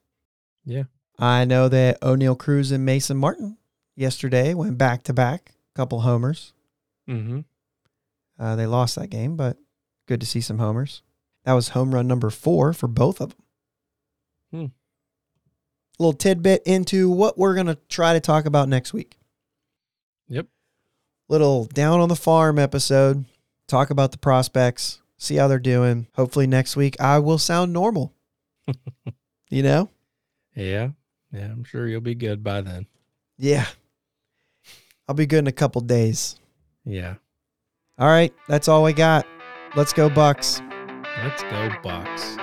Yeah. 0.66 0.84
I 1.20 1.46
know 1.46 1.70
that 1.70 2.02
Oneil 2.02 2.38
Cruz 2.38 2.72
and 2.72 2.86
Mason 2.86 3.18
Martin 3.18 3.58
yesterday 3.96 4.54
went 4.54 4.78
back 4.78 5.04
to 5.04 5.14
back, 5.14 5.54
couple 5.76 6.02
homers. 6.02 6.54
Mm-hmm. 7.10 7.40
Uh, 8.40 8.56
they 8.56 8.66
lost 8.66 8.96
that 8.96 9.10
game, 9.10 9.36
but 9.36 9.58
good 10.08 10.20
to 10.22 10.28
see 10.28 10.42
some 10.42 10.60
homers. 10.60 11.02
That 11.46 11.54
was 11.54 11.70
home 11.70 11.94
run 11.94 12.08
number 12.08 12.30
four 12.30 12.74
for 12.74 12.88
both 12.88 13.22
of 13.22 13.30
them. 13.30 13.44
Hmm. 14.52 14.66
Little 16.00 16.14
tidbit 16.14 16.64
into 16.66 17.10
what 17.10 17.38
we're 17.38 17.56
going 17.56 17.68
to 17.68 17.78
try 17.90 18.14
to 18.14 18.20
talk 18.20 18.46
about 18.46 18.70
next 18.70 18.94
week. 18.94 19.18
Yep. 20.28 20.48
Little 21.30 21.66
down 21.66 22.00
on 22.00 22.10
the 22.10 22.16
farm 22.16 22.60
episode. 22.60 23.26
Talk 23.68 23.90
about 23.90 24.12
the 24.12 24.18
prospects, 24.18 25.02
see 25.18 25.36
how 25.36 25.48
they're 25.48 25.60
doing. 25.60 26.08
Hopefully 26.16 26.48
next 26.48 26.76
week 26.76 27.00
I 27.02 27.20
will 27.20 27.38
sound 27.38 27.74
normal. 27.74 28.14
you 29.50 29.64
know? 29.64 29.90
Yeah. 30.56 30.90
Yeah. 31.32 31.46
I'm 31.46 31.64
sure 31.64 31.88
you'll 31.88 32.02
be 32.02 32.16
good 32.16 32.44
by 32.44 32.62
then. 32.62 32.88
Yeah. 33.38 33.66
I'll 35.08 35.16
be 35.16 35.26
good 35.26 35.40
in 35.40 35.48
a 35.48 35.52
couple 35.52 35.82
days. 35.82 36.38
Yeah. 36.88 37.16
All 38.00 38.08
right, 38.08 38.34
that's 38.48 38.70
all 38.70 38.82
we 38.82 38.94
got. 38.94 39.28
Let's 39.76 39.92
go 39.92 40.10
Bucks. 40.10 40.62
Let's 41.22 41.44
go, 41.44 41.70
Bucks. 41.84 42.38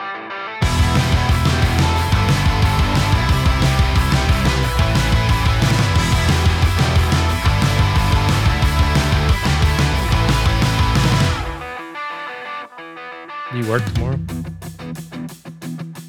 You 13.55 13.66
work 13.70 13.82
tomorrow? 13.95 14.18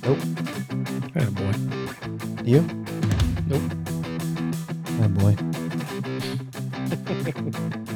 Nope. 0.03 0.19
Oh 1.15 1.31
boy. 1.31 1.53
You? 2.43 2.61
Nope. 3.47 3.61
Oh 4.99 5.07
boy. 5.07 5.35